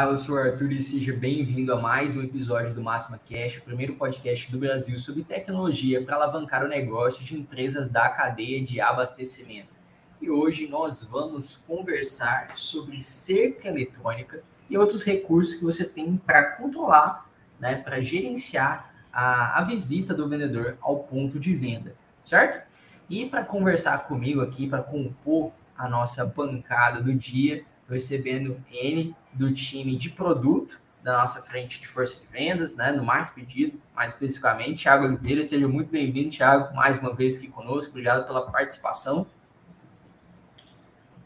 Olá, 0.00 0.12
eu 0.12 0.16
sou 0.16 0.36
o 0.36 0.38
Arthur 0.38 0.72
e 0.72 0.80
seja 0.80 1.12
bem-vindo 1.12 1.74
a 1.74 1.78
mais 1.78 2.16
um 2.16 2.22
episódio 2.22 2.72
do 2.72 2.80
Máxima 2.80 3.20
Cash, 3.28 3.58
o 3.58 3.62
primeiro 3.62 3.96
podcast 3.96 4.50
do 4.50 4.58
Brasil 4.58 4.98
sobre 4.98 5.22
tecnologia 5.22 6.02
para 6.02 6.16
alavancar 6.16 6.64
o 6.64 6.68
negócio 6.68 7.22
de 7.22 7.36
empresas 7.36 7.90
da 7.90 8.08
cadeia 8.08 8.64
de 8.64 8.80
abastecimento. 8.80 9.78
E 10.18 10.30
hoje 10.30 10.66
nós 10.66 11.04
vamos 11.04 11.54
conversar 11.54 12.54
sobre 12.56 13.02
cerca 13.02 13.68
eletrônica 13.68 14.42
e 14.70 14.78
outros 14.78 15.04
recursos 15.04 15.56
que 15.56 15.64
você 15.64 15.86
tem 15.86 16.16
para 16.16 16.52
controlar, 16.52 17.30
né, 17.60 17.74
para 17.74 18.00
gerenciar 18.00 18.94
a, 19.12 19.58
a 19.58 19.64
visita 19.64 20.14
do 20.14 20.26
vendedor 20.26 20.78
ao 20.80 21.00
ponto 21.00 21.38
de 21.38 21.54
venda, 21.54 21.94
certo? 22.24 22.66
E 23.06 23.26
para 23.26 23.44
conversar 23.44 24.06
comigo 24.08 24.40
aqui, 24.40 24.66
para 24.66 24.82
compor 24.82 25.52
a 25.76 25.86
nossa 25.86 26.24
bancada 26.24 27.02
do 27.02 27.12
dia, 27.14 27.66
recebendo 27.92 28.62
N 28.70 29.14
do 29.32 29.52
time 29.52 29.96
de 29.96 30.10
produto 30.10 30.80
da 31.02 31.18
nossa 31.18 31.42
frente 31.42 31.80
de 31.80 31.88
força 31.88 32.14
de 32.14 32.26
vendas, 32.30 32.76
né, 32.76 32.92
no 32.92 33.02
mais 33.02 33.30
pedido, 33.30 33.80
mais 33.94 34.12
especificamente, 34.12 34.82
Thiago 34.82 35.06
Oliveira, 35.06 35.42
seja 35.42 35.66
muito 35.66 35.90
bem-vindo, 35.90 36.30
Thiago, 36.30 36.74
mais 36.74 36.98
uma 36.98 37.14
vez 37.14 37.38
aqui 37.38 37.48
conosco, 37.48 37.90
obrigado 37.90 38.26
pela 38.26 38.50
participação. 38.50 39.26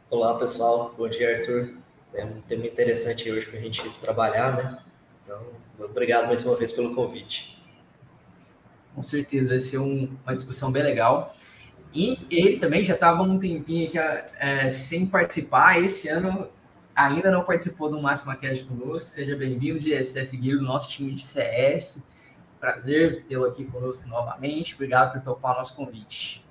Olá, 0.08 0.38
pessoal, 0.38 0.94
bom 0.96 1.08
dia, 1.08 1.36
Arthur, 1.36 1.76
é 2.12 2.24
um 2.24 2.40
tema 2.42 2.66
interessante 2.66 3.30
hoje 3.30 3.46
para 3.46 3.58
a 3.58 3.62
gente 3.62 3.88
trabalhar, 4.00 4.56
né, 4.56 4.78
então, 5.24 5.42
obrigado 5.80 6.26
mais 6.26 6.46
uma 6.46 6.56
vez 6.56 6.70
pelo 6.70 6.94
convite. 6.94 7.60
Com 8.94 9.02
certeza, 9.02 9.48
vai 9.48 9.58
ser 9.58 9.78
um, 9.78 10.16
uma 10.24 10.36
discussão 10.36 10.70
bem 10.70 10.84
legal. 10.84 11.34
E 11.92 12.26
ele 12.30 12.58
também 12.58 12.84
já 12.84 12.94
estava 12.94 13.22
um 13.22 13.38
tempinho 13.38 13.88
aqui 13.88 13.98
é, 14.38 14.70
sem 14.70 15.06
participar. 15.06 15.80
Esse 15.82 16.08
ano 16.08 16.48
ainda 16.94 17.30
não 17.30 17.44
participou 17.44 17.90
do 17.90 18.00
Máxima 18.00 18.36
Cast 18.36 18.64
conosco. 18.64 19.10
Seja 19.10 19.36
bem-vindo, 19.36 19.80
GSF 19.80 20.36
Guild, 20.36 20.62
nosso 20.62 20.90
time 20.90 21.12
de 21.12 21.22
CS. 21.22 22.02
Prazer 22.60 23.24
tê-lo 23.28 23.44
aqui 23.44 23.64
conosco 23.64 24.08
novamente. 24.08 24.74
Obrigado 24.74 25.12
por 25.12 25.22
topar 25.22 25.54
o 25.54 25.58
nosso 25.58 25.74
convite. 25.74 26.44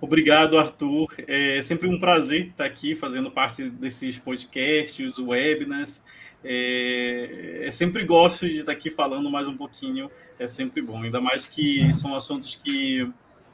Obrigado, 0.00 0.58
Arthur. 0.58 1.14
É 1.28 1.60
sempre 1.62 1.88
um 1.88 1.98
prazer 1.98 2.48
estar 2.48 2.64
aqui 2.64 2.94
fazendo 2.94 3.30
parte 3.30 3.68
desses 3.70 4.18
podcasts, 4.18 5.18
webinars. 5.18 6.04
É, 6.44 7.66
é 7.66 7.70
sempre 7.70 8.04
gosto 8.04 8.48
de 8.48 8.58
estar 8.58 8.72
aqui 8.72 8.90
falando 8.90 9.30
mais 9.30 9.46
um 9.46 9.56
pouquinho. 9.56 10.10
É 10.38 10.46
sempre 10.46 10.82
bom, 10.82 11.02
ainda 11.02 11.20
mais 11.20 11.46
que 11.46 11.92
são 11.92 12.14
assuntos 12.14 12.56
que 12.56 13.12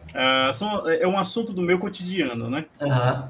Uh, 0.09 0.53
são, 0.53 0.89
é 0.89 1.06
um 1.06 1.19
assunto 1.19 1.53
do 1.53 1.61
meu 1.61 1.78
cotidiano, 1.78 2.48
né? 2.48 2.64
Uhum. 2.81 3.28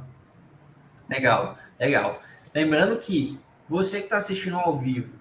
Legal, 1.11 1.59
legal. 1.79 2.23
Lembrando 2.55 2.99
que 2.99 3.39
você 3.69 3.99
que 3.99 4.05
está 4.05 4.17
assistindo 4.17 4.57
ao 4.57 4.79
vivo, 4.79 5.13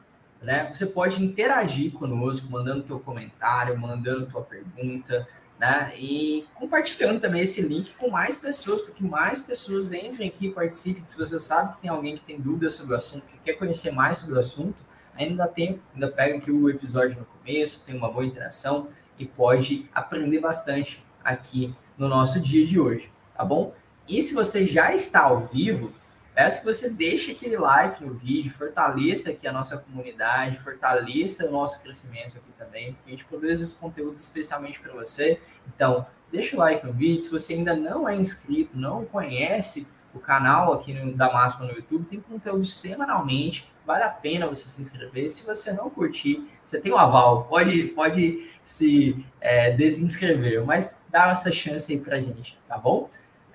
né? 0.42 0.72
Você 0.74 0.86
pode 0.86 1.24
interagir 1.24 1.92
conosco, 1.92 2.50
mandando 2.50 2.84
teu 2.84 3.00
comentário, 3.00 3.78
mandando 3.78 4.28
tua 4.28 4.42
pergunta, 4.42 5.28
né? 5.60 5.92
E 5.98 6.46
compartilhando 6.56 7.20
também 7.20 7.42
esse 7.42 7.62
link 7.62 7.92
com 7.98 8.10
mais 8.10 8.38
pessoas, 8.38 8.82
para 8.82 8.94
que 8.94 9.04
mais 9.04 9.40
pessoas 9.40 9.92
entrem 9.92 10.30
aqui 10.30 10.48
e 10.48 10.52
participem. 10.52 11.06
Se 11.06 11.18
você 11.18 11.40
sabe 11.40 11.76
que 11.76 11.82
tem 11.82 11.90
alguém 11.90 12.16
que 12.16 12.24
tem 12.24 12.40
dúvidas 12.40 12.76
sobre 12.76 12.94
o 12.94 12.98
assunto, 12.98 13.26
que 13.26 13.38
quer 13.40 13.54
conhecer 13.54 13.92
mais 13.92 14.18
sobre 14.18 14.36
o 14.36 14.40
assunto, 14.40 14.86
ainda 15.16 15.36
dá 15.36 15.48
tempo, 15.48 15.80
ainda 15.94 16.10
pega 16.10 16.38
aqui 16.38 16.52
o 16.52 16.70
episódio 16.70 17.18
no 17.20 17.26
começo, 17.26 17.86
tem 17.86 17.96
uma 17.96 18.12
boa 18.12 18.26
interação 18.26 18.90
e 19.18 19.26
pode 19.26 19.90
aprender 19.94 20.40
bastante 20.40 21.04
aqui 21.24 21.74
no 21.98 22.08
nosso 22.08 22.40
dia 22.40 22.66
de 22.66 22.80
hoje, 22.80 23.12
tá 23.36 23.44
bom? 23.44 23.74
E 24.08 24.22
se 24.22 24.34
você 24.34 24.68
já 24.68 24.94
está 24.94 25.22
ao 25.22 25.48
vivo, 25.48 25.92
peço 26.38 26.60
que 26.60 26.66
você 26.66 26.88
deixe 26.88 27.32
aquele 27.32 27.58
like 27.58 28.06
no 28.06 28.14
vídeo, 28.14 28.54
fortaleça 28.54 29.32
aqui 29.32 29.48
a 29.48 29.52
nossa 29.52 29.76
comunidade, 29.76 30.60
fortaleça 30.60 31.48
o 31.48 31.52
nosso 31.52 31.82
crescimento 31.82 32.38
aqui 32.38 32.52
também, 32.56 32.94
porque 32.94 33.08
a 33.08 33.10
gente 33.10 33.26
produz 33.26 33.60
esse 33.60 33.76
conteúdo 33.76 34.18
especialmente 34.18 34.80
para 34.80 34.94
você. 34.94 35.42
Então, 35.68 36.06
deixa 36.32 36.56
o 36.56 36.60
like 36.60 36.86
no 36.86 36.94
vídeo. 36.94 37.24
Se 37.24 37.32
você 37.32 37.54
ainda 37.54 37.76
não 37.76 38.08
é 38.08 38.16
inscrito, 38.16 38.78
não 38.78 39.04
conhece 39.04 39.88
o 40.14 40.20
canal 40.20 40.74
aqui 40.74 40.94
no, 40.94 41.12
da 41.12 41.34
Máxima 41.34 41.66
no 41.66 41.74
YouTube, 41.74 42.06
tem 42.06 42.22
conteúdo 42.22 42.66
semanalmente. 42.66 43.68
Vale 43.84 44.04
a 44.04 44.10
pena 44.10 44.46
você 44.46 44.70
se 44.70 44.80
inscrever. 44.80 45.28
Se 45.30 45.44
você 45.44 45.74
não 45.74 45.90
curtir, 45.90 46.48
você 46.64 46.80
tem 46.80 46.92
o 46.92 46.96
um 46.98 47.00
aval, 47.00 47.46
pode, 47.46 47.86
pode 47.96 48.48
se 48.62 49.26
é, 49.42 49.72
desinscrever, 49.72 50.64
mas 50.64 51.04
dá 51.10 51.32
essa 51.32 51.52
chance 51.52 51.92
aí 51.92 52.00
pra 52.00 52.20
gente, 52.20 52.60
tá 52.68 52.78
bom? 52.78 53.10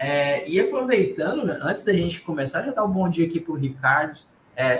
É, 0.04 0.48
e 0.48 0.58
aproveitando, 0.58 1.48
antes 1.48 1.84
da 1.84 1.92
gente 1.92 2.20
começar, 2.22 2.62
já 2.62 2.72
dá 2.72 2.84
um 2.84 2.90
bom 2.90 3.08
dia 3.08 3.24
aqui 3.24 3.38
pro 3.38 3.54
Ricardo 3.54 4.18
é, 4.56 4.76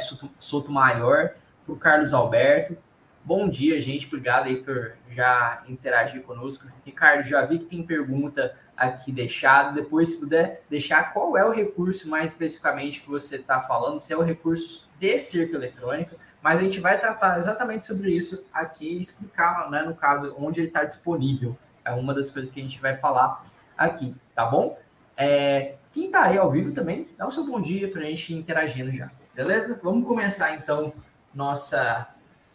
Maior, 0.69 1.31
pro 1.65 1.77
Carlos 1.77 2.13
Alberto. 2.13 2.77
Bom 3.25 3.49
dia, 3.49 3.81
gente. 3.81 4.09
Obrigado 4.09 4.47
aí 4.47 4.57
por 4.57 4.95
já 5.13 5.63
interagir 5.69 6.23
conosco. 6.23 6.67
Ricardo, 6.85 7.25
já 7.25 7.45
vi 7.45 7.61
que 7.61 7.67
tem 7.67 7.85
pergunta 7.85 8.57
aqui 8.77 9.13
deixada. 9.13 9.71
Depois, 9.71 10.09
se 10.09 10.19
puder 10.19 10.65
deixar 10.69 11.13
qual 11.13 11.37
é 11.37 11.45
o 11.45 11.53
recurso 11.53 12.11
mais 12.11 12.33
especificamente 12.33 13.01
que 13.01 13.09
você 13.09 13.37
está 13.37 13.61
falando, 13.61 14.01
se 14.01 14.13
é 14.13 14.17
o 14.17 14.23
recurso 14.23 14.91
de 14.99 15.17
cerca 15.19 15.55
eletrônica 15.55 16.17
mas 16.43 16.59
a 16.59 16.63
gente 16.63 16.81
vai 16.81 16.99
tratar 16.99 17.39
exatamente 17.39 17.87
sobre 17.87 18.11
isso 18.11 18.45
aqui 18.53 18.97
e 18.97 19.01
explicar, 19.01 19.71
né, 19.71 19.83
no 19.83 19.95
caso, 19.95 20.35
onde 20.37 20.59
ele 20.59 20.67
está 20.67 20.83
disponível. 20.83 21.57
É 21.85 21.93
uma 21.93 22.13
das 22.13 22.33
coisas 22.33 22.53
que 22.53 22.59
a 22.59 22.63
gente 22.65 22.81
vai 22.81 22.97
falar 22.97 23.47
aqui, 23.79 24.13
tá 24.35 24.45
bom? 24.45 24.77
É, 25.17 25.75
quem 25.93 26.07
está 26.07 26.25
aí 26.25 26.39
ao 26.39 26.51
vivo 26.51 26.73
também, 26.73 27.09
dá 27.17 27.27
o 27.27 27.33
seu 27.33 27.45
bom 27.45 27.61
dia 27.61 27.91
para 27.91 28.03
a 28.03 28.05
gente 28.05 28.35
interagindo 28.35 28.91
já, 28.93 29.11
beleza? 29.35 29.79
Vamos 29.83 30.07
começar 30.07 30.55
então 30.55 30.93
nossa, 31.35 32.09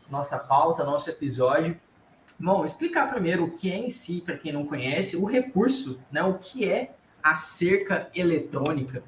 nossa 0.10 0.40
pauta, 0.40 0.84
nosso 0.84 1.10
episódio. 1.10 1.78
Bom, 2.40 2.66
explicar 2.66 3.10
primeiro 3.10 3.46
o 3.46 3.52
que 3.52 3.72
é 3.72 3.78
em 3.78 3.90
si, 3.90 4.22
para 4.22 4.38
quem 4.38 4.52
não 4.52 4.66
conhece, 4.66 5.18
o 5.18 5.26
recurso, 5.26 6.00
né? 6.12 6.24
O 6.24 6.36
que 6.36 6.70
é 6.70 6.96
a 7.22 7.36
cerca 7.36 8.10
eletrônica. 8.14 9.04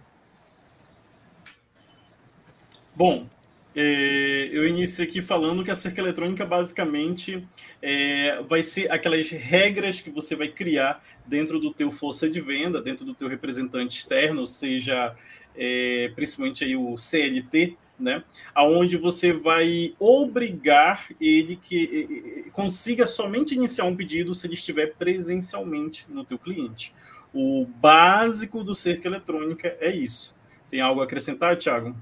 Bom, 2.96 3.28
é, 3.76 4.50
eu 4.52 4.68
inicio 4.68 5.04
aqui 5.04 5.22
falando 5.22 5.64
que 5.64 5.72
a 5.72 5.76
cerca 5.76 6.02
eletrônica 6.02 6.46
basicamente 6.46 7.48
é, 7.82 8.42
vai 8.50 8.62
ser 8.62 8.92
aquelas 8.92 9.30
regras 9.30 10.02
que 10.02 10.10
você 10.10 10.36
vai 10.36 10.48
criar 10.48 11.04
dentro 11.26 11.60
do 11.60 11.72
teu 11.72 11.92
força 11.92 12.30
de 12.30 12.42
venda, 12.42 12.82
dentro 12.82 13.06
do 13.06 13.14
teu 13.14 13.28
representante 13.28 14.00
externo, 14.00 14.48
seja 14.48 15.16
é, 15.56 16.12
principalmente 16.16 16.64
aí 16.64 16.76
o 16.76 16.98
CLT, 16.98 17.78
né? 18.00 18.24
Aonde 18.56 18.98
você 18.98 19.34
vai 19.34 19.94
obrigar 20.00 21.08
ele 21.20 21.58
que 21.62 22.50
consiga 22.54 23.06
somente 23.06 23.54
iniciar 23.54 23.86
um 23.86 23.96
pedido 23.96 24.34
se 24.34 24.48
ele 24.48 24.54
estiver 24.54 24.94
presencialmente 24.96 26.06
no 26.10 26.24
teu 26.24 26.40
cliente. 26.40 26.94
O 27.34 27.66
básico 27.66 28.64
do 28.64 28.74
cerca 28.74 29.08
eletrônica 29.08 29.78
é 29.80 29.94
isso. 29.94 30.36
Tem 30.72 30.82
algo 30.82 31.02
a 31.02 31.04
acrescentar, 31.04 31.58
Thiago? 31.58 31.96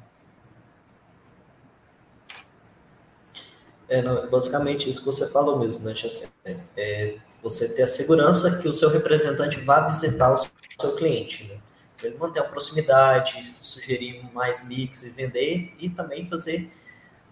É, 3.90 4.02
não, 4.02 4.30
basicamente 4.30 4.90
isso 4.90 5.00
que 5.00 5.06
você 5.06 5.30
falou 5.32 5.60
mesmo, 5.60 5.86
né, 5.86 5.96
Chacé? 5.96 6.30
É 6.76 7.16
você 7.42 7.70
ter 7.70 7.84
a 7.84 7.88
segurança 7.88 8.60
que 8.60 8.68
o 8.68 8.74
seu 8.74 8.90
representante 8.90 9.60
vá 9.60 9.88
visitar 9.88 10.34
o 10.34 10.38
seu 10.38 10.96
cliente, 10.96 11.46
né? 11.46 11.58
Ele 12.04 12.18
manter 12.18 12.42
a 12.42 12.44
proximidade, 12.44 13.48
sugerir 13.50 14.24
mais 14.34 14.68
mix 14.68 15.04
e 15.04 15.10
vender 15.10 15.74
e 15.80 15.90
também 15.90 16.28
fazer 16.28 16.70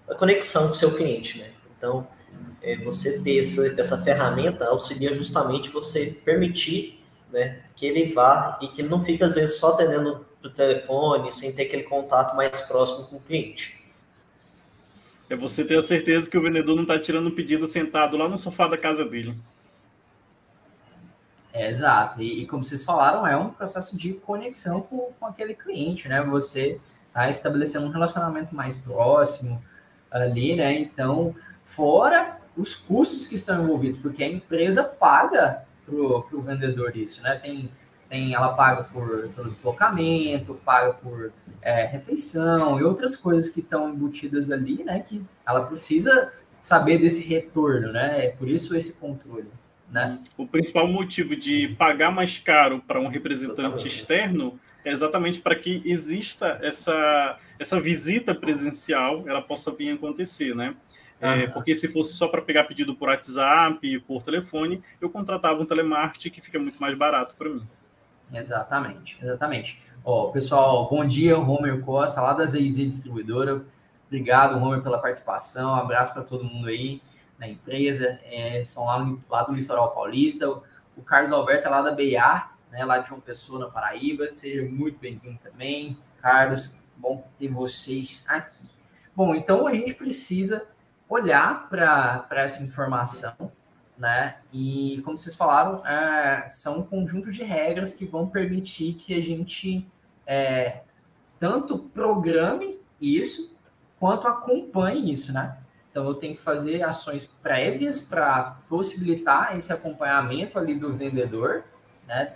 a 0.10 0.16
conexão 0.16 0.68
com 0.68 0.74
o 0.74 0.76
seu 0.76 0.96
cliente, 0.96 1.40
né? 1.40 1.52
Então, 1.78 2.08
é, 2.62 2.78
você 2.78 3.22
ter 3.22 3.40
essa, 3.40 3.80
essa 3.80 4.02
ferramenta 4.02 4.66
auxilia 4.66 5.14
justamente 5.14 5.70
você 5.70 6.20
permitir 6.26 7.04
né, 7.32 7.62
que 7.76 7.86
ele 7.86 8.14
vá 8.14 8.58
e 8.62 8.68
que 8.70 8.82
ele 8.82 8.90
não 8.90 9.04
fique, 9.04 9.24
às 9.24 9.36
vezes, 9.36 9.58
só 9.58 9.74
atendendo 9.74 10.26
o 10.44 10.50
telefone, 10.50 11.32
sem 11.32 11.52
ter 11.52 11.64
aquele 11.64 11.84
contato 11.84 12.36
mais 12.36 12.62
próximo 12.62 13.08
com 13.08 13.18
o 13.18 13.22
cliente. 13.22 13.85
É 15.30 15.36
você 15.36 15.66
ter 15.66 15.78
a 15.78 15.82
certeza 15.82 16.30
que 16.30 16.38
o 16.38 16.42
vendedor 16.42 16.76
não 16.76 16.84
está 16.84 17.00
tirando 17.00 17.28
um 17.28 17.36
pedido 17.36 17.66
sentado 17.66 18.16
lá 18.18 18.30
no 18.30 18.38
sofá 18.38 18.68
da 18.68 18.78
casa 18.78 19.04
dele. 19.04 19.36
É, 21.52 21.70
exato. 21.70 22.22
E, 22.22 22.44
e, 22.44 22.48
como 22.48 22.64
vocês 22.64 22.84
falaram, 22.84 23.26
é 23.26 23.36
um 23.36 23.50
processo 23.50 23.98
de 23.98 24.14
conexão 24.14 24.82
com, 24.82 25.12
com 25.20 25.26
aquele 25.26 25.56
cliente, 25.56 26.08
né? 26.08 26.22
Você 26.22 26.80
está 27.08 27.30
estabelecendo 27.30 27.86
um 27.88 27.92
relacionamento 27.92 28.54
mais 28.54 28.78
próximo 28.78 29.64
ali, 30.12 30.56
né? 30.56 30.74
Então, 30.74 31.34
fora 31.66 32.40
os 32.58 32.76
custos 32.76 33.26
que 33.26 33.36
estão 33.36 33.64
envolvidos, 33.64 33.98
porque 34.00 34.24
a 34.24 34.28
empresa 34.28 34.84
paga 34.84 35.64
para 35.86 35.96
o 35.96 36.42
vendedor 36.42 36.96
isso, 36.96 37.22
né? 37.22 37.36
Tem 37.36 37.70
tem, 38.16 38.34
ela 38.34 38.54
paga 38.54 38.84
por, 38.86 39.30
pelo 39.36 39.52
deslocamento, 39.52 40.56
paga 40.66 40.94
por 40.94 41.34
é, 41.62 41.86
refeição 41.86 42.80
e 42.80 42.84
outras 42.84 43.16
coisas 43.16 43.50
que 43.50 43.60
estão 43.60 43.90
embutidas 43.90 44.50
ali, 44.50 44.84
né? 44.84 45.04
Que 45.06 45.22
ela 45.46 45.66
precisa 45.66 46.32
saber 46.62 46.98
desse 46.98 47.28
retorno, 47.28 47.92
né? 47.92 48.26
É 48.26 48.30
por 48.30 48.48
isso 48.48 48.74
esse 48.74 48.94
controle. 48.94 49.50
Né? 49.92 50.20
O 50.36 50.48
principal 50.48 50.88
motivo 50.88 51.36
de 51.36 51.70
pagar 51.78 52.12
mais 52.12 52.40
caro 52.40 52.82
para 52.86 53.00
um 53.00 53.08
representante 53.08 53.88
externo 53.88 54.60
é 54.84 54.92
exatamente 54.92 55.40
para 55.40 55.56
que 55.56 55.82
exista 55.86 56.60
essa, 56.62 57.38
essa 57.60 57.80
visita 57.80 58.34
presencial, 58.34 59.24
ela 59.28 59.42
possa 59.42 59.72
vir 59.72 59.92
acontecer, 59.92 60.56
né? 60.56 60.76
É, 61.20 61.48
porque 61.48 61.74
se 61.74 61.88
fosse 61.88 62.14
só 62.14 62.28
para 62.28 62.42
pegar 62.42 62.66
pedido 62.66 62.94
por 62.94 63.08
WhatsApp, 63.08 64.00
por 64.02 64.22
telefone, 64.22 64.84
eu 65.00 65.10
contratava 65.10 65.62
um 65.62 65.66
telemarketing 65.66 66.30
que 66.30 66.42
fica 66.42 66.60
muito 66.60 66.80
mais 66.80 66.96
barato 66.98 67.36
para 67.36 67.50
mim. 67.50 67.66
Exatamente, 68.34 69.18
exatamente. 69.22 69.82
Ó, 70.04 70.30
pessoal, 70.32 70.88
bom 70.90 71.06
dia, 71.06 71.36
Romer 71.36 71.82
Costa, 71.82 72.22
lá 72.22 72.34
da 72.34 72.46
ZZ 72.46 72.76
Distribuidora. 72.76 73.66
Obrigado, 74.08 74.58
Romer, 74.60 74.82
pela 74.82 75.00
participação. 75.00 75.72
Um 75.72 75.76
abraço 75.76 76.14
para 76.14 76.24
todo 76.24 76.44
mundo 76.44 76.68
aí 76.68 77.02
na 77.40 77.48
empresa. 77.48 78.20
É, 78.24 78.62
são 78.64 78.86
lá, 78.86 79.18
lá 79.30 79.44
do 79.44 79.54
Litoral 79.54 79.94
Paulista. 79.94 80.48
O 80.96 81.02
Carlos 81.04 81.32
Alberto 81.32 81.68
é 81.68 81.70
lá 81.70 81.82
da 81.82 81.92
BA, 81.92 82.50
né, 82.72 82.86
lá 82.86 83.00
de 83.00 83.10
João 83.10 83.20
Pessoa, 83.20 83.60
na 83.60 83.68
Paraíba. 83.68 84.30
Seja 84.30 84.64
muito 84.64 85.00
bem-vindo 85.00 85.40
também. 85.44 85.98
Carlos, 86.22 86.78
bom 86.96 87.28
ter 87.38 87.48
vocês 87.48 88.24
aqui. 88.28 88.66
Bom, 89.16 89.34
então 89.34 89.66
a 89.66 89.74
gente 89.74 89.94
precisa 89.94 90.68
olhar 91.08 91.70
para 91.70 92.28
essa 92.32 92.64
informação, 92.64 93.52
né? 93.98 94.38
E 94.52 95.02
como 95.04 95.18
vocês 95.18 95.36
falaram, 95.36 95.86
é, 95.86 96.48
são 96.48 96.80
um 96.80 96.84
conjunto 96.84 97.32
de 97.32 97.44
regras 97.44 97.94
que 97.94 98.06
vão 98.06 98.28
permitir 98.28 98.94
que 98.94 99.14
a 99.14 99.22
gente 99.22 99.88
é, 100.26 100.82
tanto 101.40 101.80
programe 101.80 102.80
isso 103.00 103.56
quanto 104.00 104.28
acompanhe 104.28 105.12
isso, 105.12 105.32
né? 105.32 105.58
Então 105.90 106.06
eu 106.06 106.14
tenho 106.16 106.36
que 106.36 106.42
fazer 106.42 106.84
ações 106.84 107.26
prévias 107.42 108.02
para 108.02 108.58
possibilitar 108.68 109.58
esse 109.58 109.72
acompanhamento 109.72 110.60
ali 110.60 110.76
do 110.76 110.94
vendedor, 110.94 111.64
né? 112.06 112.36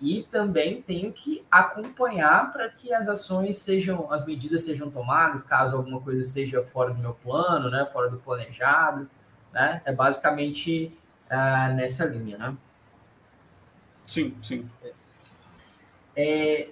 E 0.00 0.22
também 0.30 0.82
tenho 0.82 1.12
que 1.12 1.44
acompanhar 1.50 2.52
para 2.52 2.68
que 2.68 2.92
as 2.92 3.08
ações 3.08 3.56
sejam, 3.56 4.12
as 4.12 4.24
medidas 4.24 4.64
sejam 4.64 4.90
tomadas, 4.90 5.44
caso 5.44 5.76
alguma 5.76 6.00
coisa 6.00 6.22
seja 6.22 6.62
fora 6.62 6.92
do 6.92 7.00
meu 7.00 7.14
plano, 7.14 7.70
né? 7.70 7.84
Fora 7.92 8.08
do 8.08 8.18
planejado, 8.18 9.08
né? 9.54 9.80
É 9.84 9.92
basicamente 9.92 10.92
uh, 11.30 11.74
nessa 11.74 12.04
linha, 12.04 12.36
né? 12.36 12.54
Sim, 14.06 14.36
sim. 14.42 14.68
É, 16.14 16.68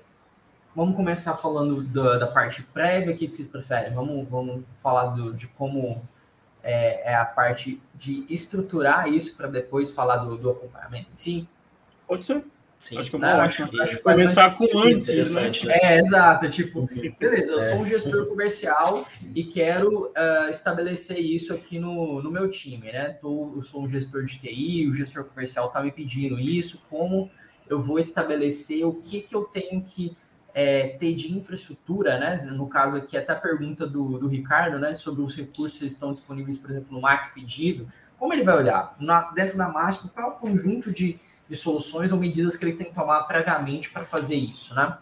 Vamos 0.74 0.96
começar 0.96 1.36
falando 1.36 1.82
da, 1.82 2.16
da 2.16 2.26
parte 2.26 2.62
prévia, 2.62 3.14
o 3.14 3.16
que, 3.16 3.30
vocês 3.30 3.46
preferem? 3.46 3.92
Vamos, 3.92 4.26
vamos 4.26 4.64
falar 4.82 5.08
do, 5.08 5.34
de 5.34 5.46
como 5.48 6.02
é, 6.62 7.12
é, 7.12 7.14
a 7.14 7.26
parte 7.26 7.80
de 7.94 8.24
estruturar 8.30 9.06
isso 9.06 9.36
para 9.36 9.48
depois 9.48 9.90
falar 9.90 10.16
do, 10.16 10.38
do, 10.38 10.50
acompanhamento 10.50 11.10
em 11.12 11.16
si? 11.16 11.48
Pode 12.06 12.24
ser. 12.24 12.42
Sim. 12.82 12.98
Acho 12.98 13.10
que 13.10 13.16
é 13.16 13.18
uma 13.20 13.44
ótima. 13.44 13.68
Começar 14.02 14.56
com 14.56 14.66
antes, 14.80 15.36
né? 15.36 15.52
né? 15.64 15.78
É, 15.82 16.00
exato. 16.00 16.50
Tipo, 16.50 16.90
beleza, 17.16 17.52
eu 17.52 17.60
sou 17.60 17.78
um 17.78 17.86
gestor 17.86 18.26
comercial 18.26 19.06
e 19.36 19.44
quero 19.44 20.06
uh, 20.06 20.50
estabelecer 20.50 21.20
isso 21.20 21.54
aqui 21.54 21.78
no, 21.78 22.20
no 22.20 22.28
meu 22.28 22.50
time, 22.50 22.90
né? 22.90 23.10
Tô, 23.10 23.52
eu 23.54 23.62
sou 23.62 23.84
um 23.84 23.88
gestor 23.88 24.24
de 24.24 24.36
TI, 24.36 24.88
o 24.88 24.94
gestor 24.94 25.22
comercial 25.22 25.68
está 25.68 25.80
me 25.80 25.92
pedindo 25.92 26.40
isso, 26.40 26.82
como 26.90 27.30
eu 27.70 27.80
vou 27.80 28.00
estabelecer 28.00 28.84
o 28.84 28.94
que, 28.94 29.20
que 29.20 29.36
eu 29.36 29.44
tenho 29.44 29.80
que 29.82 30.16
é, 30.52 30.88
ter 30.98 31.14
de 31.14 31.32
infraestrutura, 31.32 32.18
né? 32.18 32.34
No 32.50 32.66
caso 32.68 32.96
aqui, 32.96 33.16
até 33.16 33.32
a 33.32 33.36
pergunta 33.36 33.86
do, 33.86 34.18
do 34.18 34.26
Ricardo, 34.26 34.80
né? 34.80 34.96
Sobre 34.96 35.22
os 35.22 35.36
recursos 35.36 35.78
que 35.78 35.86
estão 35.86 36.12
disponíveis, 36.12 36.58
por 36.58 36.72
exemplo, 36.72 36.88
no 36.90 37.00
Max 37.00 37.28
Pedido. 37.28 37.86
Como 38.18 38.32
ele 38.32 38.42
vai 38.42 38.56
olhar? 38.56 38.96
Na, 38.98 39.30
dentro 39.30 39.56
da 39.56 39.68
Máximo, 39.68 40.10
qual 40.12 40.30
é 40.30 40.32
o 40.32 40.36
conjunto 40.36 40.90
de, 40.90 41.18
de 41.52 41.58
soluções 41.58 42.10
ou 42.10 42.18
medidas 42.18 42.56
que 42.56 42.64
ele 42.64 42.72
tem 42.72 42.86
que 42.86 42.94
tomar 42.94 43.24
previamente 43.24 43.90
para 43.90 44.06
fazer 44.06 44.36
isso, 44.36 44.74
né? 44.74 44.96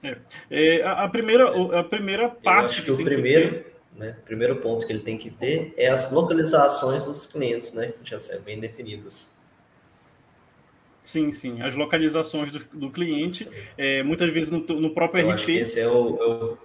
É, 0.00 0.16
é, 0.48 0.82
a, 0.84 1.08
primeira, 1.08 1.80
a 1.80 1.82
primeira 1.82 2.28
parte. 2.28 2.46
Eu 2.46 2.70
acho 2.70 2.82
que, 2.82 2.94
que 2.94 3.02
o 3.02 3.04
primeiro, 3.04 3.64
que 3.64 3.98
né, 3.98 4.16
primeiro 4.24 4.56
ponto 4.56 4.86
que 4.86 4.92
ele 4.92 5.02
tem 5.02 5.18
que 5.18 5.28
ter 5.28 5.74
é 5.76 5.88
as 5.88 6.12
localizações 6.12 7.04
dos 7.04 7.26
clientes, 7.26 7.74
né? 7.74 7.94
Já 8.04 8.20
são 8.20 8.40
bem 8.42 8.60
definidas. 8.60 9.44
Sim, 11.02 11.32
sim. 11.32 11.60
As 11.60 11.74
localizações 11.74 12.52
do, 12.52 12.60
do 12.72 12.90
cliente, 12.90 13.48
é, 13.76 14.04
muitas 14.04 14.32
vezes 14.32 14.50
no, 14.50 14.60
no 14.60 14.94
próprio 14.94 15.28
Eu 15.28 15.34
RP. 15.34 15.48
esse 15.48 15.80
é 15.80 15.88
o, 15.88 16.58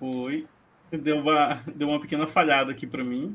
é 0.00 0.04
o... 0.04 0.22
Oi. 0.24 0.46
Deu 0.92 1.16
uma, 1.16 1.62
deu 1.74 1.88
uma 1.88 2.00
pequena 2.00 2.26
falhada 2.26 2.70
aqui 2.70 2.86
para 2.86 3.02
mim. 3.02 3.34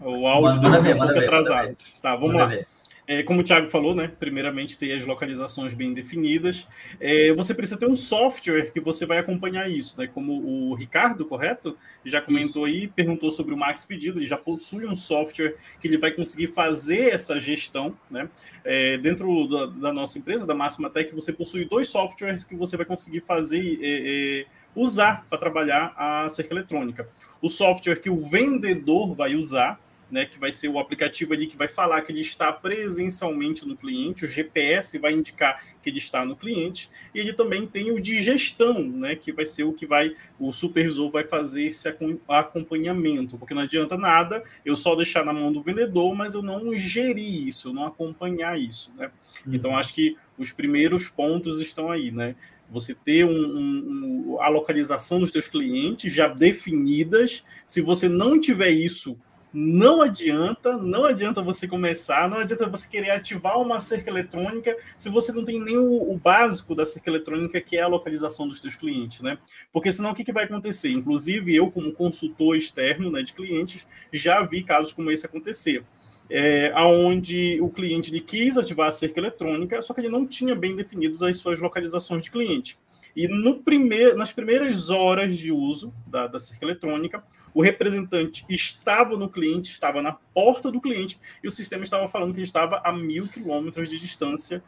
O 0.00 0.26
áudio 0.26 0.58
deu 0.58 0.70
um 0.70 0.98
pouco 0.98 1.18
atrasado. 1.18 1.76
Tá, 2.00 2.16
vamos 2.16 2.34
lá. 2.34 2.46
Ver. 2.46 2.66
É, 3.10 3.24
como 3.24 3.40
o 3.40 3.42
Thiago 3.42 3.68
falou, 3.68 3.92
né? 3.92 4.06
Primeiramente, 4.06 4.78
ter 4.78 4.92
as 4.92 5.04
localizações 5.04 5.74
bem 5.74 5.92
definidas. 5.92 6.68
É, 7.00 7.32
você 7.32 7.52
precisa 7.52 7.76
ter 7.76 7.88
um 7.88 7.96
software 7.96 8.70
que 8.70 8.78
você 8.78 9.04
vai 9.04 9.18
acompanhar 9.18 9.68
isso, 9.68 9.98
né? 9.98 10.06
Como 10.06 10.32
o 10.32 10.74
Ricardo, 10.74 11.24
correto? 11.24 11.76
Já 12.04 12.20
comentou 12.20 12.68
isso. 12.68 12.82
aí, 12.82 12.86
perguntou 12.86 13.32
sobre 13.32 13.52
o 13.52 13.56
Max 13.56 13.84
Pedido, 13.84 14.20
ele 14.20 14.28
já 14.28 14.36
possui 14.36 14.86
um 14.86 14.94
software 14.94 15.56
que 15.80 15.88
ele 15.88 15.98
vai 15.98 16.12
conseguir 16.12 16.52
fazer 16.52 17.12
essa 17.12 17.40
gestão, 17.40 17.96
né? 18.08 18.28
É, 18.64 18.96
dentro 18.98 19.48
da, 19.48 19.66
da, 19.66 19.92
nossa 19.92 20.16
empresa, 20.16 20.46
da 20.46 20.54
Máxima 20.54 20.88
Tech, 20.88 21.12
você 21.12 21.32
possui 21.32 21.64
dois 21.64 21.88
softwares 21.88 22.44
que 22.44 22.54
você 22.54 22.76
vai 22.76 22.86
conseguir 22.86 23.22
fazer, 23.22 23.80
é, 23.82 24.42
é, 24.42 24.46
usar 24.72 25.26
para 25.28 25.36
trabalhar 25.36 25.92
a 25.96 26.28
cerca 26.28 26.54
eletrônica. 26.54 27.08
O 27.42 27.48
software 27.48 27.96
que 27.96 28.08
o 28.08 28.18
vendedor 28.18 29.16
vai 29.16 29.34
usar, 29.34 29.80
né, 30.10 30.26
que 30.26 30.38
vai 30.38 30.50
ser 30.50 30.68
o 30.68 30.78
aplicativo 30.78 31.32
ali 31.32 31.46
que 31.46 31.56
vai 31.56 31.68
falar 31.68 32.02
que 32.02 32.12
ele 32.12 32.20
está 32.20 32.52
presencialmente 32.52 33.66
no 33.66 33.76
cliente, 33.76 34.24
o 34.24 34.28
GPS 34.28 34.98
vai 34.98 35.12
indicar 35.12 35.62
que 35.82 35.88
ele 35.88 35.98
está 35.98 36.24
no 36.24 36.36
cliente, 36.36 36.90
e 37.14 37.18
ele 37.18 37.32
também 37.32 37.66
tem 37.66 37.90
o 37.90 38.00
de 38.00 38.20
gestão, 38.20 38.82
né, 38.82 39.16
que 39.16 39.32
vai 39.32 39.46
ser 39.46 39.64
o 39.64 39.72
que 39.72 39.86
vai 39.86 40.14
o 40.38 40.52
supervisor 40.52 41.10
vai 41.10 41.24
fazer 41.24 41.66
esse 41.66 41.88
acompanhamento, 42.28 43.38
porque 43.38 43.54
não 43.54 43.62
adianta 43.62 43.96
nada 43.96 44.42
eu 44.64 44.76
só 44.76 44.94
deixar 44.94 45.24
na 45.24 45.32
mão 45.32 45.52
do 45.52 45.62
vendedor, 45.62 46.14
mas 46.14 46.34
eu 46.34 46.42
não 46.42 46.76
gerir 46.76 47.46
isso, 47.46 47.68
eu 47.68 47.72
não 47.72 47.86
acompanhar 47.86 48.58
isso, 48.58 48.92
né? 48.96 49.10
Uhum. 49.46 49.54
Então 49.54 49.76
acho 49.76 49.94
que 49.94 50.16
os 50.38 50.52
primeiros 50.52 51.08
pontos 51.08 51.60
estão 51.60 51.90
aí, 51.90 52.10
né? 52.10 52.34
Você 52.70 52.94
ter 52.94 53.24
um, 53.24 53.30
um, 53.30 54.40
a 54.40 54.48
localização 54.48 55.18
dos 55.18 55.30
seus 55.30 55.48
clientes 55.48 56.12
já 56.12 56.28
definidas. 56.28 57.42
Se 57.66 57.80
você 57.80 58.08
não 58.08 58.40
tiver 58.40 58.70
isso 58.70 59.18
não 59.52 60.00
adianta, 60.00 60.76
não 60.76 61.04
adianta 61.04 61.42
você 61.42 61.66
começar, 61.66 62.28
não 62.28 62.38
adianta 62.38 62.68
você 62.68 62.88
querer 62.88 63.10
ativar 63.10 63.60
uma 63.60 63.80
cerca 63.80 64.08
eletrônica 64.08 64.76
se 64.96 65.08
você 65.08 65.32
não 65.32 65.44
tem 65.44 65.60
nem 65.60 65.76
o, 65.76 66.10
o 66.10 66.16
básico 66.16 66.74
da 66.74 66.84
cerca 66.84 67.10
eletrônica, 67.10 67.60
que 67.60 67.76
é 67.76 67.82
a 67.82 67.88
localização 67.88 68.46
dos 68.46 68.60
seus 68.60 68.76
clientes, 68.76 69.20
né? 69.20 69.38
Porque 69.72 69.92
senão 69.92 70.12
o 70.12 70.14
que, 70.14 70.22
que 70.22 70.32
vai 70.32 70.44
acontecer? 70.44 70.90
Inclusive, 70.90 71.54
eu, 71.54 71.70
como 71.70 71.92
consultor 71.92 72.56
externo 72.56 73.10
né, 73.10 73.22
de 73.22 73.32
clientes, 73.32 73.86
já 74.12 74.40
vi 74.42 74.62
casos 74.62 74.92
como 74.92 75.10
esse 75.10 75.26
acontecer. 75.26 75.84
É, 76.32 76.72
onde 76.76 77.60
o 77.60 77.68
cliente 77.68 78.12
ele 78.12 78.20
quis 78.20 78.56
ativar 78.56 78.86
a 78.86 78.92
cerca 78.92 79.18
eletrônica, 79.18 79.82
só 79.82 79.92
que 79.92 80.00
ele 80.00 80.08
não 80.08 80.24
tinha 80.24 80.54
bem 80.54 80.76
definidos 80.76 81.24
as 81.24 81.36
suas 81.38 81.58
localizações 81.58 82.22
de 82.22 82.30
cliente. 82.30 82.78
E 83.16 83.26
no 83.26 83.56
primeir, 83.56 84.14
nas 84.14 84.32
primeiras 84.32 84.90
horas 84.90 85.36
de 85.36 85.50
uso 85.50 85.92
da, 86.06 86.28
da 86.28 86.38
cerca 86.38 86.64
eletrônica, 86.64 87.20
o 87.52 87.62
representante 87.62 88.44
estava 88.48 89.16
no 89.16 89.28
cliente, 89.28 89.70
estava 89.70 90.00
na 90.02 90.12
porta 90.12 90.70
do 90.70 90.80
cliente, 90.80 91.18
e 91.42 91.46
o 91.46 91.50
sistema 91.50 91.84
estava 91.84 92.08
falando 92.08 92.32
que 92.32 92.38
ele 92.38 92.46
estava 92.46 92.80
a 92.84 92.92
mil 92.92 93.26
quilômetros 93.26 93.90
de 93.90 93.98
distância 93.98 94.62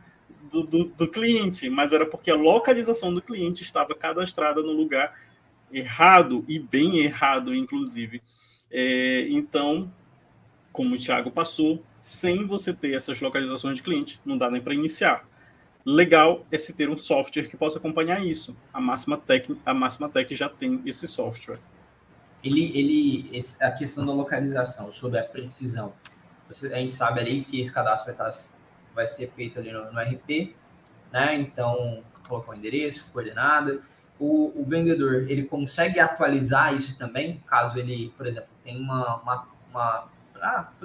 do, 0.51 0.65
do, 0.65 0.85
do, 0.87 1.09
cliente, 1.09 1.69
mas 1.71 1.93
era 1.93 2.05
porque 2.05 2.31
a 2.31 2.35
localização 2.35 3.15
do 3.15 3.23
cliente 3.23 3.62
estava 3.62 3.95
cadastrada 3.95 4.62
no 4.62 4.73
lugar 4.73 5.17
errado, 5.73 6.45
e 6.49 6.59
bem 6.59 6.99
errado, 6.99 7.55
inclusive. 7.55 8.23
É, 8.71 9.27
então, 9.31 9.93
como 10.73 10.95
o 10.95 10.99
Thiago 10.99 11.31
passou, 11.31 11.83
sem 12.01 12.45
você 12.47 12.75
ter 12.75 12.95
essas 12.95 13.21
localizações 13.21 13.77
de 13.77 13.83
cliente, 13.83 14.21
não 14.25 14.37
dá 14.37 14.51
nem 14.51 14.61
para 14.61 14.75
iniciar. 14.75 15.27
Legal 15.85 16.47
é 16.51 16.59
se 16.59 16.75
ter 16.75 16.89
um 16.91 16.97
software 16.97 17.49
que 17.49 17.57
possa 17.57 17.79
acompanhar 17.79 18.25
isso. 18.25 18.57
A 18.73 18.81
Máxima 18.81 19.17
Tech, 19.17 19.57
a 19.65 19.75
Máxima 19.75 20.09
Tech 20.09 20.35
já 20.35 20.49
tem 20.49 20.81
esse 20.85 21.07
software 21.07 21.59
ele, 22.43 22.77
ele, 22.77 23.41
a 23.61 23.71
questão 23.71 24.05
da 24.05 24.13
localização, 24.13 24.91
sobre 24.91 25.19
a 25.19 25.25
precisão. 25.25 25.93
A 26.51 26.77
gente 26.77 26.93
sabe 26.93 27.21
ali 27.21 27.45
que 27.45 27.61
esse 27.61 27.73
cadastro 27.73 28.15
vai, 28.15 28.29
estar, 28.29 28.59
vai 28.95 29.07
ser 29.07 29.31
feito 29.31 29.59
ali 29.59 29.73
no, 29.73 29.91
no 29.93 30.01
RP, 30.01 30.55
né? 31.13 31.35
Então, 31.37 32.03
colocar 32.29 32.53
o 32.53 32.55
endereço, 32.55 33.09
coordenada. 33.13 33.81
O, 34.19 34.53
o, 34.61 34.65
vendedor, 34.65 35.31
ele 35.31 35.45
consegue 35.45 35.99
atualizar 35.99 36.75
isso 36.75 36.97
também, 36.99 37.43
caso 37.47 37.79
ele, 37.79 38.13
por 38.17 38.27
exemplo, 38.27 38.49
tenha 38.63 38.79
uma, 38.79 39.17
uma, 39.21 39.49
uma 39.71 40.09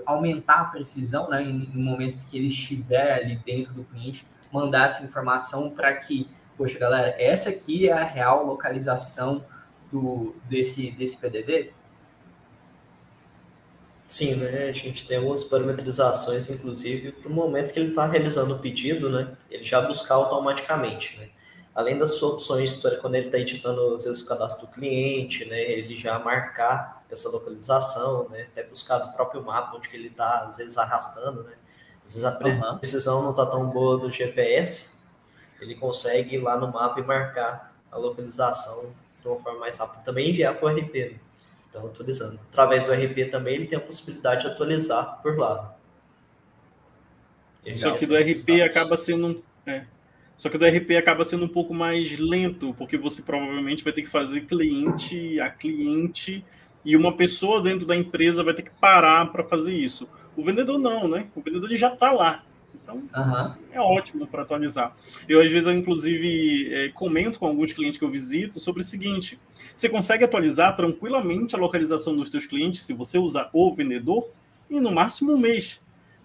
aumentar 0.06 0.62
a 0.62 0.66
precisão, 0.66 1.30
né? 1.30 1.42
Em, 1.44 1.72
em 1.74 1.84
momentos 1.84 2.24
que 2.24 2.38
ele 2.38 2.48
estiver 2.48 3.14
ali 3.14 3.36
dentro 3.38 3.74
do 3.74 3.84
cliente, 3.84 4.26
mandar 4.52 4.86
essa 4.86 5.04
informação 5.04 5.70
para 5.70 5.94
que, 5.94 6.30
poxa, 6.56 6.78
galera, 6.80 7.16
essa 7.20 7.50
aqui 7.50 7.90
é 7.90 7.94
a 7.94 8.04
real 8.04 8.46
localização 8.46 9.44
do, 9.91 10.36
desse, 10.50 10.91
desse 10.91 11.17
PDV? 11.17 11.74
Sim, 14.08 14.36
né? 14.36 14.70
A 14.70 14.72
gente 14.72 15.06
tem 15.06 15.17
algumas 15.17 15.44
parametrizações, 15.44 16.50
inclusive, 16.50 17.12
para 17.12 17.29
o 17.29 17.34
momento 17.34 17.74
que 17.74 17.79
ele 17.79 17.89
está 17.89 18.06
realizando 18.06 18.56
o 18.56 18.60
pedido, 18.60 19.10
né? 19.10 19.36
Ele 19.51 19.65
já 19.65 19.82
buscar 19.82 20.15
automaticamente, 20.15 21.17
né? 21.20 21.29
Além 21.75 21.98
das 21.98 22.22
opções 22.24 22.74
para 22.74 22.98
quando 22.98 23.15
ele 23.15 23.25
está 23.25 23.38
editando, 23.38 23.94
às 23.94 24.06
vezes, 24.06 24.22
o 24.22 24.27
cadastro 24.27 24.67
do 24.67 24.74
cliente, 24.74 25.44
né? 25.46 25.60
Ele 25.60 25.98
já 25.98 26.17
marcar 26.20 27.03
essa 27.10 27.29
localização, 27.29 28.29
né? 28.29 28.48
Até 28.51 28.63
buscar 28.63 29.00
do 29.00 29.12
próprio 29.13 29.44
mapa 29.44 29.75
onde 29.75 29.89
que 29.89 29.98
ele 29.98 30.08
está, 30.08 30.46
às 30.46 30.58
vezes, 30.58 30.77
arrastando, 30.77 31.44
né? 31.44 31.53
Às 32.06 32.13
vezes 32.13 32.24
a 32.24 32.32
precisão 32.77 33.22
não 33.22 33.32
está 33.32 33.46
tão 33.46 33.70
boa 33.70 33.98
do 33.98 34.10
GPS, 34.10 35.01
ele 35.60 35.75
consegue 35.75 36.36
ir 36.36 36.39
lá 36.39 36.56
no 36.56 36.72
mapa 36.72 37.01
e 37.01 37.03
marcar 37.03 37.75
a 37.91 37.98
localização 37.98 38.94
de 39.27 39.34
uma 39.34 39.43
forma 39.43 39.60
mais 39.60 39.77
rápida. 39.77 40.03
Também 40.03 40.29
enviar 40.29 40.55
para 40.55 40.65
o 40.65 40.77
RP, 40.77 40.93
né? 40.93 41.19
Então, 41.69 41.86
atualizando. 41.86 42.39
Através 42.50 42.88
do 42.88 42.93
RP 42.93 43.29
também 43.29 43.55
ele 43.55 43.67
tem 43.67 43.77
a 43.77 43.81
possibilidade 43.81 44.41
de 44.41 44.48
atualizar 44.48 45.22
por 45.22 45.38
lá. 45.38 45.75
Só 47.75 47.91
que 47.91 48.05
do 48.05 48.15
RP 48.15 48.62
acaba 48.63 48.96
sendo 48.96 49.43
é. 49.65 49.86
Só 50.38 50.50
que 50.50 50.57
do 50.57 50.65
RP 50.65 50.91
acaba 50.91 51.24
sendo 51.24 51.46
um 51.46 51.50
pouco 51.50 51.74
mais 51.74 52.17
lento, 52.17 52.74
porque 52.75 52.96
você 52.96 53.24
provavelmente 53.24 53.84
vai 53.84 53.91
ter 53.91 54.03
que 54.03 54.07
fazer 54.07 54.41
cliente 54.41 55.39
a 55.39 55.50
cliente 55.50 56.46
e 56.86 56.96
uma 56.96 57.17
pessoa 57.17 57.62
dentro 57.62 57.86
da 57.86 57.96
empresa 57.96 58.43
vai 58.43 58.53
ter 58.53 58.62
que 58.62 58.72
parar 58.79 59.31
para 59.31 59.43
fazer 59.43 59.74
isso. 59.74 60.07
O 60.36 60.43
vendedor 60.43 60.77
não, 60.77 61.07
né? 61.07 61.27
O 61.36 61.41
vendedor 61.41 61.67
ele 61.67 61.75
já 61.75 61.91
está 61.91 62.12
lá. 62.12 62.43
Então, 62.84 62.96
uhum. 62.96 63.53
é 63.72 63.79
ótimo 63.79 64.27
para 64.27 64.43
atualizar. 64.43 64.96
Eu, 65.27 65.41
às 65.41 65.51
vezes, 65.51 65.67
eu, 65.67 65.74
inclusive, 65.74 66.74
é, 66.74 66.89
comento 66.89 67.39
com 67.39 67.48
alguns 67.48 67.74
clientes 67.74 68.00
que 68.00 68.05
eu 68.05 68.10
visito 68.10 68.60
sobre 68.60 68.81
o 68.81 68.86
seguinte: 68.86 69.39
você 69.75 69.89
consegue 69.89 70.24
atualizar 70.24 70.75
tranquilamente 70.75 71.55
a 71.55 71.60
localização 71.60 72.15
dos 72.15 72.29
seus 72.29 72.46
clientes 72.46 72.84
se 72.84 72.93
você 72.93 73.17
usar 73.17 73.50
o 73.53 73.74
vendedor 73.74 74.29
em 74.69 74.79
no 74.79 74.91
máximo 74.91 75.34
um 75.34 75.38
mês. 75.38 75.79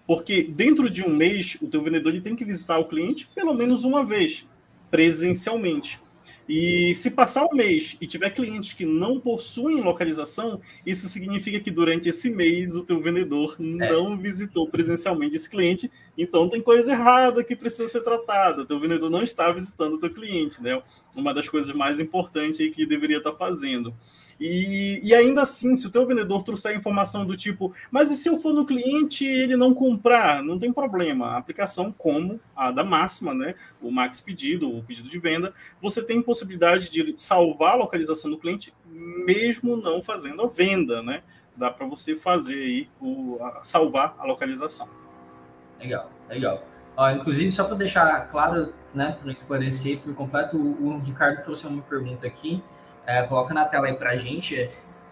Porque 0.05 0.43
dentro 0.43 0.89
de 0.89 1.01
um 1.01 1.15
mês, 1.15 1.57
o 1.61 1.67
teu 1.67 1.81
vendedor 1.81 2.11
ele 2.11 2.21
tem 2.21 2.35
que 2.35 2.43
visitar 2.43 2.77
o 2.77 2.85
cliente 2.85 3.29
pelo 3.33 3.53
menos 3.53 3.83
uma 3.83 4.05
vez, 4.05 4.45
presencialmente. 4.91 6.01
E 6.47 6.93
se 6.95 7.11
passar 7.11 7.45
um 7.45 7.55
mês 7.55 7.95
e 8.01 8.07
tiver 8.07 8.29
clientes 8.31 8.73
que 8.73 8.85
não 8.85 9.19
possuem 9.19 9.81
localização, 9.81 10.59
isso 10.85 11.07
significa 11.07 11.59
que 11.59 11.71
durante 11.71 12.09
esse 12.09 12.29
mês 12.29 12.75
o 12.75 12.83
teu 12.83 12.99
vendedor 13.01 13.55
é. 13.59 13.63
não 13.63 14.17
visitou 14.17 14.67
presencialmente 14.67 15.37
esse 15.37 15.49
cliente, 15.49 15.89
então 16.17 16.47
tem 16.47 16.61
coisa 16.61 16.91
errada 16.91 17.43
que 17.43 17.55
precisa 17.55 17.87
ser 17.87 18.01
tratada. 18.01 18.61
O 18.61 18.65
teu 18.65 18.79
vendedor 18.79 19.09
não 19.09 19.23
está 19.23 19.51
visitando 19.51 19.95
o 19.95 19.99
teu 19.99 20.13
cliente, 20.13 20.61
né? 20.61 20.81
Uma 21.15 21.33
das 21.33 21.49
coisas 21.49 21.71
mais 21.73 21.99
importantes 21.99 22.57
que 22.73 22.85
deveria 22.85 23.17
estar 23.17 23.33
fazendo. 23.33 23.93
E, 24.39 24.99
e 25.03 25.13
ainda 25.13 25.41
assim, 25.41 25.75
se 25.75 25.87
o 25.87 25.91
teu 25.91 26.05
vendedor 26.05 26.43
trouxer 26.43 26.75
informação 26.75 27.25
do 27.25 27.35
tipo, 27.35 27.73
mas 27.89 28.11
e 28.11 28.15
se 28.15 28.29
eu 28.29 28.37
for 28.37 28.53
no 28.53 28.65
cliente 28.65 29.25
e 29.25 29.43
ele 29.43 29.55
não 29.55 29.73
comprar? 29.73 30.43
Não 30.43 30.59
tem 30.59 30.71
problema. 30.71 31.27
A 31.27 31.37
aplicação 31.37 31.91
como 31.91 32.39
a 32.55 32.71
da 32.71 32.83
máxima, 32.83 33.33
né? 33.33 33.55
O 33.81 33.91
max 33.91 34.21
pedido, 34.21 34.69
o 34.69 34.83
pedido 34.83 35.09
de 35.09 35.19
venda, 35.19 35.53
você 35.81 36.01
tem 36.01 36.21
possibilidade 36.21 36.89
de 36.89 37.13
salvar 37.17 37.73
a 37.73 37.77
localização 37.77 38.29
do 38.29 38.37
cliente, 38.37 38.73
mesmo 39.25 39.77
não 39.77 40.01
fazendo 40.01 40.41
a 40.41 40.47
venda, 40.47 41.01
né? 41.01 41.23
Dá 41.55 41.69
para 41.69 41.85
você 41.85 42.15
fazer 42.15 42.55
aí 42.55 42.89
o, 42.99 43.37
a, 43.41 43.61
salvar 43.61 44.15
a 44.17 44.25
localização. 44.25 45.02
Legal, 45.83 46.09
legal. 46.29 46.63
Ó, 46.95 47.09
inclusive, 47.11 47.51
só 47.51 47.65
para 47.65 47.75
deixar 47.75 48.29
claro, 48.29 48.73
né, 48.93 49.17
para 49.21 49.31
esclarecer 49.31 49.99
por 49.99 50.15
completo, 50.15 50.57
o, 50.57 50.87
o 50.87 50.99
Ricardo 50.99 51.43
trouxe 51.43 51.67
uma 51.67 51.81
pergunta 51.81 52.25
aqui 52.25 52.63
é, 53.05 53.23
coloca 53.23 53.53
na 53.53 53.65
tela 53.65 53.87
aí 53.87 53.95
para 53.95 54.11
a 54.11 54.17
gente. 54.17 54.69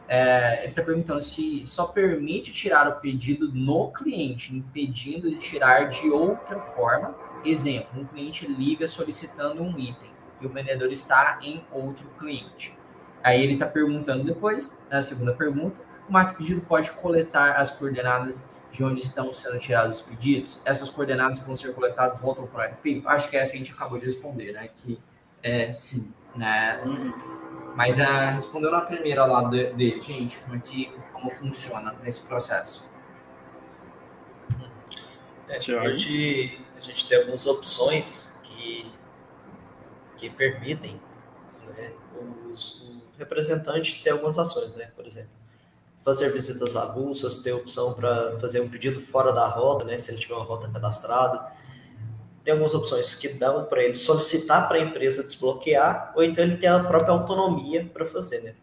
É, 0.08 0.63
ele 0.63 0.70
está 0.70 0.82
perguntando 0.82 1.22
se 1.22 1.66
só 1.66 1.86
permite 1.86 2.51
tirar 2.51 2.88
o 2.88 3.00
pedido 3.00 3.50
no 3.54 3.92
cliente, 3.92 4.54
impedindo 4.54 5.30
de 5.30 5.38
tirar 5.38 5.88
de 5.88 6.10
outra 6.10 6.60
forma. 6.60 7.16
Exemplo, 7.46 8.01
um 8.01 8.06
cliente 8.06 8.46
liga 8.46 8.86
solicitando 8.88 9.63
um 9.63 9.70
item 9.80 10.12
e 10.42 10.46
o 10.46 10.50
vendedor 10.50 10.92
está 10.92 11.40
em 11.42 11.63
outro 11.72 12.06
cliente. 12.20 12.78
Aí 13.24 13.42
ele 13.42 13.54
está 13.54 13.68
perguntando 13.68 14.24
depois, 14.24 14.78
na 14.90 15.01
segunda 15.01 15.34
pergunta, 15.34 15.78
o 16.10 16.12
Max 16.12 16.34
Pedido 16.34 16.62
pode 16.62 16.92
coletar 16.92 17.54
as 17.54 17.72
coordenadas 17.72 18.50
de 18.72 18.84
onde 18.84 19.01
estão 19.01 19.34
sendo 19.34 19.60
tirados 19.60 19.98
os 19.98 20.01
pedidos? 20.01 20.62
Essas 20.63 20.90
coordenadas 20.90 21.40
que 21.40 21.46
vão 21.46 21.56
ser 21.56 21.74
coletadas 21.74 22.20
voltam 22.20 22.48
para 22.48 22.72
o 22.72 22.74
RP? 22.74 23.06
Acho 23.06 23.30
que 23.30 23.38
é 23.38 23.42
essa 23.42 23.54
a 23.54 23.58
gente 23.58 23.72
acabou 23.72 24.00
de 24.00 24.06
responder, 24.06 24.54
né? 24.54 24.70
Que 24.75 25.00
é 25.44 25.74
sim, 25.74 26.13
né? 26.36 26.82
Mas 27.75 28.00
uh, 28.00 28.34
respondendo 28.34 28.75
a 28.75 28.82
primeira 28.82 29.25
lá 29.25 29.44
dele, 29.50 30.01
gente, 30.01 30.38
como, 30.40 30.56
é 30.56 30.60
que, 30.60 30.92
como 31.13 31.32
funciona 31.32 31.94
nesse 32.04 32.22
processo? 32.22 32.90
É, 35.48 35.58
hoje 35.82 36.62
a 36.78 36.80
gente 36.80 37.08
tem 37.10 37.18
algumas 37.18 37.46
opções 37.46 38.40
que, 38.44 38.90
que 40.16 40.30
permitem 40.30 41.00
né, 41.68 41.92
os, 42.50 42.82
o 42.82 43.01
representante 43.18 44.01
ter 44.01 44.12
algumas 44.12 44.40
ações, 44.40 44.74
né? 44.75 44.92
Por 44.96 45.06
exemplo, 45.06 45.40
fazer 46.03 46.29
visitas 46.29 46.75
avulsas, 46.75 47.38
ter 47.38 47.53
opção 47.53 47.93
para 47.93 48.38
fazer 48.39 48.60
um 48.60 48.70
pedido 48.70 49.01
fora 49.01 49.31
da 49.31 49.48
rota, 49.48 49.86
né? 49.86 49.98
Se 49.98 50.12
ele 50.12 50.20
tiver 50.20 50.36
uma 50.36 50.46
rota 50.46 50.67
cadastrada 50.70 51.51
tem 52.43 52.53
algumas 52.53 52.74
opções 52.74 53.15
que 53.15 53.29
dão 53.29 53.65
para 53.65 53.84
ele 53.84 53.93
solicitar 53.93 54.67
para 54.67 54.77
a 54.77 54.81
empresa 54.81 55.24
desbloquear, 55.24 56.12
ou 56.15 56.24
então 56.24 56.43
ele 56.43 56.58
tem 56.58 56.70
a 56.70 56.84
própria 56.84 57.12
autonomia 57.12 57.89
para 57.93 58.05
fazer, 58.05 58.41
né? 58.41 58.55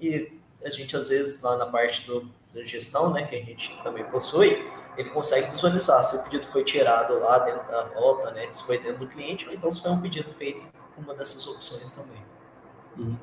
E 0.00 0.32
a 0.64 0.70
gente, 0.70 0.96
às 0.96 1.08
vezes, 1.08 1.40
lá 1.42 1.56
na 1.56 1.66
parte 1.66 2.06
do, 2.06 2.28
da 2.54 2.64
gestão, 2.64 3.12
né, 3.12 3.26
que 3.26 3.36
a 3.36 3.42
gente 3.42 3.78
também 3.82 4.04
possui, 4.04 4.66
ele 4.96 5.10
consegue 5.10 5.50
visualizar 5.50 6.02
se 6.02 6.16
o 6.16 6.22
pedido 6.22 6.46
foi 6.46 6.64
tirado 6.64 7.18
lá 7.18 7.38
dentro 7.40 7.70
da 7.70 7.82
rota, 7.94 8.30
né, 8.30 8.48
se 8.48 8.64
foi 8.64 8.78
dentro 8.78 9.00
do 9.00 9.08
cliente, 9.08 9.46
ou 9.46 9.54
então 9.54 9.70
se 9.70 9.82
foi 9.82 9.90
um 9.90 10.00
pedido 10.00 10.32
feito 10.34 10.66
com 10.94 11.02
uma 11.02 11.14
dessas 11.14 11.46
opções 11.46 11.90
também. 11.90 12.22
Uhum. 12.96 13.16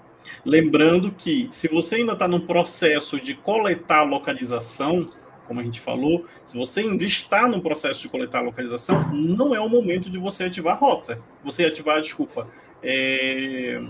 Lembrando 0.46 1.12
que, 1.12 1.48
se 1.52 1.68
você 1.68 1.98
ainda 1.98 2.14
está 2.14 2.28
no 2.28 2.42
processo 2.42 3.20
de 3.20 3.34
coletar 3.34 4.04
localização, 4.04 5.12
como 5.48 5.60
a 5.60 5.64
gente 5.64 5.80
falou, 5.82 6.26
se 6.46 6.58
você 6.58 6.82
ainda 6.82 7.04
está 7.04 7.48
no 7.48 7.62
processo 7.62 8.02
de 8.02 8.10
coletar 8.10 8.40
a 8.40 8.44
localização, 8.44 9.12
não 9.12 9.56
é 9.56 9.60
o 9.60 9.68
momento 9.68 10.10
de 10.10 10.20
você 10.20 10.44
ativar 10.44 10.76
a 10.76 10.78
rota. 10.78 11.20
Você 11.44 11.66
ativar, 11.66 12.00
desculpa, 12.02 12.48
é... 12.84 13.82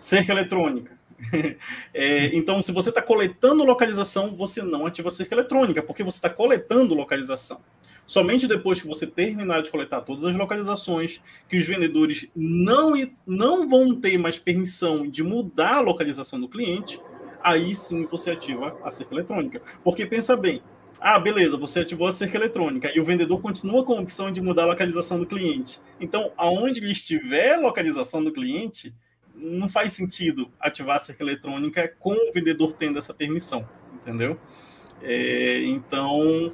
cerca 0.00 0.32
eletrônica. 0.32 0.96
É, 1.94 2.26
então, 2.36 2.60
se 2.60 2.70
você 2.72 2.90
está 2.90 3.00
coletando 3.00 3.64
localização, 3.64 4.36
você 4.36 4.60
não 4.62 4.84
ativa 4.84 5.08
cerca 5.08 5.34
eletrônica, 5.34 5.82
porque 5.82 6.02
você 6.02 6.18
está 6.18 6.28
coletando 6.28 6.94
localização. 6.94 7.62
Somente 8.06 8.46
depois 8.46 8.80
que 8.80 8.86
você 8.86 9.06
terminar 9.06 9.62
de 9.62 9.70
coletar 9.70 10.00
todas 10.02 10.24
as 10.24 10.36
localizações, 10.36 11.20
que 11.48 11.56
os 11.56 11.66
vendedores 11.66 12.28
não, 12.34 12.92
não 13.26 13.68
vão 13.68 14.00
ter 14.00 14.16
mais 14.16 14.38
permissão 14.38 15.08
de 15.08 15.22
mudar 15.22 15.76
a 15.76 15.80
localização 15.80 16.40
do 16.40 16.48
cliente, 16.48 17.00
aí 17.42 17.74
sim 17.74 18.06
você 18.06 18.30
ativa 18.30 18.76
a 18.84 18.90
cerca 18.90 19.14
eletrônica. 19.14 19.60
Porque 19.82 20.06
pensa 20.06 20.36
bem, 20.36 20.62
ah, 21.00 21.18
beleza, 21.18 21.56
você 21.56 21.80
ativou 21.80 22.06
a 22.06 22.12
cerca 22.12 22.36
eletrônica 22.36 22.90
e 22.94 23.00
o 23.00 23.04
vendedor 23.04 23.40
continua 23.40 23.84
com 23.84 23.94
a 23.94 24.00
opção 24.00 24.30
de 24.30 24.40
mudar 24.40 24.62
a 24.62 24.66
localização 24.66 25.18
do 25.18 25.26
cliente. 25.26 25.80
Então, 26.00 26.32
aonde 26.36 26.80
ele 26.80 26.92
estiver 26.92 27.54
a 27.54 27.60
localização 27.60 28.22
do 28.22 28.32
cliente, 28.32 28.94
não 29.34 29.68
faz 29.68 29.92
sentido 29.92 30.50
ativar 30.60 30.96
a 30.96 31.00
cerca 31.00 31.22
eletrônica 31.22 31.92
com 31.98 32.14
o 32.14 32.32
vendedor 32.32 32.72
tendo 32.72 32.98
essa 32.98 33.12
permissão, 33.12 33.68
entendeu? 33.94 34.38
É, 35.02 35.62
então, 35.64 36.52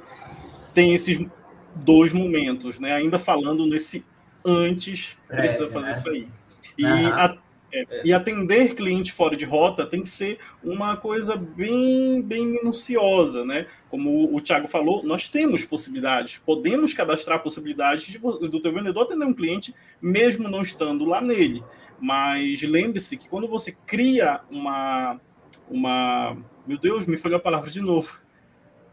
tem 0.73 0.93
esses 0.93 1.25
dois 1.75 2.13
momentos, 2.13 2.79
né? 2.79 2.93
Ainda 2.93 3.19
falando 3.19 3.65
nesse 3.65 4.05
antes, 4.45 5.17
precisa 5.27 5.65
é, 5.65 5.69
fazer 5.69 5.85
né? 5.87 5.91
isso 5.91 6.09
aí. 6.09 6.27
E 6.77 6.85
uhum. 6.85 7.13
a, 7.13 7.37
é, 7.73 8.01
e 8.05 8.13
atender 8.13 8.75
cliente 8.75 9.11
fora 9.11 9.35
de 9.35 9.45
rota 9.45 9.85
tem 9.85 10.03
que 10.03 10.09
ser 10.09 10.37
uma 10.63 10.95
coisa 10.95 11.35
bem, 11.35 12.21
bem 12.21 12.45
minuciosa, 12.45 13.43
né? 13.43 13.65
Como 13.89 14.35
o 14.35 14.39
Thiago 14.39 14.67
falou, 14.67 15.03
nós 15.03 15.27
temos 15.27 15.65
possibilidades, 15.65 16.37
podemos 16.37 16.93
cadastrar 16.93 17.41
possibilidades 17.41 18.05
de, 18.05 18.19
do 18.19 18.61
teu 18.61 18.71
vendedor 18.71 19.03
atender 19.03 19.25
um 19.25 19.33
cliente, 19.33 19.73
mesmo 19.99 20.49
não 20.49 20.61
estando 20.61 21.03
lá 21.03 21.19
nele. 21.19 21.63
Mas 21.99 22.61
lembre-se 22.61 23.17
que 23.17 23.27
quando 23.27 23.47
você 23.47 23.75
cria 23.87 24.41
uma, 24.51 25.19
uma. 25.67 26.37
Meu 26.67 26.77
Deus, 26.77 27.07
me 27.07 27.17
falhou 27.17 27.37
a 27.37 27.41
palavra 27.41 27.71
de 27.71 27.81
novo 27.81 28.22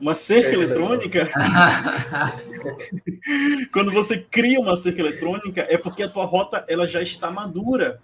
uma 0.00 0.14
cerca 0.14 0.54
eletrônica. 0.54 1.28
quando 3.72 3.92
você 3.92 4.18
cria 4.18 4.58
uma 4.58 4.76
cerca 4.76 5.00
eletrônica, 5.00 5.66
é 5.68 5.76
porque 5.76 6.02
a 6.02 6.08
tua 6.08 6.24
rota 6.24 6.64
ela 6.68 6.86
já 6.86 7.02
está 7.02 7.30
madura. 7.30 8.00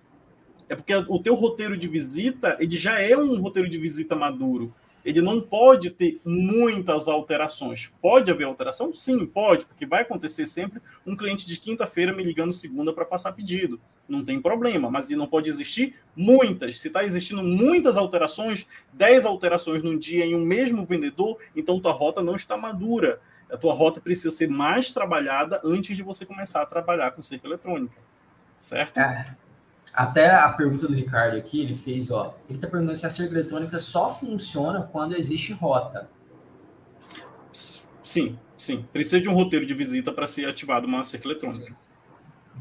É 0.68 0.74
porque 0.74 0.94
o 0.94 1.18
teu 1.18 1.34
roteiro 1.34 1.76
de 1.76 1.88
visita, 1.88 2.56
ele 2.60 2.76
já 2.76 3.00
é 3.00 3.16
um 3.16 3.40
roteiro 3.40 3.68
de 3.68 3.78
visita 3.78 4.14
maduro. 4.14 4.74
Ele 5.04 5.22
não 5.22 5.40
pode 5.40 5.90
ter 5.90 6.20
muitas 6.24 7.06
alterações. 7.06 7.92
Pode 8.02 8.30
haver 8.30 8.44
alteração? 8.44 8.92
Sim, 8.92 9.24
pode, 9.24 9.64
porque 9.64 9.86
vai 9.86 10.02
acontecer 10.02 10.46
sempre 10.46 10.82
um 11.06 11.16
cliente 11.16 11.46
de 11.46 11.58
quinta-feira 11.60 12.12
me 12.12 12.24
ligando 12.24 12.52
segunda 12.52 12.92
para 12.92 13.04
passar 13.04 13.32
pedido. 13.32 13.80
Não 14.08 14.24
tem 14.24 14.40
problema, 14.40 14.90
mas 14.90 15.08
não 15.10 15.26
pode 15.26 15.48
existir 15.48 15.96
muitas. 16.14 16.80
Se 16.80 16.88
está 16.88 17.04
existindo 17.04 17.42
muitas 17.42 17.96
alterações, 17.96 18.66
10 18.92 19.26
alterações 19.26 19.82
num 19.82 19.98
dia 19.98 20.24
em 20.24 20.34
um 20.34 20.44
mesmo 20.44 20.84
vendedor, 20.84 21.38
então 21.54 21.80
tua 21.80 21.92
rota 21.92 22.22
não 22.22 22.36
está 22.36 22.56
madura. 22.56 23.20
A 23.50 23.56
tua 23.56 23.74
rota 23.74 24.00
precisa 24.00 24.30
ser 24.30 24.48
mais 24.48 24.92
trabalhada 24.92 25.60
antes 25.64 25.96
de 25.96 26.02
você 26.02 26.26
começar 26.26 26.62
a 26.62 26.66
trabalhar 26.66 27.12
com 27.12 27.22
cerca 27.22 27.46
eletrônica. 27.46 27.96
Certo? 28.58 28.98
É. 28.98 29.36
Até 29.92 30.34
a 30.34 30.48
pergunta 30.50 30.86
do 30.86 30.94
Ricardo 30.94 31.36
aqui, 31.36 31.62
ele 31.62 31.74
fez, 31.74 32.10
ó, 32.10 32.36
ele 32.48 32.58
está 32.58 32.68
perguntando 32.68 32.98
se 32.98 33.06
a 33.06 33.10
cerca 33.10 33.32
eletrônica 33.32 33.78
só 33.78 34.14
funciona 34.14 34.82
quando 34.82 35.16
existe 35.16 35.52
rota. 35.52 36.08
Sim, 38.02 38.38
sim. 38.58 38.84
Precisa 38.92 39.20
de 39.20 39.28
um 39.28 39.34
roteiro 39.34 39.64
de 39.64 39.74
visita 39.74 40.12
para 40.12 40.26
ser 40.26 40.48
ativado 40.48 40.86
uma 40.86 41.02
cerca 41.02 41.26
eletrônica. 41.26 41.74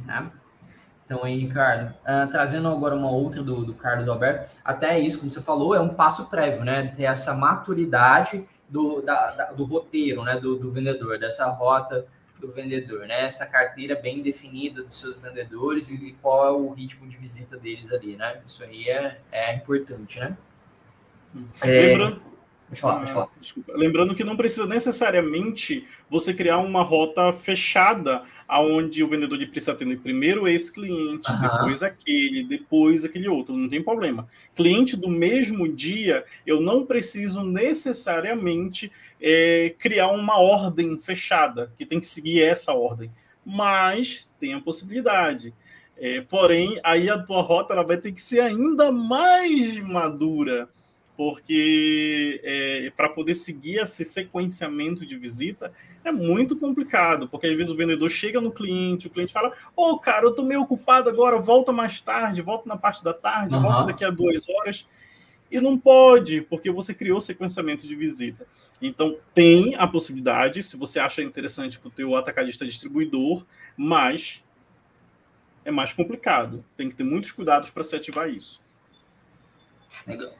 Né? 0.05 0.31
Então, 1.05 1.23
aí, 1.23 1.37
Ricardo, 1.37 1.93
uh, 2.01 2.29
trazendo 2.31 2.67
agora 2.67 2.95
uma 2.95 3.11
outra 3.11 3.43
do, 3.43 3.63
do 3.63 3.75
Carlos 3.75 4.07
Alberto, 4.07 4.49
até 4.63 4.99
isso, 4.99 5.19
como 5.19 5.29
você 5.29 5.41
falou, 5.41 5.75
é 5.75 5.79
um 5.79 5.93
passo 5.93 6.25
prévio, 6.25 6.63
né? 6.63 6.93
Ter 6.97 7.03
essa 7.03 7.33
maturidade 7.35 8.43
do, 8.67 9.01
da, 9.01 9.31
da, 9.31 9.51
do 9.51 9.65
roteiro, 9.65 10.23
né? 10.23 10.39
Do, 10.39 10.55
do, 10.57 10.71
vendedor, 10.71 11.19
dessa 11.19 11.45
rota 11.45 12.07
do 12.39 12.51
vendedor, 12.51 13.05
né? 13.05 13.21
Essa 13.21 13.45
carteira 13.45 13.95
bem 13.95 14.23
definida 14.23 14.81
dos 14.81 14.97
seus 14.97 15.15
vendedores 15.17 15.91
e, 15.91 16.17
qual 16.21 16.47
é 16.47 16.51
o 16.51 16.71
ritmo 16.71 17.07
de 17.07 17.17
visita 17.17 17.55
deles 17.55 17.91
ali, 17.91 18.15
né? 18.15 18.41
Isso 18.43 18.63
aí 18.63 18.89
é, 18.89 19.19
é 19.31 19.53
importante, 19.53 20.19
né? 20.19 20.35
É, 21.61 21.67
Lembrando, 21.67 22.21
Pode 22.67 22.81
falar, 22.81 22.99
pode 22.99 23.13
falar. 23.13 23.29
Desculpa. 23.39 23.73
Lembrando 23.75 24.15
que 24.15 24.23
não 24.23 24.35
precisa 24.35 24.65
necessariamente 24.65 25.87
você 26.09 26.33
criar 26.33 26.57
uma 26.59 26.81
rota 26.81 27.31
fechada, 27.31 28.23
aonde 28.47 29.03
o 29.03 29.07
vendedor 29.07 29.37
precisa 29.47 29.71
atender 29.71 29.99
primeiro 29.99 30.47
esse 30.47 30.71
cliente, 30.71 31.31
uhum. 31.31 31.41
depois 31.41 31.83
aquele, 31.83 32.43
depois 32.43 33.05
aquele 33.05 33.27
outro. 33.27 33.55
Não 33.55 33.69
tem 33.69 33.83
problema. 33.83 34.27
Cliente 34.55 34.97
do 34.97 35.09
mesmo 35.09 35.67
dia, 35.67 36.25
eu 36.45 36.61
não 36.61 36.85
preciso 36.85 37.43
necessariamente 37.43 38.91
é, 39.21 39.73
criar 39.77 40.09
uma 40.09 40.39
ordem 40.39 40.97
fechada, 40.97 41.71
que 41.77 41.85
tem 41.85 41.99
que 41.99 42.07
seguir 42.07 42.41
essa 42.41 42.73
ordem. 42.73 43.11
Mas 43.45 44.27
tem 44.39 44.53
a 44.55 44.61
possibilidade. 44.61 45.53
É, 45.97 46.19
porém, 46.21 46.79
aí 46.83 47.09
a 47.09 47.17
tua 47.17 47.41
rota 47.41 47.73
ela 47.73 47.83
vai 47.83 47.97
ter 47.97 48.11
que 48.11 48.21
ser 48.21 48.41
ainda 48.41 48.91
mais 48.91 49.79
madura 49.79 50.67
porque 51.17 52.41
é, 52.43 52.91
para 52.95 53.09
poder 53.09 53.35
seguir 53.35 53.77
esse 53.77 54.03
sequenciamento 54.03 55.05
de 55.05 55.15
visita 55.17 55.71
é 56.03 56.11
muito 56.11 56.55
complicado, 56.55 57.27
porque 57.27 57.47
às 57.47 57.57
vezes 57.57 57.71
o 57.71 57.75
vendedor 57.75 58.09
chega 58.09 58.39
no 58.39 58.51
cliente, 58.51 59.07
o 59.07 59.09
cliente 59.09 59.33
fala: 59.33 59.53
Ô, 59.75 59.91
oh, 59.91 59.99
cara, 59.99 60.25
eu 60.25 60.35
tô 60.35 60.43
meio 60.43 60.61
ocupado 60.61 61.09
agora, 61.09 61.37
volta 61.37 61.71
mais 61.71 61.99
tarde, 61.99 62.41
volta 62.41 62.69
na 62.69 62.77
parte 62.77 63.03
da 63.03 63.13
tarde, 63.13 63.55
uhum. 63.55 63.61
volta 63.61 63.85
daqui 63.85 64.05
a 64.05 64.11
duas 64.11 64.47
horas. 64.47 64.85
E 65.49 65.59
não 65.59 65.77
pode, 65.77 66.41
porque 66.41 66.69
você 66.69 66.93
criou 66.93 67.21
sequenciamento 67.21 67.87
de 67.87 67.95
visita. 67.95 68.45
Então, 68.81 69.17
tem 69.33 69.75
a 69.75 69.87
possibilidade, 69.87 70.61
se 70.63 70.75
você 70.75 70.99
acha 70.99 71.21
interessante 71.21 71.79
para 71.79 71.87
o 71.87 71.91
teu 71.91 72.15
atacadista 72.15 72.65
distribuidor, 72.65 73.45
mas 73.77 74.43
é 75.63 75.71
mais 75.71 75.93
complicado. 75.93 76.63
Tem 76.75 76.89
que 76.89 76.95
ter 76.95 77.03
muitos 77.03 77.31
cuidados 77.31 77.69
para 77.69 77.83
se 77.83 77.95
ativar 77.95 78.29
isso. 78.29 78.61
Legal. 80.05 80.33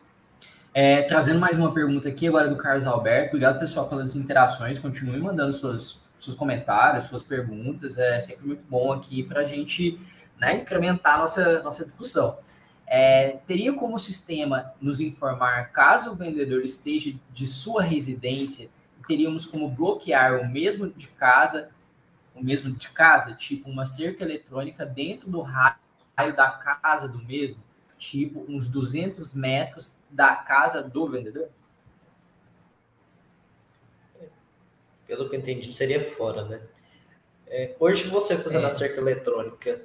É, 0.78 1.04
trazendo 1.04 1.40
mais 1.40 1.58
uma 1.58 1.74
pergunta 1.74 2.10
aqui 2.10 2.28
agora 2.28 2.50
do 2.50 2.58
Carlos 2.58 2.86
Alberto. 2.86 3.28
Obrigado, 3.30 3.58
pessoal, 3.58 3.88
pelas 3.88 4.14
interações. 4.14 4.78
Continue 4.78 5.22
mandando 5.22 5.54
suas, 5.54 6.04
seus 6.20 6.36
comentários, 6.36 7.06
suas 7.06 7.24
perguntas. 7.24 7.98
É 7.98 8.20
sempre 8.20 8.46
muito 8.46 8.64
bom 8.70 8.92
aqui 8.92 9.24
para 9.24 9.40
a 9.40 9.44
gente 9.46 9.98
né, 10.38 10.58
incrementar 10.58 11.18
nossa, 11.18 11.64
nossa 11.64 11.86
discussão. 11.86 12.38
É, 12.86 13.38
teria 13.48 13.72
como 13.72 13.98
sistema 13.98 14.74
nos 14.82 15.00
informar 15.00 15.72
caso 15.72 16.12
o 16.12 16.16
vendedor 16.16 16.62
esteja 16.62 17.16
de 17.32 17.48
sua 17.48 17.82
residência? 17.82 18.70
Teríamos 19.08 19.46
como 19.46 19.70
bloquear 19.70 20.42
o 20.42 20.46
mesmo 20.46 20.90
de 20.90 21.08
casa, 21.08 21.70
o 22.36 22.44
mesmo 22.44 22.70
de 22.70 22.90
casa, 22.90 23.34
tipo 23.34 23.70
uma 23.70 23.86
cerca 23.86 24.26
eletrônica 24.26 24.86
dentro 24.86 25.30
do 25.30 25.40
raio 25.40 26.36
da 26.36 26.52
casa 26.52 27.08
do 27.08 27.24
mesmo? 27.24 27.64
Tipo 27.98 28.46
uns 28.48 28.68
200 28.68 29.34
metros 29.34 29.96
da 30.10 30.36
casa 30.36 30.82
do 30.82 31.10
vendedor? 31.10 31.50
Pelo 35.08 35.30
que 35.30 35.36
eu 35.36 35.40
entendi, 35.40 35.72
seria 35.72 36.04
fora, 36.04 36.46
né? 36.46 36.62
É, 37.48 37.76
hoje, 37.80 38.08
você 38.08 38.36
fazendo 38.36 38.64
é. 38.64 38.68
a 38.68 38.72
cerca 38.72 39.00
eletrônica 39.00 39.82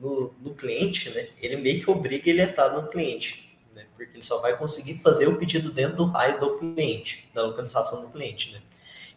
no, 0.00 0.34
no, 0.40 0.54
cliente, 0.54 1.10
né? 1.10 1.28
Ele 1.40 1.56
meio 1.56 1.82
que 1.82 1.90
obriga 1.90 2.30
ele 2.30 2.40
a 2.40 2.46
estar 2.46 2.70
no 2.70 2.88
cliente, 2.88 3.56
né? 3.74 3.86
Porque 3.94 4.16
ele 4.16 4.22
só 4.22 4.40
vai 4.40 4.56
conseguir 4.56 4.94
fazer 4.94 5.28
o 5.28 5.38
pedido 5.38 5.70
dentro 5.70 5.96
do 5.96 6.06
raio 6.06 6.40
do 6.40 6.58
cliente, 6.58 7.30
da 7.34 7.42
localização 7.42 8.06
do 8.06 8.12
cliente, 8.12 8.52
né? 8.52 8.62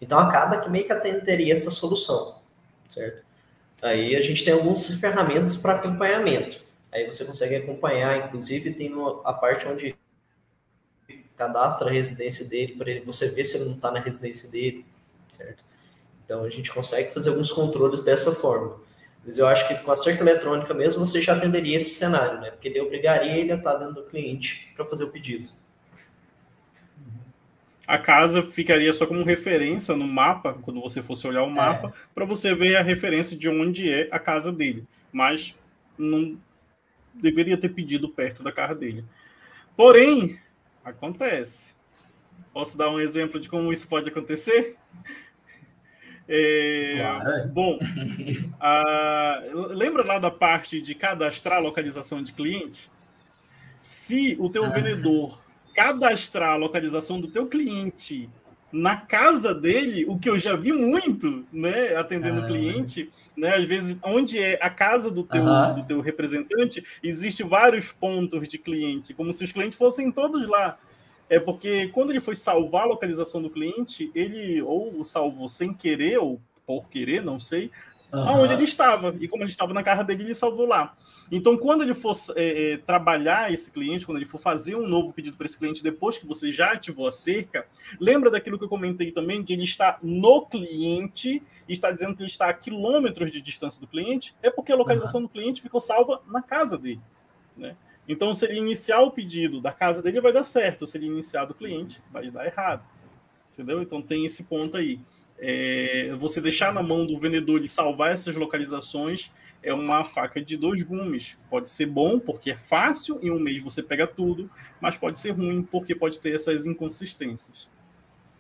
Então, 0.02 0.20
acaba 0.20 0.60
que 0.60 0.70
meio 0.70 0.86
que 0.86 0.92
atenderia 0.92 1.54
essa 1.54 1.72
solução, 1.72 2.42
certo? 2.90 3.24
Aí 3.82 4.16
a 4.16 4.22
gente 4.22 4.44
tem 4.44 4.54
algumas 4.54 4.86
ferramentas 5.00 5.56
para 5.56 5.76
acompanhamento. 5.76 6.65
Aí 6.96 7.06
você 7.06 7.26
consegue 7.26 7.58
acompanhar, 7.58 8.26
inclusive 8.26 8.72
tem 8.72 8.90
a 9.26 9.34
parte 9.34 9.68
onde 9.68 9.94
cadastra 11.36 11.90
a 11.90 11.92
residência 11.92 12.46
dele 12.46 12.74
para 12.74 13.02
você 13.06 13.28
ver 13.28 13.44
se 13.44 13.58
ele 13.58 13.66
não 13.66 13.74
está 13.74 13.92
na 13.92 14.00
residência 14.00 14.50
dele, 14.50 14.86
certo? 15.28 15.62
Então 16.24 16.46
a 16.46 16.50
gente 16.50 16.72
consegue 16.72 17.14
fazer 17.14 17.32
alguns 17.32 17.52
controles 17.52 18.02
dessa 18.02 18.32
forma. 18.32 18.78
Mas 19.26 19.38
eu 19.38 19.46
acho 19.46 19.68
que 19.68 19.76
com 19.76 19.92
a 19.92 19.98
cerca 19.98 20.24
eletrônica 20.24 20.74
mesmo 20.74 21.06
você 21.06 21.20
já 21.20 21.36
atenderia 21.36 21.76
esse 21.76 21.90
cenário, 21.90 22.40
né? 22.40 22.52
Porque 22.52 22.70
ele 22.70 22.80
obrigaria 22.80 23.36
ele 23.36 23.52
a 23.52 23.56
estar 23.56 23.76
dentro 23.76 23.96
do 23.96 24.04
cliente 24.04 24.72
para 24.74 24.86
fazer 24.86 25.04
o 25.04 25.10
pedido. 25.10 25.50
A 27.86 27.98
casa 27.98 28.42
ficaria 28.42 28.94
só 28.94 29.06
como 29.06 29.22
referência 29.26 29.94
no 29.98 30.08
mapa, 30.08 30.54
quando 30.62 30.80
você 30.80 31.04
fosse 31.04 31.28
olhar 31.28 31.44
o 31.44 31.52
mapa, 31.52 31.90
é. 31.90 31.94
para 32.16 32.24
você 32.24 32.56
ver 32.56 32.78
a 32.78 32.82
referência 32.82 33.38
de 33.38 33.50
onde 33.50 33.92
é 33.92 34.08
a 34.12 34.18
casa 34.18 34.50
dele. 34.50 34.88
Mas 35.12 35.58
não, 35.98 36.38
deveria 37.22 37.58
ter 37.58 37.70
pedido 37.70 38.10
perto 38.10 38.44
da 38.44 38.52
casa 38.52 38.76
dele. 38.76 39.04
Porém, 39.76 40.40
acontece. 40.84 41.76
Posso 42.54 42.78
dar 42.78 42.90
um 42.90 43.00
exemplo 43.00 43.40
de 43.40 43.50
como 43.50 43.72
isso 43.72 43.88
pode 43.88 44.10
acontecer? 44.10 44.78
É, 46.28 46.96
claro. 47.00 47.48
Bom, 47.50 47.80
a, 48.60 49.42
lembra 49.70 50.04
lá 50.04 50.18
da 50.18 50.32
parte 50.32 50.82
de 50.82 50.96
cadastrar 50.96 51.58
a 51.58 51.62
localização 51.62 52.24
de 52.24 52.34
cliente? 52.34 52.90
Se 53.80 54.36
o 54.40 54.50
teu 54.50 54.66
ah. 54.66 54.70
vendedor 54.70 55.44
cadastrar 55.76 56.54
a 56.54 56.56
localização 56.56 57.20
do 57.20 57.28
teu 57.28 57.46
cliente 57.46 58.30
na 58.76 58.98
casa 58.98 59.56
dele, 59.56 60.06
o 60.06 60.20
que 60.20 60.30
eu 60.30 60.38
já 60.38 60.54
vi 60.54 60.74
muito, 60.74 61.46
né, 61.52 61.96
atendendo 61.96 62.42
o 62.42 62.48
cliente, 62.48 63.10
né, 63.38 63.56
às 63.56 63.66
vezes 63.66 63.98
onde 64.04 64.38
é 64.38 64.60
a 64.62 64.70
casa 64.70 65.10
do 65.10 65.24
teu, 65.24 65.46
do 65.74 65.84
teu 65.84 66.02
representante, 66.02 66.84
existe 67.02 67.42
vários 67.42 67.94
pontos 67.94 68.46
de 68.50 68.58
cliente, 68.58 69.14
como 69.14 69.32
se 69.32 69.46
os 69.46 69.52
clientes 69.54 69.78
fossem 69.78 70.12
todos 70.12 70.50
lá. 70.50 70.78
É 71.30 71.40
porque 71.40 71.88
quando 71.88 72.10
ele 72.10 72.20
foi 72.20 72.36
salvar 72.36 72.84
a 72.84 72.88
localização 72.88 73.42
do 73.42 73.50
cliente, 73.50 74.12
ele 74.14 74.62
ou 74.62 75.04
salvou 75.06 75.48
sem 75.48 75.74
querer 75.74 76.18
ou 76.18 76.40
por 76.68 76.90
querer, 76.90 77.24
não 77.24 77.40
sei, 77.40 77.72
uhum. 78.12 78.30
aonde 78.30 78.54
ele 78.54 78.66
estava. 78.66 79.16
E 79.20 79.28
como 79.28 79.44
ele 79.44 79.50
estava 79.50 79.74
na 79.74 79.84
casa 79.84 80.04
dele, 80.04 80.24
ele 80.24 80.36
salvou 80.36 80.68
lá. 80.68 80.94
Então, 81.32 81.58
quando 81.58 81.82
ele 81.82 81.94
for 81.94 82.16
é, 82.36 82.74
é, 82.74 82.78
trabalhar 82.78 83.52
esse 83.52 83.72
cliente, 83.72 84.06
quando 84.06 84.18
ele 84.18 84.26
for 84.26 84.38
fazer 84.38 84.76
um 84.76 84.88
novo 84.88 85.14
pedido 85.14 85.36
para 85.36 85.46
esse 85.46 85.58
cliente 85.58 85.82
depois 85.82 86.18
que 86.18 86.26
você 86.26 86.52
já 86.52 86.74
ativou 86.74 87.08
a 87.08 87.12
cerca, 87.12 87.68
lembra 88.00 88.30
daquilo 88.30 88.58
que 88.58 88.64
eu 88.64 88.70
comentei 88.70 89.12
também, 89.12 89.44
de 89.44 89.54
ele 89.54 89.64
estar 89.64 90.00
no 90.04 90.46
cliente 90.46 91.42
e 91.68 91.74
está 91.74 91.92
dizendo 91.92 92.16
que 92.16 92.22
ele 92.22 92.30
está 92.30 92.50
a 92.50 92.54
quilômetros 92.54 93.32
de 93.32 93.42
distância 93.42 93.82
do 93.82 93.88
cliente, 93.88 94.36
é 94.44 94.50
porque 94.52 94.72
a 94.72 94.76
localização 94.76 95.22
uhum. 95.22 95.28
do 95.28 95.32
cliente 95.32 95.62
ficou 95.62 95.80
salva 95.80 96.22
na 96.28 96.42
casa 96.42 96.78
dele. 96.78 97.02
Né? 97.58 97.76
Então, 98.08 98.34
se 98.34 98.46
ele 98.46 98.60
iniciar 98.60 99.02
o 99.02 99.10
pedido 99.10 99.60
da 99.60 99.72
casa 99.72 100.02
dele, 100.02 100.22
vai 100.22 100.32
dar 100.32 100.44
certo. 100.44 100.86
Se 100.86 100.98
ele 100.98 101.08
iniciar 101.08 101.46
do 101.46 101.56
cliente, 101.56 102.02
vai 102.12 102.30
dar 102.30 102.46
errado. 102.46 102.86
Entendeu? 103.54 103.82
Então, 103.82 104.02
tem 104.02 104.26
esse 104.26 104.44
ponto 104.44 104.78
aí. 104.78 105.00
É, 105.38 106.14
você 106.18 106.40
deixar 106.40 106.72
na 106.72 106.84
mão 106.84 107.06
do 107.06 107.18
vendedor 107.18 107.62
e 107.64 107.68
salvar 107.68 108.12
essas 108.12 108.36
localizações 108.36 109.32
é 109.66 109.74
uma 109.74 110.06
faca 110.06 110.40
de 110.40 110.56
dois 110.56 110.84
gumes. 110.84 111.38
Pode 111.50 111.70
ser 111.70 111.88
bom 111.88 112.20
porque 112.20 112.52
é 112.52 112.56
fácil, 112.56 113.20
em 113.22 113.32
um 113.32 113.40
mês 113.40 113.62
você 113.64 113.82
pega 113.82 114.06
tudo, 114.06 114.50
mas 114.80 114.96
pode 114.96 115.18
ser 115.18 115.32
ruim 115.32 115.64
porque 115.64 115.96
pode 115.96 116.20
ter 116.20 116.36
essas 116.36 116.68
inconsistências. 116.68 117.68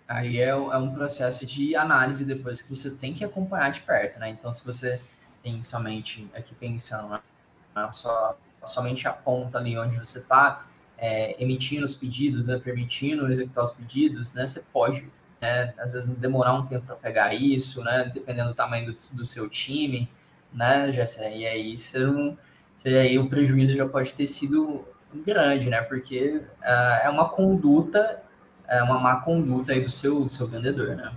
Aí 0.07 0.37
é, 0.37 0.49
é 0.49 0.55
um 0.55 0.93
processo 0.93 1.43
de 1.43 1.75
análise 1.75 2.23
depois 2.23 2.61
que 2.61 2.69
você 2.69 2.91
tem 2.91 3.15
que 3.15 3.25
acompanhar 3.25 3.71
de 3.71 3.81
perto, 3.81 4.19
né? 4.19 4.29
Então, 4.29 4.53
se 4.53 4.63
você 4.63 5.01
tem 5.41 5.63
somente 5.63 6.27
aqui 6.35 6.53
pensando, 6.53 7.09
né? 7.09 7.89
só, 7.91 8.37
somente 8.67 9.07
aponta 9.07 9.57
ali 9.57 9.75
onde 9.79 9.97
você 9.97 10.19
está 10.19 10.67
é, 10.95 11.41
emitindo 11.43 11.85
os 11.85 11.95
pedidos, 11.95 12.45
né? 12.45 12.61
permitindo 12.63 13.31
executar 13.31 13.63
os 13.63 13.71
pedidos, 13.71 14.31
né? 14.31 14.45
Você 14.45 14.63
pode, 14.71 15.09
né? 15.41 15.73
às 15.79 15.93
vezes, 15.93 16.07
demorar 16.17 16.53
um 16.53 16.67
tempo 16.67 16.85
para 16.85 16.95
pegar 16.97 17.33
isso, 17.33 17.83
né? 17.83 18.11
Dependendo 18.13 18.49
do 18.49 18.55
tamanho 18.55 18.85
do, 18.85 18.97
do 19.15 19.25
seu 19.25 19.49
time 19.49 20.07
né, 20.55 20.91
Jessé? 20.91 21.35
E 21.35 21.45
aí 21.45 21.77
você 21.77 21.99
não, 21.99 22.37
aí 22.85 23.19
o 23.19 23.29
prejuízo 23.29 23.75
já 23.75 23.87
pode 23.87 24.13
ter 24.13 24.25
sido 24.25 24.85
grande, 25.25 25.69
né? 25.69 25.81
Porque 25.81 26.41
uh, 26.61 27.03
é 27.03 27.09
uma 27.09 27.29
conduta, 27.29 28.23
é 28.67 28.81
uma 28.81 28.99
má 28.99 29.21
conduta 29.21 29.73
aí 29.73 29.81
do 29.81 29.89
seu, 29.89 30.25
do 30.25 30.33
seu 30.33 30.47
vendedor, 30.47 30.95
né? 30.95 31.11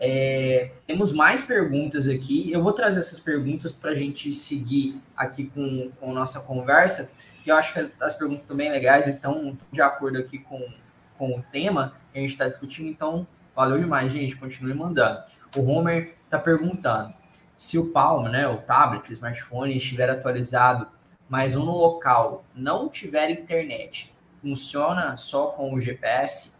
É, 0.00 0.70
temos 0.86 1.12
mais 1.12 1.42
perguntas 1.42 2.06
aqui. 2.06 2.52
Eu 2.52 2.62
vou 2.62 2.72
trazer 2.72 3.00
essas 3.00 3.18
perguntas 3.18 3.72
para 3.72 3.90
a 3.90 3.94
gente 3.94 4.32
seguir 4.32 5.00
aqui 5.16 5.46
com, 5.46 5.90
com 5.98 6.12
nossa 6.12 6.40
conversa. 6.40 7.10
Eu 7.44 7.56
acho 7.56 7.72
que 7.72 7.90
as 8.00 8.14
perguntas 8.14 8.42
estão 8.42 8.56
bem 8.56 8.70
legais 8.70 9.06
e 9.06 9.10
estão 9.10 9.58
de 9.72 9.80
acordo 9.80 10.18
aqui 10.18 10.38
com, 10.38 10.62
com 11.16 11.38
o 11.38 11.42
tema 11.50 11.94
que 12.12 12.18
a 12.18 12.22
gente 12.22 12.32
está 12.32 12.46
discutindo. 12.46 12.88
Então, 12.88 13.26
valeu 13.56 13.78
demais, 13.78 14.12
gente. 14.12 14.36
Continue 14.36 14.74
mandando. 14.74 15.20
O 15.56 15.62
Homer 15.62 16.17
está 16.28 16.38
perguntando 16.38 17.14
se 17.56 17.76
o 17.78 17.90
Palm, 17.90 18.28
né, 18.28 18.46
o 18.46 18.58
tablet, 18.58 19.10
o 19.10 19.12
smartphone 19.12 19.76
estiver 19.76 20.08
atualizado, 20.08 20.86
mas 21.28 21.56
um 21.56 21.64
local 21.64 22.44
não 22.54 22.88
tiver 22.88 23.30
internet, 23.30 24.14
funciona 24.40 25.16
só 25.16 25.46
com 25.46 25.74
o 25.74 25.80
GPS, 25.80 26.52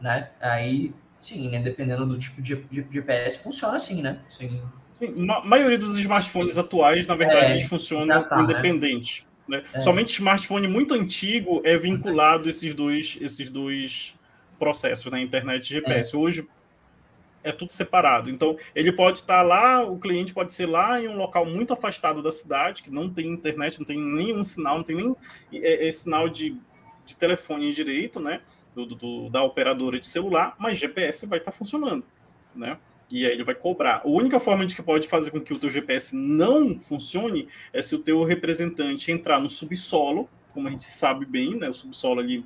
né? 0.00 0.30
Aí 0.40 0.92
Sim, 1.20 1.48
né? 1.48 1.60
Dependendo 1.60 2.06
do 2.06 2.18
tipo 2.18 2.40
de, 2.40 2.64
GPS, 2.70 3.38
funciona 3.38 3.76
assim, 3.76 4.02
né? 4.02 4.20
Sim. 4.28 4.62
Sim, 4.94 5.30
a 5.30 5.40
maioria 5.44 5.78
dos 5.78 5.96
smartphones 5.98 6.58
atuais, 6.58 7.06
na 7.06 7.14
verdade, 7.14 7.46
é, 7.46 7.50
eles 7.52 7.68
funcionam 7.68 8.24
tá, 8.24 8.40
independente. 8.40 9.26
Né? 9.46 9.58
Né? 9.58 9.64
É. 9.72 9.80
Somente 9.80 10.12
smartphone 10.12 10.68
muito 10.68 10.94
antigo 10.94 11.62
é 11.64 11.76
vinculado 11.76 12.48
esses 12.48 12.74
dois, 12.74 13.16
esses 13.20 13.48
dois 13.48 14.14
processos 14.58 15.10
na 15.10 15.18
né? 15.18 15.22
internet 15.22 15.70
e 15.70 15.74
GPS. 15.74 16.14
É. 16.14 16.18
Hoje 16.18 16.46
é 17.42 17.52
tudo 17.52 17.72
separado. 17.72 18.30
Então, 18.30 18.56
ele 18.74 18.92
pode 18.92 19.18
estar 19.18 19.42
lá, 19.42 19.82
o 19.82 19.98
cliente 19.98 20.34
pode 20.34 20.52
ser 20.52 20.66
lá 20.66 21.00
em 21.00 21.08
um 21.08 21.16
local 21.16 21.46
muito 21.46 21.72
afastado 21.72 22.22
da 22.22 22.30
cidade, 22.30 22.82
que 22.82 22.90
não 22.90 23.08
tem 23.08 23.28
internet, 23.28 23.78
não 23.78 23.86
tem 23.86 23.98
nenhum 23.98 24.42
sinal, 24.44 24.78
não 24.78 24.84
tem 24.84 24.96
nem 24.96 25.16
é, 25.52 25.88
é 25.88 25.92
sinal 25.92 26.28
de, 26.28 26.56
de 27.06 27.16
telefone 27.16 27.72
direito, 27.72 28.20
né? 28.20 28.40
do, 28.74 28.94
do, 28.94 29.30
da 29.30 29.42
operadora 29.42 29.98
de 29.98 30.06
celular, 30.06 30.54
mas 30.58 30.78
GPS 30.78 31.26
vai 31.26 31.38
estar 31.38 31.50
tá 31.50 31.56
funcionando, 31.56 32.04
né? 32.54 32.78
E 33.10 33.24
aí 33.24 33.32
ele 33.32 33.44
vai 33.44 33.54
cobrar. 33.54 34.02
A 34.04 34.08
única 34.08 34.38
forma 34.38 34.66
de 34.66 34.76
que 34.76 34.82
pode 34.82 35.08
fazer 35.08 35.30
com 35.30 35.40
que 35.40 35.52
o 35.52 35.58
teu 35.58 35.70
GPS 35.70 36.14
não 36.14 36.78
funcione 36.78 37.48
é 37.72 37.80
se 37.80 37.94
o 37.94 38.00
teu 38.00 38.22
representante 38.22 39.10
entrar 39.10 39.40
no 39.40 39.48
subsolo, 39.48 40.28
como 40.52 40.68
a 40.68 40.70
gente 40.70 40.84
sabe 40.84 41.24
bem, 41.24 41.56
né? 41.56 41.70
O 41.70 41.74
subsolo 41.74 42.20
ali 42.20 42.44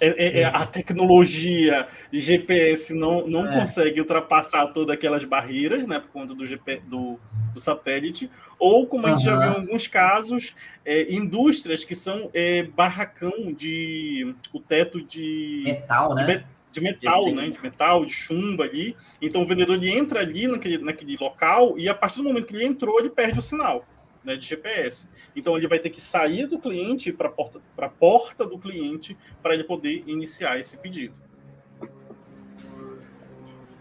é, 0.00 0.08
é, 0.08 0.40
é, 0.40 0.44
a 0.44 0.66
tecnologia 0.66 1.86
GPS 2.12 2.92
não, 2.94 3.26
não 3.26 3.46
é. 3.46 3.60
consegue 3.60 4.00
ultrapassar 4.00 4.66
todas 4.68 4.94
aquelas 4.94 5.24
barreiras, 5.24 5.86
né, 5.86 6.00
por 6.00 6.08
conta 6.08 6.34
do, 6.34 6.44
GP, 6.44 6.82
do, 6.86 7.18
do 7.52 7.60
satélite, 7.60 8.30
ou 8.58 8.86
como 8.86 9.06
a 9.06 9.10
gente 9.10 9.20
uhum. 9.20 9.24
já 9.24 9.38
viu 9.38 9.52
em 9.52 9.60
alguns 9.62 9.86
casos, 9.86 10.54
é, 10.84 11.12
indústrias 11.12 11.84
que 11.84 11.94
são 11.94 12.30
é, 12.34 12.62
barracão 12.64 13.52
de 13.52 14.34
o 14.52 14.60
teto 14.60 15.00
de 15.02 15.62
metal, 15.64 16.14
de, 16.14 16.24
né? 16.24 16.44
de 16.72 16.80
metal, 16.80 17.26
né? 17.32 17.48
De 17.50 17.62
metal, 17.62 18.04
de 18.04 18.12
chumbo 18.12 18.62
ali. 18.62 18.96
Então 19.22 19.42
o 19.42 19.46
vendedor 19.46 19.76
ele 19.76 19.90
entra 19.90 20.20
ali 20.20 20.46
naquele, 20.48 20.78
naquele 20.78 21.16
local 21.16 21.78
e 21.78 21.88
a 21.88 21.94
partir 21.94 22.18
do 22.18 22.24
momento 22.24 22.46
que 22.46 22.54
ele 22.54 22.66
entrou, 22.66 22.98
ele 22.98 23.10
perde 23.10 23.38
o 23.38 23.42
sinal 23.42 23.84
né, 24.24 24.36
de 24.36 24.46
GPS. 24.46 25.08
Então 25.36 25.56
ele 25.56 25.68
vai 25.68 25.78
ter 25.78 25.90
que 25.90 26.00
sair 26.00 26.46
do 26.46 26.58
cliente 26.58 27.12
para 27.12 27.28
a 27.28 27.32
porta, 27.32 27.60
porta 27.98 28.46
do 28.46 28.58
cliente 28.58 29.16
para 29.42 29.54
ele 29.54 29.64
poder 29.64 30.02
iniciar 30.06 30.58
esse 30.58 30.78
pedido. 30.78 31.14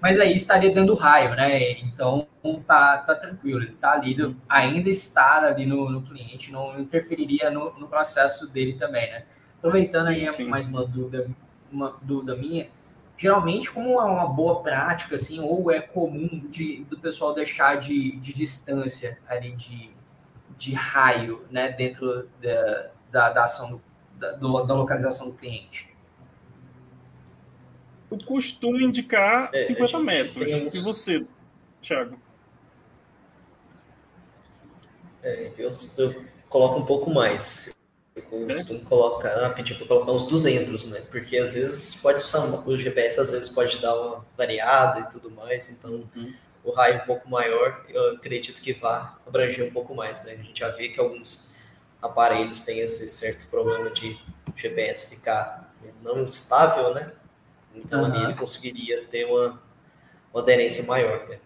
Mas 0.01 0.19
aí 0.19 0.33
estaria 0.33 0.69
dentro 0.69 0.87
do 0.87 0.95
raio, 0.95 1.33
né? 1.33 1.79
Então 1.79 2.27
tá, 2.67 2.97
tá 2.97 3.15
tranquilo, 3.15 3.61
ele 3.61 3.71
tá 3.71 3.93
ali, 3.93 4.17
ainda 4.49 4.89
está 4.89 5.37
ali 5.45 5.65
no, 5.65 5.89
no 5.89 6.01
cliente, 6.01 6.51
não 6.51 6.77
interferiria 6.77 7.49
no, 7.49 7.71
no, 7.79 7.87
processo 7.87 8.51
dele 8.51 8.73
também, 8.73 9.09
né? 9.09 9.23
Aproveitando 9.57 10.07
aí 10.07 10.27
sim, 10.27 10.43
sim. 10.43 10.49
mais 10.49 10.67
uma 10.67 10.85
dúvida, 10.85 11.31
uma 11.71 11.97
dúvida 12.01 12.35
minha, 12.35 12.67
geralmente 13.17 13.71
como 13.71 13.97
é 14.01 14.03
uma 14.03 14.27
boa 14.27 14.61
prática, 14.61 15.15
assim, 15.15 15.39
ou 15.39 15.71
é 15.71 15.79
comum 15.79 16.47
de, 16.49 16.83
do 16.89 16.99
pessoal 16.99 17.33
deixar 17.33 17.77
de, 17.77 18.17
de 18.17 18.33
distância 18.33 19.19
ali 19.25 19.53
de, 19.53 19.89
de 20.63 20.73
raio 20.73 21.45
né, 21.51 21.73
dentro 21.73 22.29
da, 22.41 22.89
da, 23.11 23.29
da 23.33 23.43
ação 23.43 23.71
do, 23.71 23.81
da, 24.17 24.31
da, 24.31 24.73
localização 24.73 25.27
do 25.27 25.33
cliente? 25.33 25.93
Eu 28.09 28.17
costumo 28.19 28.79
indicar 28.79 29.49
é, 29.53 29.57
50 29.63 29.99
metros. 29.99 30.49
Uns... 30.49 30.75
E 30.75 30.81
você, 30.81 31.25
Thiago? 31.81 32.17
É, 35.21 35.51
eu, 35.57 35.69
eu, 35.97 36.25
coloco 36.47 36.79
um 36.79 36.85
pouco 36.85 37.09
mais. 37.09 37.75
Eu 38.31 38.49
é? 38.49 38.53
costumo 38.53 38.79
é? 38.79 38.85
colocar, 38.85 39.49
pedir 39.55 39.75
para 39.75 39.87
colocar 39.87 40.11
uns 40.13 40.23
200, 40.23 40.85
né? 40.85 41.01
Porque 41.11 41.37
às 41.37 41.55
vezes 41.55 41.95
pode 41.95 42.23
o 42.65 42.77
GPS 42.77 43.19
às 43.19 43.31
vezes 43.31 43.49
pode 43.49 43.81
dar 43.81 43.99
uma 43.99 44.25
variada 44.37 45.01
e 45.01 45.09
tudo 45.11 45.29
mais, 45.29 45.69
então 45.69 46.07
uhum 46.15 46.33
o 46.63 46.71
raio 46.71 47.01
um 47.01 47.05
pouco 47.05 47.29
maior, 47.29 47.85
eu 47.89 48.15
acredito 48.15 48.61
que 48.61 48.73
vá 48.73 49.17
abranger 49.27 49.67
um 49.67 49.71
pouco 49.71 49.93
mais, 49.93 50.23
né? 50.23 50.33
A 50.33 50.43
gente 50.43 50.59
já 50.59 50.69
vê 50.69 50.89
que 50.89 50.99
alguns 50.99 51.53
aparelhos 52.01 52.63
têm 52.63 52.79
esse 52.79 53.07
certo 53.07 53.47
problema 53.47 53.89
de 53.89 54.17
GPS 54.55 55.09
ficar 55.13 55.73
não 56.01 56.25
estável, 56.25 56.93
né? 56.93 57.09
Então 57.75 58.01
uhum. 58.01 58.05
ali 58.05 58.25
ele 58.25 58.33
conseguiria 58.35 59.05
ter 59.05 59.25
uma, 59.25 59.61
uma 60.33 60.41
aderência 60.41 60.83
maior, 60.85 61.27
né? 61.27 61.39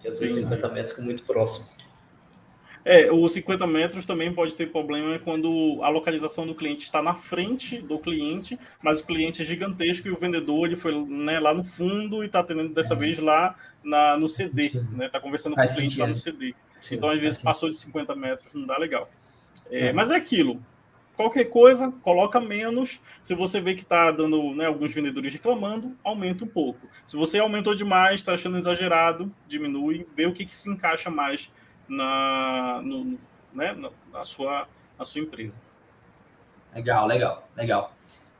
Que 0.00 0.08
às 0.08 0.18
vezes 0.18 0.36
Sim. 0.36 0.42
50 0.44 0.68
metros 0.68 0.90
fica 0.92 1.02
muito 1.02 1.22
próximo. 1.22 1.73
É, 2.84 3.10
os 3.10 3.32
50 3.32 3.66
metros 3.66 4.04
também 4.04 4.32
pode 4.32 4.54
ter 4.54 4.70
problema 4.70 5.18
quando 5.18 5.80
a 5.82 5.88
localização 5.88 6.46
do 6.46 6.54
cliente 6.54 6.84
está 6.84 7.00
na 7.00 7.14
frente 7.14 7.78
do 7.78 7.98
cliente, 7.98 8.58
mas 8.82 9.00
o 9.00 9.06
cliente 9.06 9.40
é 9.40 9.44
gigantesco 9.44 10.06
e 10.06 10.10
o 10.10 10.16
vendedor 10.16 10.66
ele 10.66 10.76
foi 10.76 10.94
né, 11.06 11.40
lá 11.40 11.54
no 11.54 11.64
fundo 11.64 12.22
e 12.22 12.26
está 12.26 12.40
atendendo 12.40 12.74
dessa 12.74 12.92
é. 12.92 12.96
vez 12.96 13.18
lá 13.18 13.54
na, 13.82 14.18
no 14.18 14.28
CD, 14.28 14.72
né? 14.92 15.06
Está 15.06 15.18
conversando 15.18 15.54
faz 15.54 15.70
com 15.70 15.72
o 15.72 15.76
cliente 15.76 15.94
sentido. 15.94 16.02
lá 16.02 16.08
no 16.08 16.16
CD. 16.16 16.54
Sim, 16.80 16.96
então, 16.96 17.08
às 17.08 17.20
vezes, 17.20 17.42
passou 17.42 17.70
de 17.70 17.76
50 17.78 18.14
metros, 18.14 18.52
não 18.52 18.66
dá 18.66 18.76
legal. 18.76 19.10
É, 19.70 19.86
é. 19.86 19.92
Mas 19.92 20.10
é 20.10 20.16
aquilo. 20.16 20.60
Qualquer 21.16 21.44
coisa, 21.44 21.92
coloca 22.02 22.40
menos. 22.40 23.00
Se 23.22 23.34
você 23.34 23.60
vê 23.60 23.74
que 23.74 23.82
está 23.82 24.10
dando 24.10 24.52
né, 24.54 24.66
alguns 24.66 24.92
vendedores 24.92 25.32
reclamando, 25.32 25.96
aumenta 26.04 26.44
um 26.44 26.48
pouco. 26.48 26.86
Se 27.06 27.16
você 27.16 27.38
aumentou 27.38 27.74
demais, 27.74 28.16
está 28.16 28.34
achando 28.34 28.58
exagerado, 28.58 29.32
diminui, 29.46 30.06
vê 30.14 30.26
o 30.26 30.32
que, 30.32 30.44
que 30.44 30.54
se 30.54 30.68
encaixa 30.68 31.08
mais 31.08 31.50
na, 31.88 32.80
no, 32.82 33.18
né, 33.52 33.76
na, 34.12 34.24
sua, 34.24 34.66
na 34.98 35.04
sua 35.04 35.20
empresa. 35.20 35.60
Legal, 36.74 37.06
legal, 37.06 37.48
legal. 37.56 37.94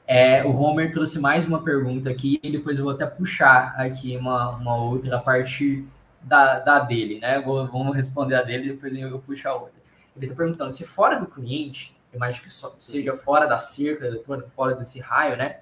É, 0.07 0.45
o 0.45 0.55
Homer 0.57 0.93
trouxe 0.93 1.19
mais 1.19 1.47
uma 1.47 1.63
pergunta 1.63 2.11
aqui 2.11 2.39
e 2.43 2.51
depois 2.51 2.79
eu 2.79 2.85
vou 2.85 2.93
até 2.93 3.07
puxar 3.07 3.75
aqui 3.79 4.17
uma, 4.17 4.51
uma 4.51 4.77
outra 4.77 5.17
a 5.17 5.21
partir 5.21 5.87
da, 6.21 6.59
da 6.59 6.79
dele, 6.79 7.21
né? 7.21 7.41
Vou, 7.41 7.67
vamos 7.67 7.97
responder 7.97 8.35
a 8.35 8.43
dele 8.43 8.69
e 8.69 8.73
depois 8.73 8.95
eu 8.95 9.19
puxo 9.21 9.49
a 9.49 9.55
outra. 9.55 9.73
Ele 10.17 10.27
está 10.27 10.37
perguntando 10.37 10.71
se 10.73 10.87
fora 10.87 11.17
do 11.17 11.27
cliente, 11.27 11.97
imagino 12.13 12.45
que 12.45 12.51
só, 12.51 12.69
seja 12.81 13.17
fora 13.17 13.47
da 13.47 13.57
cerca 13.57 14.07
eletrônica, 14.07 14.49
fora 14.51 14.75
desse 14.75 15.01
raio, 15.01 15.37
né? 15.37 15.61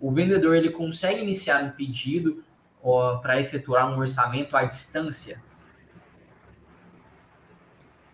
O 0.00 0.10
vendedor 0.12 0.54
ele 0.54 0.70
consegue 0.70 1.20
iniciar 1.20 1.62
um 1.62 1.70
pedido 1.70 2.44
para 3.20 3.40
efetuar 3.40 3.90
um 3.90 3.98
orçamento 3.98 4.56
à 4.56 4.64
distância 4.64 5.42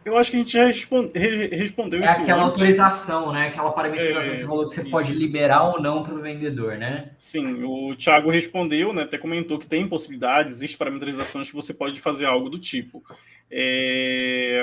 eu 0.07 0.17
acho 0.17 0.31
que 0.31 0.37
a 0.37 0.41
gente 0.41 0.53
já 0.53 0.65
responde, 0.65 1.11
respondeu 1.19 2.01
é 2.01 2.05
isso. 2.05 2.21
É 2.21 2.23
aquela 2.23 2.45
antes. 2.45 2.63
autorização, 2.63 3.33
né? 3.33 3.49
Aquela 3.49 3.73
parametrização 3.73 4.31
é, 4.31 4.35
que 4.37 4.41
você 4.41 4.47
falou 4.47 4.67
que 4.67 4.75
você 4.75 4.83
isso. 4.83 4.91
pode 4.91 5.13
liberar 5.13 5.65
ou 5.65 5.83
não 5.83 6.05
para 6.05 6.15
o 6.15 6.23
vendedor, 6.23 6.79
né? 6.79 7.11
Sim, 7.19 7.65
o 7.65 7.93
Thiago 7.97 8.31
respondeu, 8.31 8.93
né? 8.93 9.03
Até 9.03 9.19
comentou 9.19 9.59
que 9.59 9.67
tem 9.67 9.89
possibilidades, 9.89 10.55
existem 10.55 10.79
parametrizações 10.79 11.49
que 11.49 11.57
você 11.57 11.75
pode 11.75 12.01
fazer 12.01 12.25
algo 12.25 12.49
do 12.49 12.57
tipo. 12.57 13.03
É... 13.51 14.63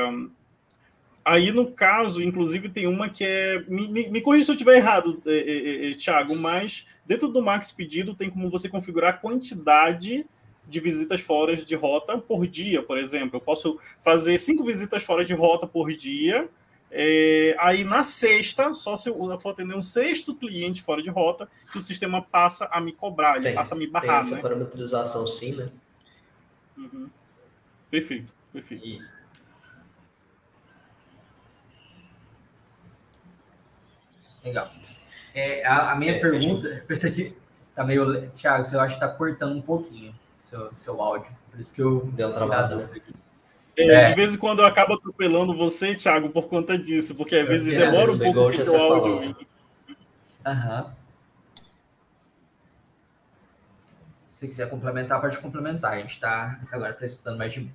Aí, 1.26 1.52
no 1.52 1.70
caso, 1.70 2.24
inclusive, 2.24 2.70
tem 2.70 2.88
uma 2.88 3.10
que 3.10 3.26
é. 3.26 3.62
Me, 3.68 3.90
me, 3.90 4.10
me 4.10 4.22
corrija 4.22 4.46
se 4.46 4.52
eu 4.52 4.56
estiver 4.56 4.78
errado, 4.78 5.22
é, 5.26 5.36
é, 5.36 5.92
é, 5.92 5.94
Thiago, 5.94 6.38
mas 6.38 6.88
dentro 7.06 7.28
do 7.28 7.42
Max 7.42 7.70
Pedido 7.70 8.16
tem 8.16 8.30
como 8.30 8.50
você 8.50 8.70
configurar 8.70 9.10
a 9.10 9.18
quantidade 9.18 10.26
de 10.68 10.80
visitas 10.80 11.22
fora 11.22 11.56
de 11.56 11.76
rota 11.76 12.18
por 12.18 12.48
dia, 12.48 12.82
por 12.82 12.98
exemplo. 12.98 13.38
Eu 13.38 13.42
posso 13.42 13.80
fazer 14.02 14.38
cinco 14.38 14.64
visitas 14.64 15.04
fora 15.04 15.26
de 15.26 15.34
rota 15.34 15.68
por 15.68 15.92
dia. 15.92 16.50
É, 16.96 17.56
aí 17.60 17.84
na 17.84 18.04
sexta, 18.04 18.74
só 18.76 18.96
se 18.96 19.10
eu 19.10 19.40
for 19.40 19.50
atender 19.50 19.76
um 19.76 19.82
sexto 19.82 20.36
cliente 20.36 20.82
fora 20.82 21.02
de 21.02 21.10
rota, 21.10 21.50
que 21.72 21.78
o 21.78 21.82
sistema 21.82 22.22
passa 22.22 22.70
a 22.72 22.80
me 22.80 22.92
cobrar, 22.92 23.36
ele 23.36 23.44
tem, 23.44 23.56
passa 23.56 23.74
a 23.74 23.78
me 23.78 23.88
barrar. 23.88 24.20
Tem 24.20 24.28
essa 24.28 24.36
né? 24.36 24.42
parametrização 24.42 25.26
sim, 25.26 25.56
né? 25.56 25.70
Uhum. 26.78 27.10
Perfeito, 27.90 28.32
perfeito. 28.52 28.86
E... 28.86 29.02
Legal. 34.44 34.72
É, 35.34 35.66
a, 35.66 35.94
a, 35.94 35.96
minha 35.96 36.12
é, 36.14 36.20
pergunta, 36.20 36.70
gente... 36.70 36.86
pensei 36.86 37.12
que 37.12 37.36
tá 37.74 37.84
meio. 37.84 38.30
Thiago, 38.32 38.64
você 38.64 38.78
acha 38.78 38.94
que 38.94 39.00
tá 39.00 39.08
cortando 39.08 39.56
um 39.56 39.62
pouquinho 39.62 40.14
seu, 40.44 40.72
seu 40.76 41.02
áudio. 41.02 41.32
Por 41.50 41.60
isso 41.60 41.74
que 41.74 41.82
eu. 41.82 42.02
Deu 42.14 42.28
uma 42.28 42.36
travada, 42.36 42.76
né? 42.76 42.90
É, 43.78 43.86
é. 43.86 44.04
De 44.06 44.14
vez 44.14 44.34
em 44.34 44.38
quando 44.38 44.60
eu 44.60 44.66
acabo 44.66 44.94
atropelando 44.94 45.56
você, 45.56 45.96
Thiago, 45.96 46.30
por 46.30 46.48
conta 46.48 46.78
disso, 46.78 47.16
porque 47.16 47.36
às 47.36 47.48
vezes 47.48 47.74
demora 47.74 48.12
um 48.12 48.20
pouco 48.20 48.52
para 48.52 48.72
o 48.72 48.76
áudio. 48.76 49.48
Aham. 50.46 50.94
Se 54.30 54.48
quiser 54.48 54.70
complementar, 54.70 55.22
pode 55.22 55.38
complementar. 55.38 55.94
A 55.94 56.00
gente 56.00 56.20
tá, 56.20 56.60
agora 56.72 56.92
está 56.92 57.06
estudando 57.06 57.38
mais 57.38 57.54
de 57.54 57.72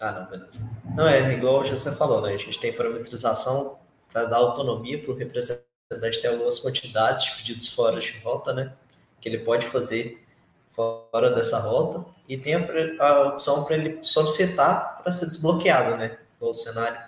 Ah, 0.00 0.12
não, 0.12 0.26
beleza. 0.26 0.70
Não, 0.94 1.08
é 1.08 1.32
igual 1.32 1.64
você 1.64 1.92
falou, 1.92 2.20
né? 2.20 2.34
A 2.34 2.36
gente 2.36 2.58
tem 2.58 2.72
parametrização 2.72 3.78
para 4.12 4.24
dar 4.24 4.38
autonomia 4.38 5.00
para 5.00 5.12
o 5.12 5.16
representante 5.16 6.20
ter 6.20 6.28
algumas 6.28 6.58
quantidades 6.58 7.24
de 7.24 7.36
pedidos 7.36 7.72
fora 7.72 8.00
de 8.00 8.18
rota, 8.18 8.52
né? 8.52 8.72
Que 9.20 9.28
ele 9.28 9.38
pode 9.38 9.66
fazer 9.66 10.23
fora 10.74 11.34
dessa 11.34 11.58
rota 11.58 12.04
e 12.28 12.36
tem 12.36 12.54
a, 12.54 13.06
a 13.06 13.28
opção 13.28 13.64
para 13.64 13.76
ele 13.76 13.98
solicitar 14.02 15.00
para 15.02 15.12
ser 15.12 15.26
desbloqueado, 15.26 15.96
né? 15.96 16.18
O 16.40 16.52
cenário 16.52 16.98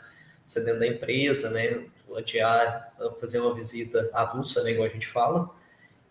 ser 0.45 0.65
dentro 0.65 0.81
da 0.81 0.87
empresa, 0.87 1.51
né? 1.51 1.85
Adiar, 2.17 2.93
fazer 3.21 3.41
uma 3.41 3.55
visita 3.55 4.09
avulsa, 4.13 4.63
né? 4.63 4.71
Igual 4.71 4.89
a 4.89 4.91
gente 4.91 5.09
fala. 5.09 5.51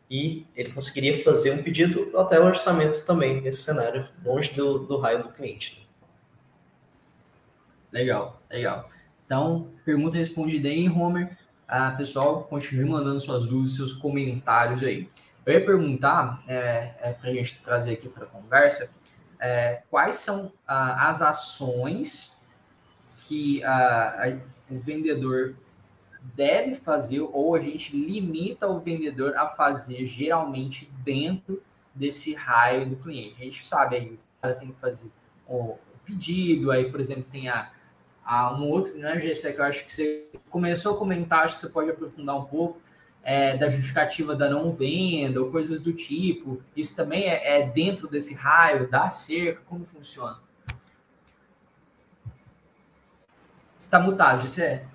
E 0.09 0.45
ele 0.55 0.71
conseguiria 0.71 1.23
fazer 1.23 1.51
um 1.51 1.63
pedido 1.63 2.15
até 2.19 2.39
o 2.39 2.45
orçamento 2.45 3.03
também 3.05 3.41
nesse 3.41 3.63
cenário, 3.63 4.07
longe 4.23 4.53
do, 4.53 4.79
do 4.79 4.97
raio 4.97 5.23
do 5.23 5.29
cliente. 5.29 5.79
Né? 7.91 8.01
Legal, 8.01 8.39
legal. 8.51 8.89
Então, 9.25 9.71
pergunta 9.83 10.17
respondida 10.17 10.67
aí, 10.67 10.87
Homer. 10.87 11.35
Ah, 11.67 11.91
pessoal, 11.91 12.43
continue 12.43 12.85
mandando 12.87 13.19
suas 13.19 13.47
dúvidas, 13.47 13.77
seus 13.77 13.93
comentários 13.93 14.83
aí. 14.83 15.09
Eu 15.45 15.53
ia 15.53 15.65
perguntar, 15.65 16.43
é, 16.47 16.95
é 16.99 17.13
para 17.13 17.29
a 17.29 17.33
gente 17.33 17.61
trazer 17.61 17.93
aqui 17.93 18.09
para 18.09 18.23
a 18.23 18.27
conversa, 18.27 18.89
é, 19.39 19.83
quais 19.89 20.15
são 20.15 20.51
ah, 20.67 21.07
as 21.09 21.21
ações 21.21 22.35
que 23.17 23.63
ah, 23.63 24.23
a, 24.23 24.73
o 24.73 24.79
vendedor 24.79 25.55
deve 26.33 26.75
fazer 26.75 27.21
ou 27.21 27.53
a 27.53 27.59
gente 27.59 27.95
limita 27.95 28.67
o 28.67 28.79
vendedor 28.79 29.37
a 29.37 29.47
fazer 29.47 30.05
geralmente 30.07 30.91
dentro 31.03 31.61
desse 31.93 32.33
raio 32.33 32.89
do 32.89 32.95
cliente. 32.95 33.35
A 33.39 33.45
gente 33.45 33.67
sabe 33.67 33.95
aí, 33.95 34.13
o 34.13 34.41
cara 34.41 34.55
tem 34.55 34.69
que 34.71 34.79
fazer 34.79 35.11
o 35.47 35.77
pedido, 36.03 36.71
aí, 36.71 36.89
por 36.89 36.99
exemplo, 36.99 37.25
tem 37.31 37.49
a, 37.49 37.71
a 38.23 38.53
um 38.55 38.67
outro, 38.67 38.97
né, 38.97 39.19
GC, 39.19 39.53
que 39.53 39.59
eu 39.59 39.65
acho 39.65 39.85
que 39.85 39.93
você 39.93 40.25
começou 40.49 40.95
a 40.95 40.97
comentar, 40.97 41.45
acho 41.45 41.55
que 41.55 41.61
você 41.61 41.69
pode 41.69 41.89
aprofundar 41.89 42.35
um 42.35 42.45
pouco, 42.45 42.81
é, 43.25 43.57
da 43.57 43.67
justificativa 43.69 44.35
da 44.35 44.47
não 44.47 44.69
venda 44.71 45.41
ou 45.41 45.49
coisas 45.49 45.81
do 45.81 45.91
tipo. 45.91 46.61
Isso 46.77 46.95
também 46.95 47.23
é, 47.23 47.57
é 47.57 47.67
dentro 47.67 48.07
desse 48.07 48.35
raio, 48.35 48.87
da 48.87 49.09
cerca? 49.09 49.61
Como 49.65 49.83
funciona? 49.83 50.39
Está 53.75 53.99
mutado, 53.99 54.43
Gessé? 54.43 54.85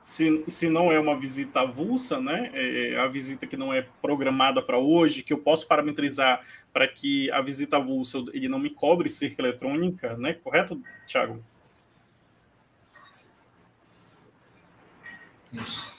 Se, 0.00 0.44
se 0.48 0.68
não 0.70 0.90
é 0.90 0.98
uma 0.98 1.18
visita 1.18 1.60
avulsa, 1.60 2.18
né? 2.18 2.50
É, 2.54 2.92
é 2.92 3.00
a 3.00 3.06
visita 3.06 3.46
que 3.46 3.58
não 3.58 3.72
é 3.72 3.86
programada 4.00 4.62
para 4.62 4.78
hoje, 4.78 5.22
que 5.22 5.32
eu 5.32 5.38
posso 5.38 5.66
parametrizar 5.68 6.42
para 6.72 6.88
que 6.88 7.30
a 7.30 7.42
visita 7.42 7.76
avulsa 7.76 8.24
ele 8.32 8.48
não 8.48 8.58
me 8.58 8.70
cobre 8.70 9.10
cerca 9.10 9.42
eletrônica, 9.42 10.16
né? 10.16 10.32
Correto, 10.32 10.82
Thiago? 11.06 11.44
Isso 15.52 15.93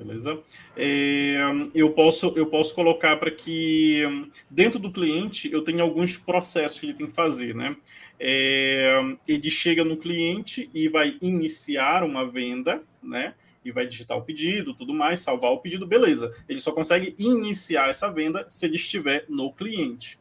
beleza? 0.00 0.40
É, 0.76 1.36
eu, 1.74 1.90
posso, 1.90 2.32
eu 2.36 2.46
posso 2.46 2.74
colocar 2.74 3.16
para 3.16 3.30
que 3.30 4.02
dentro 4.48 4.78
do 4.78 4.90
cliente 4.90 5.52
eu 5.52 5.62
tenha 5.62 5.82
alguns 5.82 6.16
processos 6.16 6.80
que 6.80 6.86
ele 6.86 6.94
tem 6.94 7.06
que 7.06 7.12
fazer, 7.12 7.54
né? 7.54 7.76
É, 8.18 8.98
ele 9.28 9.50
chega 9.50 9.84
no 9.84 9.96
cliente 9.96 10.70
e 10.74 10.88
vai 10.88 11.16
iniciar 11.20 12.02
uma 12.02 12.26
venda, 12.26 12.82
né? 13.02 13.34
E 13.64 13.70
vai 13.70 13.86
digitar 13.86 14.16
o 14.16 14.22
pedido, 14.22 14.74
tudo 14.74 14.94
mais, 14.94 15.20
salvar 15.20 15.52
o 15.52 15.58
pedido, 15.58 15.86
beleza. 15.86 16.34
Ele 16.48 16.58
só 16.58 16.72
consegue 16.72 17.14
iniciar 17.18 17.90
essa 17.90 18.10
venda 18.10 18.46
se 18.48 18.64
ele 18.66 18.76
estiver 18.76 19.26
no 19.28 19.52
cliente. 19.52 20.18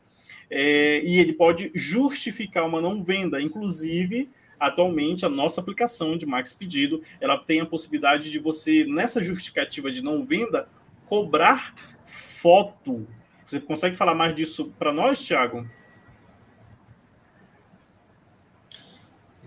É, 0.49 1.01
e 1.03 1.19
ele 1.19 1.33
pode 1.33 1.71
justificar 1.73 2.65
uma 2.65 2.81
não 2.81 3.03
venda, 3.03 3.41
inclusive 3.41 4.29
Atualmente, 4.59 5.25
a 5.25 5.29
nossa 5.29 5.61
aplicação 5.61 6.17
de 6.17 6.25
Max 6.25 6.53
Pedido, 6.53 7.01
ela 7.21 7.37
tem 7.37 7.61
a 7.61 7.65
possibilidade 7.65 8.29
de 8.29 8.39
você, 8.39 8.85
nessa 8.85 9.23
justificativa 9.23 9.91
de 9.91 10.01
não 10.01 10.25
venda, 10.25 10.67
cobrar 11.05 11.73
foto. 12.05 13.07
Você 13.45 13.59
consegue 13.59 13.95
falar 13.95 14.13
mais 14.13 14.35
disso 14.35 14.73
para 14.77 14.91
nós, 14.91 15.25
Thiago? 15.25 15.67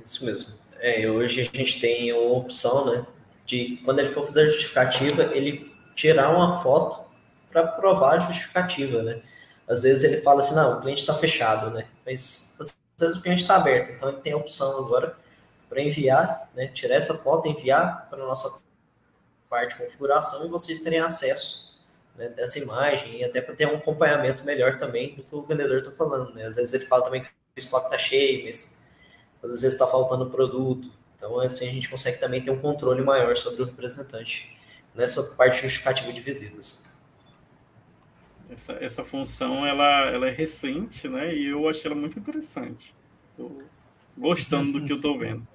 Isso 0.02 0.24
mesmo. 0.24 0.54
É, 0.80 1.08
hoje 1.08 1.42
a 1.42 1.56
gente 1.56 1.80
tem 1.80 2.12
uma 2.12 2.38
opção, 2.38 2.90
né, 2.90 3.06
de 3.46 3.80
quando 3.84 4.00
ele 4.00 4.08
for 4.08 4.26
fazer 4.26 4.42
a 4.42 4.46
justificativa, 4.46 5.22
ele 5.34 5.72
tirar 5.94 6.34
uma 6.34 6.60
foto 6.60 7.08
para 7.50 7.66
provar 7.66 8.14
a 8.14 8.18
justificativa, 8.18 9.02
né? 9.02 9.20
Às 9.68 9.82
vezes 9.82 10.02
ele 10.02 10.20
fala 10.22 10.40
assim, 10.40 10.54
não, 10.54 10.78
o 10.78 10.80
cliente 10.80 11.00
está 11.00 11.14
fechado, 11.14 11.70
né? 11.70 11.86
Mas 12.04 12.56
o 13.02 13.20
cliente 13.20 13.42
está 13.42 13.56
aberto, 13.56 13.90
então 13.90 14.08
ele 14.08 14.18
tem 14.18 14.32
a 14.32 14.36
opção 14.36 14.78
agora 14.78 15.16
para 15.68 15.80
enviar, 15.80 16.50
né, 16.54 16.66
tirar 16.68 16.96
essa 16.96 17.14
foto, 17.14 17.48
enviar 17.48 18.08
para 18.10 18.22
a 18.22 18.26
nossa 18.26 18.60
parte 19.48 19.74
de 19.76 19.84
configuração 19.84 20.44
e 20.46 20.48
vocês 20.48 20.80
terem 20.80 21.00
acesso 21.00 21.80
né, 22.16 22.28
dessa 22.28 22.58
imagem 22.58 23.20
e 23.20 23.24
até 23.24 23.40
para 23.40 23.54
ter 23.54 23.66
um 23.66 23.76
acompanhamento 23.76 24.44
melhor 24.44 24.76
também 24.76 25.14
do 25.14 25.22
que 25.22 25.34
o 25.34 25.42
vendedor 25.42 25.78
está 25.78 25.90
falando. 25.90 26.34
Né? 26.34 26.46
Às 26.46 26.56
vezes 26.56 26.74
ele 26.74 26.86
fala 26.86 27.04
também 27.04 27.22
que 27.22 27.28
o 27.28 27.58
estoque 27.58 27.86
está 27.86 27.98
cheio, 27.98 28.44
mas 28.44 28.82
às 29.42 29.60
vezes 29.62 29.74
está 29.74 29.86
faltando 29.86 30.30
produto. 30.30 30.90
Então, 31.16 31.38
assim, 31.40 31.68
a 31.68 31.72
gente 31.72 31.88
consegue 31.88 32.18
também 32.18 32.42
ter 32.42 32.50
um 32.50 32.58
controle 32.58 33.02
maior 33.02 33.36
sobre 33.36 33.62
o 33.62 33.64
representante 33.64 34.56
nessa 34.94 35.22
parte 35.36 35.62
justificativa 35.62 36.12
de 36.12 36.20
visitas. 36.20 36.91
Essa, 38.52 38.72
essa 38.74 39.04
função 39.04 39.66
ela, 39.66 40.10
ela 40.10 40.28
é 40.28 40.30
recente, 40.30 41.08
né? 41.08 41.34
E 41.34 41.46
eu 41.46 41.68
achei 41.68 41.90
ela 41.90 41.98
muito 41.98 42.18
interessante. 42.18 42.94
Estou 43.30 43.62
gostando 44.16 44.78
do 44.78 44.84
que 44.84 44.92
eu 44.92 44.96
estou 44.96 45.16
vendo. 45.18 45.46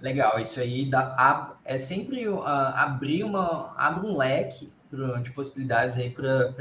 Legal, 0.00 0.40
isso 0.40 0.58
aí 0.58 0.90
dá, 0.90 1.54
é 1.64 1.78
sempre 1.78 2.28
uh, 2.28 2.42
abrir 2.42 3.22
uma 3.22 3.72
abre 3.76 4.04
um 4.04 4.16
leque 4.16 4.72
de 5.22 5.30
possibilidades 5.30 5.96
aí 5.96 6.10
para 6.10 6.52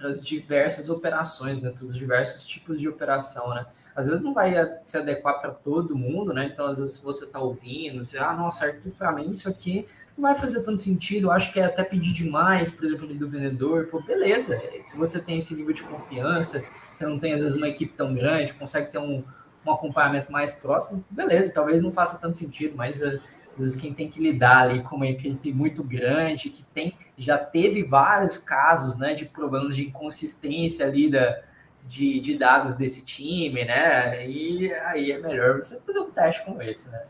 as 0.00 0.22
diversas 0.22 0.88
operações, 0.88 1.62
né, 1.62 1.70
para 1.70 1.84
os 1.84 1.94
diversos 1.94 2.46
tipos 2.46 2.80
de 2.80 2.88
operação, 2.88 3.54
né? 3.54 3.66
Às 3.94 4.06
vezes 4.06 4.24
não 4.24 4.32
vai 4.32 4.54
se 4.86 4.96
adequar 4.96 5.40
para 5.40 5.50
todo 5.50 5.94
mundo, 5.94 6.32
né? 6.32 6.46
Então, 6.46 6.66
às 6.66 6.78
vezes, 6.78 6.96
se 6.96 7.04
você 7.04 7.26
está 7.26 7.38
ouvindo, 7.38 8.02
você, 8.02 8.16
ah, 8.16 8.32
nossa, 8.32 8.64
Arthur, 8.64 8.92
para 8.92 9.12
mim 9.12 9.30
isso 9.30 9.48
aqui 9.48 9.86
não 10.16 10.22
vai 10.22 10.34
fazer 10.34 10.62
tanto 10.62 10.80
sentido, 10.80 11.28
eu 11.28 11.32
acho 11.32 11.52
que 11.52 11.60
é 11.60 11.64
até 11.64 11.82
pedir 11.82 12.12
demais, 12.12 12.70
por 12.70 12.84
exemplo, 12.84 13.06
do 13.06 13.28
vendedor, 13.28 13.86
pô, 13.86 14.00
beleza, 14.00 14.60
se 14.84 14.96
você 14.96 15.20
tem 15.20 15.38
esse 15.38 15.54
nível 15.54 15.74
de 15.74 15.82
confiança, 15.82 16.64
você 16.94 17.06
não 17.06 17.18
tem 17.18 17.34
às 17.34 17.40
vezes 17.40 17.56
uma 17.56 17.68
equipe 17.68 17.94
tão 17.96 18.14
grande, 18.14 18.52
consegue 18.52 18.92
ter 18.92 18.98
um, 18.98 19.24
um 19.64 19.70
acompanhamento 19.70 20.30
mais 20.30 20.54
próximo, 20.54 21.04
beleza, 21.10 21.52
talvez 21.52 21.82
não 21.82 21.92
faça 21.92 22.18
tanto 22.18 22.36
sentido, 22.36 22.76
mas 22.76 23.00
eh, 23.00 23.18
às 23.52 23.58
vezes 23.58 23.76
quem 23.76 23.92
tem 23.94 24.10
que 24.10 24.20
lidar 24.20 24.62
ali 24.62 24.82
com 24.82 24.96
uma 24.96 25.06
equipe 25.06 25.52
muito 25.52 25.82
grande, 25.82 26.50
que 26.50 26.62
tem, 26.74 26.94
já 27.16 27.38
teve 27.38 27.82
vários 27.82 28.36
casos, 28.38 28.98
né, 28.98 29.14
de 29.14 29.24
problemas 29.24 29.76
de 29.76 29.86
inconsistência 29.86 30.86
ali 30.86 31.10
da, 31.10 31.40
de, 31.86 32.20
de 32.20 32.36
dados 32.36 32.76
desse 32.76 33.04
time, 33.04 33.64
né, 33.64 34.28
e 34.28 34.72
aí 34.72 35.12
é 35.12 35.18
melhor 35.18 35.56
você 35.56 35.80
fazer 35.80 36.00
um 36.00 36.10
teste 36.10 36.44
como 36.44 36.62
esse, 36.62 36.90
né. 36.90 37.02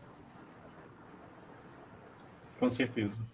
Com 2.61 2.69
certeza. 2.69 3.25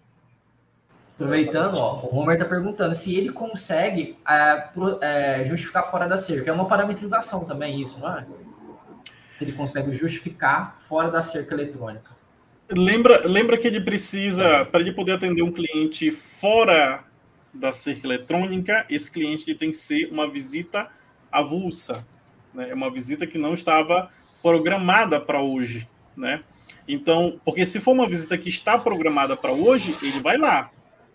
Aproveitando, 1.14 1.74
ó, 1.74 2.06
o 2.06 2.16
Homer 2.16 2.36
está 2.36 2.48
perguntando 2.48 2.94
se 2.94 3.14
ele 3.14 3.30
consegue 3.30 4.16
é, 4.26 4.70
é, 5.02 5.44
justificar 5.44 5.90
fora 5.90 6.08
da 6.08 6.16
cerca. 6.16 6.50
É 6.50 6.52
uma 6.52 6.66
parametrização 6.66 7.44
também 7.44 7.82
isso, 7.82 8.00
não 8.00 8.16
é? 8.16 8.26
Se 9.30 9.44
ele 9.44 9.52
consegue 9.52 9.94
justificar 9.94 10.80
fora 10.88 11.10
da 11.10 11.20
cerca 11.20 11.54
eletrônica. 11.54 12.10
Lembra, 12.70 13.26
lembra 13.26 13.58
que 13.58 13.66
ele 13.66 13.82
precisa, 13.82 14.64
para 14.64 14.80
ele 14.80 14.92
poder 14.92 15.12
atender 15.12 15.42
um 15.42 15.52
cliente 15.52 16.10
fora 16.10 17.04
da 17.52 17.70
cerca 17.70 18.06
eletrônica, 18.06 18.86
esse 18.88 19.10
cliente 19.10 19.54
tem 19.54 19.70
que 19.70 19.76
ser 19.76 20.10
uma 20.10 20.30
visita 20.30 20.88
avulsa. 21.30 22.02
Né? 22.54 22.70
É 22.70 22.74
uma 22.74 22.90
visita 22.90 23.26
que 23.26 23.36
não 23.36 23.52
estava 23.52 24.08
programada 24.42 25.20
para 25.20 25.42
hoje, 25.42 25.86
né? 26.16 26.42
Então, 26.88 27.38
porque 27.44 27.66
se 27.66 27.78
for 27.78 27.92
uma 27.92 28.08
visita 28.08 28.38
que 28.38 28.48
está 28.48 28.78
programada 28.78 29.36
para 29.36 29.52
hoje, 29.52 29.94
ele 30.02 30.20
vai 30.20 30.38
lá. 30.38 30.70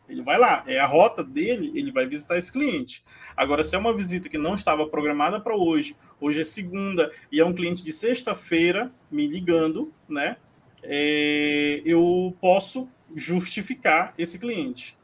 Ele 0.07 0.21
vai 0.21 0.38
lá. 0.38 0.63
É 0.67 0.79
a 0.79 0.86
rota 0.86 1.23
dele, 1.23 1.71
ele 1.73 1.91
vai 1.91 2.05
visitar 2.05 2.38
esse 2.38 2.51
cliente. 2.51 3.03
Agora, 3.36 3.63
se 3.63 3.75
é 3.75 3.79
uma 3.79 3.93
visita 3.93 4.29
que 4.29 4.38
não 4.38 4.53
estava 4.53 4.86
programada 4.88 5.39
para 5.39 5.55
hoje, 5.55 5.95
hoje 6.21 6.41
é 6.41 6.43
segunda 6.43 7.12
e 7.31 7.39
é 7.39 7.45
um 7.45 7.53
cliente 7.53 7.83
de 7.83 7.91
sexta-feira 7.91 8.91
me 9.12 9.25
ligando, 9.25 9.91
né? 10.07 10.38
É, 10.83 11.81
eu 11.83 12.36
posso 12.39 12.88
justificar 13.15 14.13
esse 14.15 14.38
cliente. 14.38 14.95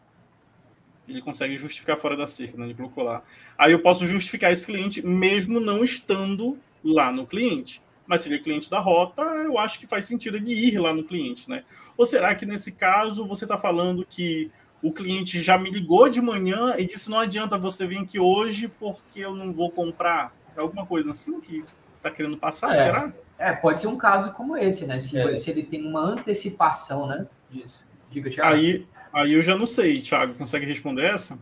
Ele 1.07 1.21
consegue 1.21 1.57
justificar 1.57 1.97
fora 1.97 2.15
da 2.15 2.27
cerca, 2.27 2.57
né? 2.57 2.65
Ele 2.65 2.75
colocou 2.75 3.03
lá. 3.03 3.23
Aí 3.57 3.71
eu 3.71 3.79
posso 3.79 4.05
justificar 4.05 4.51
esse 4.51 4.67
cliente 4.67 5.03
mesmo 5.03 5.59
não 5.59 5.83
estando 5.83 6.59
lá 6.83 7.11
no 7.11 7.25
cliente. 7.25 7.81
Mas 8.09 8.21
se 8.21 8.27
ele 8.27 8.37
é 8.37 8.39
cliente 8.39 8.71
da 8.71 8.79
rota, 8.79 9.21
eu 9.21 9.59
acho 9.59 9.79
que 9.79 9.85
faz 9.85 10.05
sentido 10.05 10.35
ele 10.35 10.51
ir 10.51 10.79
lá 10.79 10.91
no 10.91 11.03
cliente, 11.03 11.47
né? 11.47 11.63
Ou 11.95 12.07
será 12.07 12.33
que 12.33 12.43
nesse 12.43 12.71
caso 12.71 13.23
você 13.27 13.45
está 13.45 13.55
falando 13.55 14.03
que 14.03 14.49
o 14.81 14.91
cliente 14.91 15.39
já 15.39 15.59
me 15.59 15.69
ligou 15.69 16.09
de 16.09 16.19
manhã 16.19 16.73
e 16.75 16.87
disse 16.87 17.07
não 17.07 17.19
adianta 17.19 17.55
você 17.55 17.85
vir 17.85 17.99
aqui 17.99 18.17
hoje 18.17 18.67
porque 18.67 19.19
eu 19.19 19.35
não 19.35 19.53
vou 19.53 19.69
comprar? 19.69 20.33
É 20.57 20.59
alguma 20.59 20.87
coisa 20.87 21.11
assim 21.11 21.39
que 21.39 21.63
está 21.97 22.09
querendo 22.09 22.35
passar, 22.35 22.71
é, 22.71 22.73
será? 22.73 23.13
É, 23.37 23.53
pode 23.53 23.79
ser 23.79 23.87
um 23.87 23.97
caso 23.97 24.33
como 24.33 24.57
esse, 24.57 24.87
né? 24.87 24.97
Se, 24.97 25.15
é. 25.19 25.35
se 25.35 25.51
ele 25.51 25.61
tem 25.61 25.85
uma 25.85 26.01
antecipação, 26.01 27.05
né? 27.05 27.27
Disso. 27.47 27.91
Diga, 28.09 28.31
Thiago. 28.31 28.55
Aí, 28.55 28.87
aí 29.13 29.33
eu 29.33 29.41
já 29.43 29.55
não 29.55 29.67
sei, 29.67 30.01
Thiago, 30.01 30.33
consegue 30.33 30.65
responder 30.65 31.03
essa? 31.03 31.37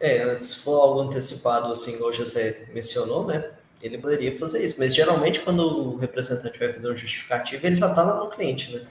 É, 0.00 0.34
se 0.36 0.56
for 0.56 0.80
algo 0.80 1.00
antecipado, 1.00 1.70
assim, 1.70 1.94
igual 1.94 2.10
você 2.12 2.66
mencionou, 2.72 3.26
né? 3.26 3.50
Ele 3.82 3.98
poderia 3.98 4.38
fazer 4.38 4.64
isso. 4.64 4.76
Mas 4.78 4.94
geralmente, 4.94 5.40
quando 5.40 5.60
o 5.60 5.96
representante 5.98 6.58
vai 6.58 6.72
fazer 6.72 6.90
um 6.90 6.96
justificativo, 6.96 7.66
ele 7.66 7.76
já 7.76 7.88
está 7.90 8.02
lá 8.02 8.18
no 8.18 8.30
cliente, 8.30 8.74
né? 8.74 8.86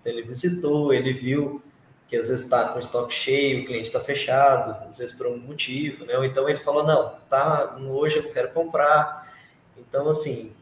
Então, 0.00 0.12
ele 0.12 0.22
visitou, 0.22 0.92
ele 0.92 1.12
viu 1.12 1.60
que 2.06 2.16
às 2.16 2.28
vezes 2.28 2.44
está 2.44 2.68
com 2.68 2.78
estoque 2.78 3.12
cheio, 3.12 3.62
o 3.62 3.66
cliente 3.66 3.86
está 3.86 3.98
fechado, 3.98 4.88
às 4.88 4.98
vezes 4.98 5.14
por 5.14 5.26
um 5.26 5.38
motivo, 5.38 6.04
né? 6.04 6.16
Ou 6.16 6.24
então 6.24 6.48
ele 6.48 6.58
falou, 6.58 6.86
não, 6.86 7.14
tá, 7.28 7.76
hoje 7.80 8.18
eu 8.18 8.32
quero 8.32 8.52
comprar. 8.52 9.34
Então, 9.76 10.08
assim, 10.08 10.52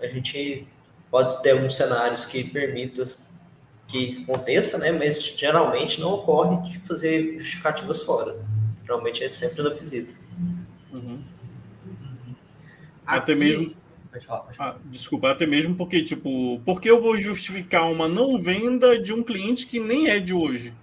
a 0.00 0.06
gente 0.06 0.68
pode 1.10 1.42
ter 1.42 1.50
alguns 1.50 1.74
cenários 1.74 2.24
que 2.24 2.44
permitam 2.44 3.04
que 3.88 4.22
aconteça, 4.22 4.78
né? 4.78 4.92
Mas 4.92 5.22
geralmente 5.22 6.00
não 6.00 6.14
ocorre 6.14 6.70
de 6.70 6.78
fazer 6.80 7.36
justificativas 7.36 8.02
fora. 8.02 8.51
Geralmente 8.84 9.24
é 9.24 9.28
sempre 9.28 9.62
na 9.62 9.70
visita. 9.70 10.14
Uhum. 10.92 11.22
Até 13.06 13.34
mesmo. 13.34 13.74
Pode 14.10 14.26
falar, 14.26 14.40
pode 14.40 14.56
falar. 14.56 14.70
Ah, 14.72 14.78
desculpa, 14.84 15.30
até 15.30 15.46
mesmo 15.46 15.74
porque, 15.74 16.02
tipo, 16.02 16.60
por 16.64 16.80
que 16.80 16.90
eu 16.90 17.00
vou 17.00 17.16
justificar 17.16 17.90
uma 17.90 18.08
não 18.08 18.40
venda 18.40 18.98
de 18.98 19.12
um 19.12 19.22
cliente 19.22 19.66
que 19.66 19.80
nem 19.80 20.08
é 20.08 20.20
de 20.20 20.34
hoje? 20.34 20.74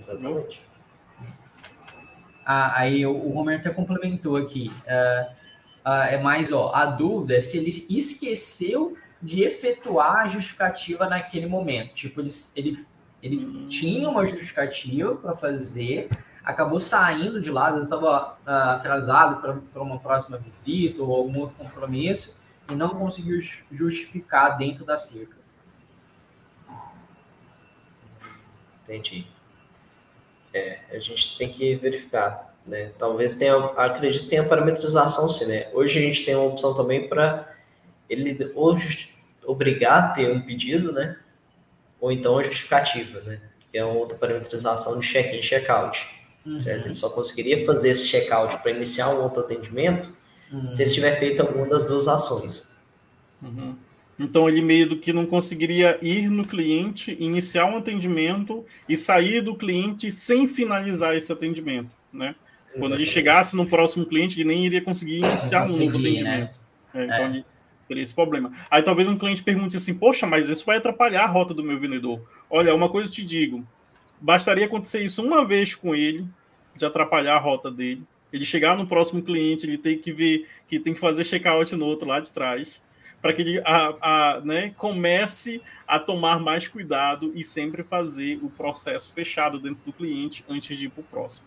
Exatamente. 0.00 0.62
Ah, 2.44 2.80
aí 2.80 3.06
o, 3.06 3.28
Romer 3.28 3.60
até 3.60 3.70
complementou 3.70 4.36
aqui. 4.36 4.72
Uh, 4.84 5.32
uh, 5.86 6.02
é 6.08 6.20
mais, 6.20 6.50
ó, 6.50 6.72
a 6.74 6.86
dúvida 6.86 7.36
é 7.36 7.40
se 7.40 7.58
ele 7.58 7.68
esqueceu 7.88 8.96
de 9.22 9.44
efetuar 9.44 10.22
a 10.22 10.28
justificativa 10.28 11.08
naquele 11.08 11.46
momento. 11.46 11.94
Tipo, 11.94 12.20
ele, 12.20 12.30
ele, 12.56 12.86
ele 13.22 13.44
hum. 13.44 13.68
tinha 13.68 14.08
uma 14.08 14.26
justificativa 14.26 15.14
para 15.14 15.36
fazer, 15.36 16.10
acabou 16.44 16.80
saindo 16.80 17.40
de 17.40 17.50
lá, 17.50 17.68
às 17.68 17.74
vezes 17.76 17.86
estava 17.86 18.32
uh, 18.46 18.76
atrasado 18.76 19.60
para 19.72 19.82
uma 19.82 19.98
próxima 19.98 20.36
visita 20.36 21.02
ou 21.02 21.14
algum 21.14 21.40
outro 21.40 21.56
compromisso 21.56 22.36
e 22.70 22.74
não 22.74 22.90
conseguiu 22.90 23.40
justificar 23.70 24.58
dentro 24.58 24.84
da 24.84 24.96
cerca. 24.96 25.36
Entendi. 28.82 29.26
É, 30.52 30.80
a 30.90 30.98
gente 30.98 31.38
tem 31.38 31.50
que 31.50 31.76
verificar, 31.76 32.54
né? 32.66 32.92
Talvez 32.98 33.34
tenha, 33.34 33.56
acredito 33.56 34.28
tenha 34.28 34.46
parametrização 34.46 35.28
sim, 35.28 35.46
né? 35.46 35.70
Hoje 35.72 35.98
a 35.98 36.02
gente 36.02 36.24
tem 36.24 36.34
uma 36.34 36.48
opção 36.48 36.74
também 36.74 37.08
para 37.08 37.54
ele 38.08 38.52
ou 38.54 38.76
obrigar 39.46 40.04
a 40.04 40.08
ter 40.08 40.30
um 40.30 40.42
pedido, 40.42 40.92
né? 40.92 41.16
Ou 42.02 42.12
então 42.12 42.36
a 42.36 42.42
justificativa, 42.42 43.20
né? 43.20 43.40
Que 43.70 43.78
é 43.78 43.84
uma 43.84 43.94
outra 43.94 44.18
parametrização 44.18 45.00
de 45.00 45.06
check-in 45.06 45.38
e 45.38 45.40
check-out 45.40 46.06
uhum. 46.46 46.60
certo? 46.60 46.86
Ele 46.86 46.94
só 46.94 47.08
conseguiria 47.08 47.64
fazer 47.64 47.90
esse 47.90 48.06
check-out 48.06 48.58
para 48.58 48.70
iniciar 48.70 49.08
um 49.10 49.22
outro 49.22 49.40
atendimento 49.40 50.12
uhum. 50.52 50.70
se 50.70 50.82
ele 50.82 50.90
tiver 50.90 51.18
feito 51.18 51.40
alguma 51.40 51.66
das 51.66 51.84
duas 51.84 52.08
ações. 52.08 52.76
Uhum. 53.42 53.74
Então 54.18 54.48
ele 54.48 54.62
meio 54.62 54.88
do 54.88 54.98
que 54.98 55.12
não 55.12 55.26
conseguiria 55.26 55.98
ir 56.02 56.28
no 56.28 56.46
cliente, 56.46 57.16
iniciar 57.18 57.66
um 57.66 57.78
atendimento 57.78 58.64
e 58.88 58.96
sair 58.96 59.42
do 59.42 59.56
cliente 59.56 60.10
sem 60.10 60.46
finalizar 60.46 61.16
esse 61.16 61.32
atendimento, 61.32 61.90
né? 62.12 62.34
Exatamente. 62.74 62.80
Quando 62.80 62.94
ele 62.94 63.06
chegasse 63.06 63.56
no 63.56 63.66
próximo 63.66 64.06
cliente, 64.06 64.40
ele 64.40 64.48
nem 64.48 64.64
iria 64.64 64.80
conseguir 64.80 65.18
iniciar 65.18 65.64
um 65.64 65.76
novo 65.76 65.98
né? 65.98 66.08
atendimento. 66.08 66.24
Né? 66.24 66.50
É, 66.94 67.04
então 67.04 67.16
é. 67.16 67.24
ele 67.26 67.44
esse 68.00 68.14
problema. 68.14 68.52
Aí 68.70 68.82
talvez 68.82 69.08
um 69.08 69.18
cliente 69.18 69.42
pergunte 69.42 69.76
assim: 69.76 69.94
Poxa, 69.94 70.26
mas 70.26 70.48
isso 70.48 70.64
vai 70.64 70.78
atrapalhar 70.78 71.24
a 71.24 71.26
rota 71.26 71.52
do 71.52 71.62
meu 71.62 71.78
vendedor. 71.78 72.20
Olha, 72.48 72.74
uma 72.74 72.88
coisa 72.88 73.08
eu 73.08 73.12
te 73.12 73.24
digo: 73.24 73.66
bastaria 74.20 74.66
acontecer 74.66 75.02
isso 75.02 75.22
uma 75.22 75.44
vez 75.44 75.74
com 75.74 75.94
ele, 75.94 76.26
de 76.76 76.84
atrapalhar 76.84 77.36
a 77.36 77.40
rota 77.40 77.70
dele. 77.70 78.02
Ele 78.32 78.46
chegar 78.46 78.76
no 78.76 78.86
próximo 78.86 79.22
cliente, 79.22 79.66
ele 79.66 79.76
tem 79.76 79.98
que 79.98 80.12
ver 80.12 80.48
que 80.66 80.80
tem 80.80 80.94
que 80.94 81.00
fazer 81.00 81.24
check-out 81.24 81.74
no 81.76 81.84
outro 81.84 82.08
lá 82.08 82.18
de 82.18 82.32
trás, 82.32 82.80
para 83.20 83.32
que 83.34 83.42
ele 83.42 83.62
a, 83.64 83.94
a, 84.00 84.40
né, 84.40 84.72
comece 84.76 85.60
a 85.86 85.98
tomar 85.98 86.40
mais 86.40 86.66
cuidado 86.66 87.30
e 87.34 87.44
sempre 87.44 87.82
fazer 87.82 88.38
o 88.42 88.48
processo 88.48 89.12
fechado 89.12 89.58
dentro 89.58 89.84
do 89.84 89.92
cliente 89.92 90.44
antes 90.48 90.76
de 90.78 90.86
ir 90.86 90.88
para 90.88 91.02
o 91.02 91.04
próximo. 91.04 91.46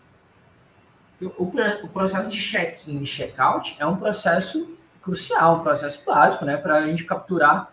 O 1.20 1.88
processo 1.88 2.28
de 2.28 2.38
check-in 2.38 3.02
e 3.02 3.06
check-out 3.06 3.74
é 3.78 3.86
um 3.86 3.96
processo 3.96 4.75
crucial, 5.06 5.60
um 5.60 5.62
processo 5.62 6.02
básico, 6.04 6.44
né, 6.44 6.56
para 6.56 6.78
a 6.78 6.86
gente 6.86 7.04
capturar 7.04 7.72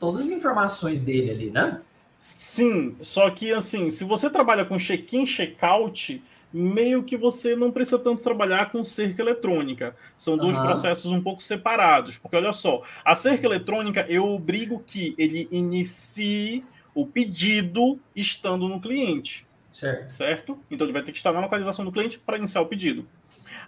todas 0.00 0.22
as 0.22 0.28
informações 0.28 1.00
dele 1.00 1.30
ali, 1.30 1.50
né? 1.50 1.80
Sim, 2.18 2.96
só 3.00 3.30
que 3.30 3.52
assim, 3.52 3.88
se 3.88 4.02
você 4.02 4.28
trabalha 4.28 4.64
com 4.64 4.76
check-in, 4.76 5.24
check-out, 5.24 6.20
meio 6.52 7.04
que 7.04 7.16
você 7.16 7.54
não 7.54 7.70
precisa 7.70 7.98
tanto 8.00 8.22
trabalhar 8.22 8.70
com 8.72 8.82
cerca 8.82 9.22
eletrônica. 9.22 9.94
São 10.16 10.34
uhum. 10.34 10.40
dois 10.40 10.58
processos 10.58 11.12
um 11.12 11.22
pouco 11.22 11.42
separados. 11.42 12.18
Porque 12.18 12.36
olha 12.36 12.52
só, 12.52 12.82
a 13.04 13.14
cerca 13.14 13.46
eletrônica 13.46 14.06
eu 14.08 14.24
obrigo 14.24 14.82
que 14.84 15.14
ele 15.18 15.46
inicie 15.50 16.64
o 16.94 17.06
pedido 17.06 18.00
estando 18.14 18.68
no 18.68 18.80
cliente. 18.80 19.46
Certo. 19.72 20.08
certo? 20.08 20.58
Então 20.70 20.86
ele 20.86 20.94
vai 20.94 21.02
ter 21.02 21.12
que 21.12 21.18
estar 21.18 21.32
na 21.32 21.40
localização 21.40 21.84
do 21.84 21.92
cliente 21.92 22.18
para 22.18 22.38
iniciar 22.38 22.62
o 22.62 22.66
pedido. 22.66 23.06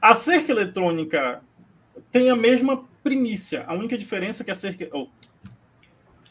A 0.00 0.14
cerca 0.14 0.50
eletrônica 0.50 1.42
tem 2.10 2.30
a 2.30 2.36
mesma 2.36 2.84
primícia. 3.02 3.64
A 3.66 3.74
única 3.74 3.96
diferença 3.96 4.42
é 4.42 4.44
que 4.44 4.50
a 4.50 4.54
cerca. 4.54 4.88
Oh, 4.92 5.08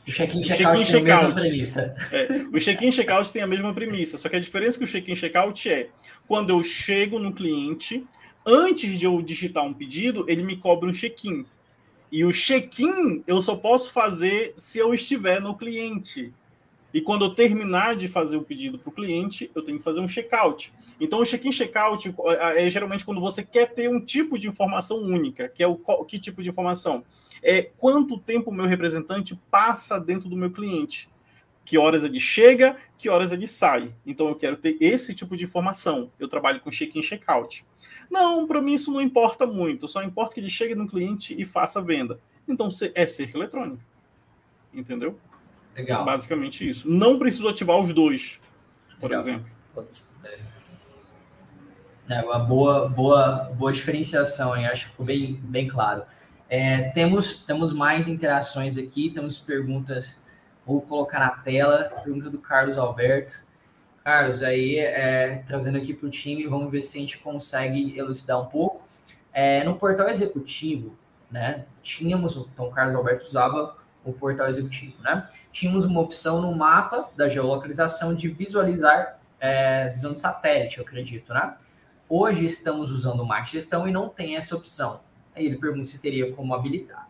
o 0.08 0.12
check-in 0.12 0.42
check-out 0.42 0.86
check 0.86 1.04
tem 1.04 1.12
a 1.12 1.22
mesma 1.22 1.36
premissa. 1.36 1.96
É, 2.14 2.46
o 2.54 2.60
check-in 2.60 2.92
check-out 2.92 3.32
tem 3.32 3.42
a 3.42 3.48
mesma 3.48 3.74
premissa, 3.74 4.18
só 4.18 4.30
que 4.30 4.38
a 4.38 4.40
diferença 4.40 4.78
que 4.78 4.86
o 4.86 4.88
check-in 4.88 5.16
check-out 5.16 5.70
é 5.70 5.90
quando 6.26 6.50
eu 6.50 6.64
chego 6.64 7.20
no 7.20 7.34
cliente, 7.34 8.06
antes 8.46 8.98
de 8.98 9.06
eu 9.06 9.22
digitar 9.22 9.66
um 9.66 9.74
pedido, 9.74 10.24
ele 10.30 10.44
me 10.44 10.56
cobra 10.56 10.90
um 10.90 10.94
check-in. 10.94 11.46
E 12.10 12.24
o 12.24 12.32
check-in 12.32 13.22
eu 13.28 13.42
só 13.42 13.58
posso 13.58 13.92
fazer 13.92 14.54
se 14.56 14.80
eu 14.80 14.94
estiver 14.94 15.42
no 15.42 15.58
cliente. 15.58 16.34
E 16.94 17.02
quando 17.02 17.26
eu 17.26 17.36
terminar 17.36 17.96
de 17.96 18.08
fazer 18.08 18.38
o 18.38 18.44
pedido 18.44 18.80
para 18.80 18.90
o 18.90 18.94
cliente, 18.94 19.52
eu 19.54 19.62
tenho 19.62 19.78
que 19.78 19.84
fazer 19.84 20.00
um 20.00 20.08
check-out. 20.08 20.74
Então, 21.00 21.20
o 21.20 21.26
check-in 21.26 21.52
check-out 21.52 22.14
é, 22.28 22.66
é 22.66 22.70
geralmente 22.70 23.06
quando 23.06 23.22
você 23.22 23.44
quer 23.44 23.74
ter 23.74 23.90
um 23.90 24.00
tipo 24.00 24.40
de 24.40 24.48
informação 24.48 24.98
única, 24.98 25.50
que 25.50 25.62
é 25.62 25.68
o 25.68 25.78
que 26.06 26.18
tipo 26.18 26.42
de 26.42 26.50
informação? 26.50 27.04
é 27.42 27.62
quanto 27.62 28.18
tempo 28.18 28.52
o 28.52 28.54
meu 28.54 28.66
representante 28.66 29.40
passa 29.50 30.00
dentro 30.00 30.30
do 30.30 30.36
meu 30.36 30.52
cliente. 30.52 31.10
Que 31.66 31.78
horas 31.78 32.06
ele 32.06 32.20
chega, 32.20 32.78
que 32.98 33.10
horas 33.10 33.34
ele 33.34 33.48
sai. 33.48 33.94
Então 34.06 34.28
eu 34.28 34.36
quero 34.36 34.56
ter 34.56 34.78
esse 34.80 35.14
tipo 35.14 35.36
de 35.36 35.44
informação. 35.44 36.12
Eu 36.18 36.28
trabalho 36.28 36.62
com 36.62 36.70
check-in, 36.70 37.02
check-out. 37.02 37.66
Não, 38.10 38.48
para 38.48 38.62
mim 38.62 38.74
isso 38.74 38.92
não 38.92 39.02
importa 39.02 39.46
muito. 39.46 39.88
Só 39.88 40.02
importa 40.02 40.34
que 40.34 40.40
ele 40.40 40.50
chegue 40.50 40.76
no 40.76 40.88
cliente 40.88 41.36
e 41.40 41.44
faça 41.44 41.80
a 41.80 41.82
venda. 41.82 42.20
Então 42.48 42.70
é 42.96 43.06
cerca 43.06 43.38
eletrônica. 43.38 43.84
Entendeu? 44.74 45.20
Legal. 45.78 46.04
basicamente 46.04 46.68
isso. 46.68 46.90
Não 46.90 47.20
preciso 47.20 47.48
ativar 47.48 47.78
os 47.78 47.94
dois, 47.94 48.42
por 49.00 49.12
Legal. 49.12 49.22
exemplo. 49.22 49.46
É 52.10 52.22
uma 52.22 52.40
boa, 52.40 52.90
boa, 52.90 53.52
boa 53.56 53.72
diferenciação, 53.72 54.56
hein? 54.56 54.66
acho 54.66 54.86
que 54.86 54.92
ficou 54.92 55.06
bem, 55.06 55.36
bem 55.44 55.68
claro. 55.68 56.04
É, 56.50 56.90
temos, 56.92 57.44
temos 57.44 57.74
mais 57.74 58.08
interações 58.08 58.78
aqui, 58.78 59.10
temos 59.10 59.38
perguntas, 59.38 60.24
vou 60.66 60.82
colocar 60.82 61.20
na 61.20 61.30
tela, 61.30 61.92
pergunta 62.04 62.30
do 62.30 62.40
Carlos 62.40 62.78
Alberto. 62.78 63.36
Carlos, 64.04 64.42
aí 64.42 64.80
é, 64.80 65.44
trazendo 65.46 65.78
aqui 65.78 65.94
para 65.94 66.08
o 66.08 66.10
time, 66.10 66.48
vamos 66.48 66.72
ver 66.72 66.82
se 66.82 66.98
a 66.98 67.02
gente 67.02 67.18
consegue 67.18 67.98
elucidar 67.98 68.42
um 68.42 68.46
pouco. 68.46 68.88
É, 69.34 69.64
no 69.66 69.76
portal 69.76 70.08
executivo, 70.08 70.98
né, 71.30 71.66
tínhamos, 71.84 72.38
então 72.38 72.68
o 72.68 72.72
Carlos 72.72 72.96
Alberto 72.96 73.28
usava 73.28 73.76
o 74.10 74.14
portal 74.14 74.48
executivo, 74.48 75.02
né? 75.02 75.28
Tínhamos 75.52 75.86
uma 75.86 76.00
opção 76.00 76.42
no 76.42 76.56
mapa 76.56 77.10
da 77.16 77.28
geolocalização 77.28 78.16
de 78.16 78.30
visualizar 78.30 79.20
é, 79.40 79.90
visão 79.90 80.14
de 80.14 80.20
satélite, 80.20 80.78
eu 80.78 80.84
acredito, 80.84 81.34
né? 81.34 81.56
Hoje 82.10 82.46
estamos 82.46 82.90
usando 82.92 83.20
o 83.20 83.26
Mac 83.26 83.48
Gestão 83.48 83.88
e 83.88 83.92
não 83.92 84.08
tem 84.08 84.38
essa 84.38 84.56
opção. 84.56 85.02
Aí 85.36 85.46
ele 85.46 85.58
pergunta 85.58 85.86
se 85.86 86.02
teria 86.02 86.34
como 86.34 86.54
habilitar. 86.54 87.08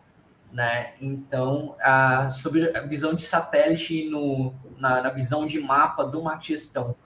Né? 0.52 0.94
Então, 1.00 1.76
a, 1.80 2.30
sobre 2.30 2.76
a 2.76 2.80
visão 2.80 3.14
de 3.14 3.22
satélite 3.22 4.08
no, 4.08 4.52
na, 4.76 5.02
na 5.02 5.10
visão 5.10 5.46
de 5.46 5.60
mapa 5.60 6.02
do 6.02 6.20
uma 6.20 6.40
gestão. 6.40 6.96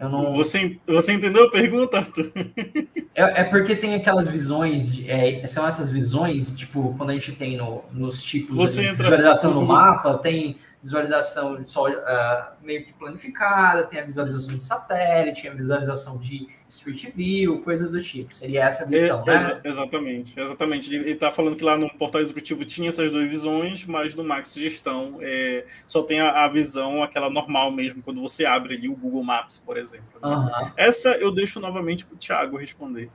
Não... 0.00 0.34
Você, 0.34 0.78
você 0.86 1.12
entendeu 1.12 1.44
a 1.44 1.50
pergunta, 1.50 1.98
Arthur? 1.98 2.32
É, 3.12 3.40
é 3.40 3.44
porque 3.44 3.74
tem 3.74 3.96
aquelas 3.96 4.28
visões, 4.28 4.90
de, 4.90 5.10
é, 5.10 5.44
são 5.48 5.66
essas 5.66 5.90
visões, 5.90 6.52
tipo, 6.52 6.94
quando 6.96 7.10
a 7.10 7.12
gente 7.12 7.32
tem 7.32 7.56
no, 7.56 7.82
nos 7.92 8.22
tipos 8.22 8.56
você 8.56 8.82
de 8.82 8.88
entra... 8.88 9.10
visualização 9.10 9.52
no 9.52 9.66
mapa, 9.66 10.16
tem 10.18 10.56
visualização 10.82 11.62
só, 11.66 11.88
uh, 11.88 12.44
meio 12.62 12.84
que 12.84 12.92
planificada, 12.94 13.84
tem 13.84 14.00
a 14.00 14.04
visualização 14.04 14.56
de 14.56 14.62
satélite, 14.62 15.46
a 15.46 15.54
visualização 15.54 16.18
de 16.18 16.48
Street 16.68 17.12
View, 17.14 17.60
coisas 17.62 17.90
do 17.90 18.02
tipo. 18.02 18.34
Seria 18.34 18.64
essa 18.64 18.84
a 18.84 18.86
visão, 18.86 19.22
é, 19.26 19.30
né? 19.30 19.60
Exatamente, 19.64 20.40
exatamente. 20.40 20.94
Ele 20.94 21.12
está 21.12 21.30
falando 21.30 21.56
que 21.56 21.64
lá 21.64 21.76
no 21.76 21.92
portal 21.94 22.20
executivo 22.20 22.64
tinha 22.64 22.88
essas 22.88 23.10
duas 23.10 23.28
visões, 23.28 23.84
mas 23.84 24.14
no 24.14 24.24
Max 24.24 24.54
Gestão 24.54 25.18
é, 25.20 25.66
só 25.86 26.02
tem 26.02 26.20
a, 26.20 26.44
a, 26.44 26.48
visão, 26.48 27.02
aquela 27.02 27.28
normal 27.28 27.70
mesmo, 27.70 28.02
quando 28.02 28.22
você 28.22 28.46
abre 28.46 28.74
ali 28.74 28.88
o 28.88 28.96
Google 28.96 29.22
Maps, 29.22 29.58
por 29.58 29.76
exemplo. 29.76 30.06
Uhum. 30.22 30.72
Essa 30.76 31.10
eu 31.10 31.30
deixo 31.30 31.60
novamente 31.60 32.06
para 32.06 32.14
o 32.14 32.18
Thiago 32.18 32.56
responder. 32.56 33.10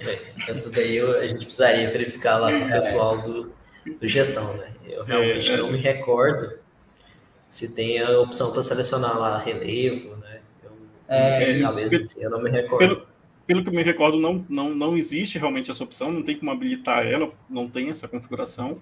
É, 0.00 0.32
essa 0.48 0.70
daí 0.70 0.96
eu, 0.96 1.18
a 1.18 1.26
gente 1.26 1.44
precisaria 1.44 1.90
verificar 1.90 2.38
lá 2.38 2.52
com 2.52 2.64
o 2.64 2.68
pessoal 2.68 3.18
do, 3.20 3.52
do 4.00 4.08
gestão, 4.08 4.56
né? 4.56 4.77
Eu 4.88 5.04
realmente 5.04 5.52
é, 5.52 5.56
não 5.56 5.70
me 5.70 5.78
recordo 5.78 6.58
se 7.46 7.74
tem 7.74 8.00
a 8.00 8.20
opção 8.20 8.52
para 8.52 8.62
selecionar 8.62 9.18
lá 9.18 9.38
relevo, 9.38 10.16
né? 10.16 10.40
Eu, 10.62 10.70
é, 11.08 11.50
isso, 11.50 11.62
cabeça, 11.62 11.96
assim, 11.96 12.22
eu 12.22 12.30
não 12.30 12.42
me 12.42 12.50
recordo. 12.50 12.78
Pelo, 12.78 13.06
pelo 13.46 13.62
que 13.62 13.70
eu 13.70 13.74
me 13.74 13.82
recordo, 13.82 14.20
não, 14.20 14.44
não, 14.48 14.74
não 14.74 14.96
existe 14.96 15.38
realmente 15.38 15.70
essa 15.70 15.82
opção, 15.82 16.12
não 16.12 16.22
tem 16.22 16.38
como 16.38 16.50
habilitar 16.50 17.06
ela, 17.06 17.32
não 17.48 17.68
tem 17.68 17.88
essa 17.88 18.06
configuração. 18.06 18.78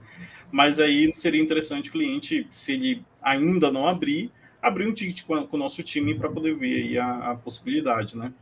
Mas 0.50 0.80
aí 0.80 1.12
seria 1.14 1.40
interessante 1.40 1.88
o 1.88 1.92
cliente, 1.92 2.46
se 2.50 2.72
ele 2.72 3.04
ainda 3.22 3.70
não 3.70 3.86
abrir, 3.86 4.32
abrir 4.60 4.88
um 4.88 4.92
ticket 4.92 5.24
com, 5.24 5.46
com 5.46 5.56
o 5.56 5.60
nosso 5.60 5.82
time 5.84 6.16
para 6.16 6.28
poder 6.28 6.56
ver 6.56 6.82
aí 6.82 6.98
a, 6.98 7.30
a, 7.30 7.34
possibilidade, 7.36 8.16
né? 8.16 8.32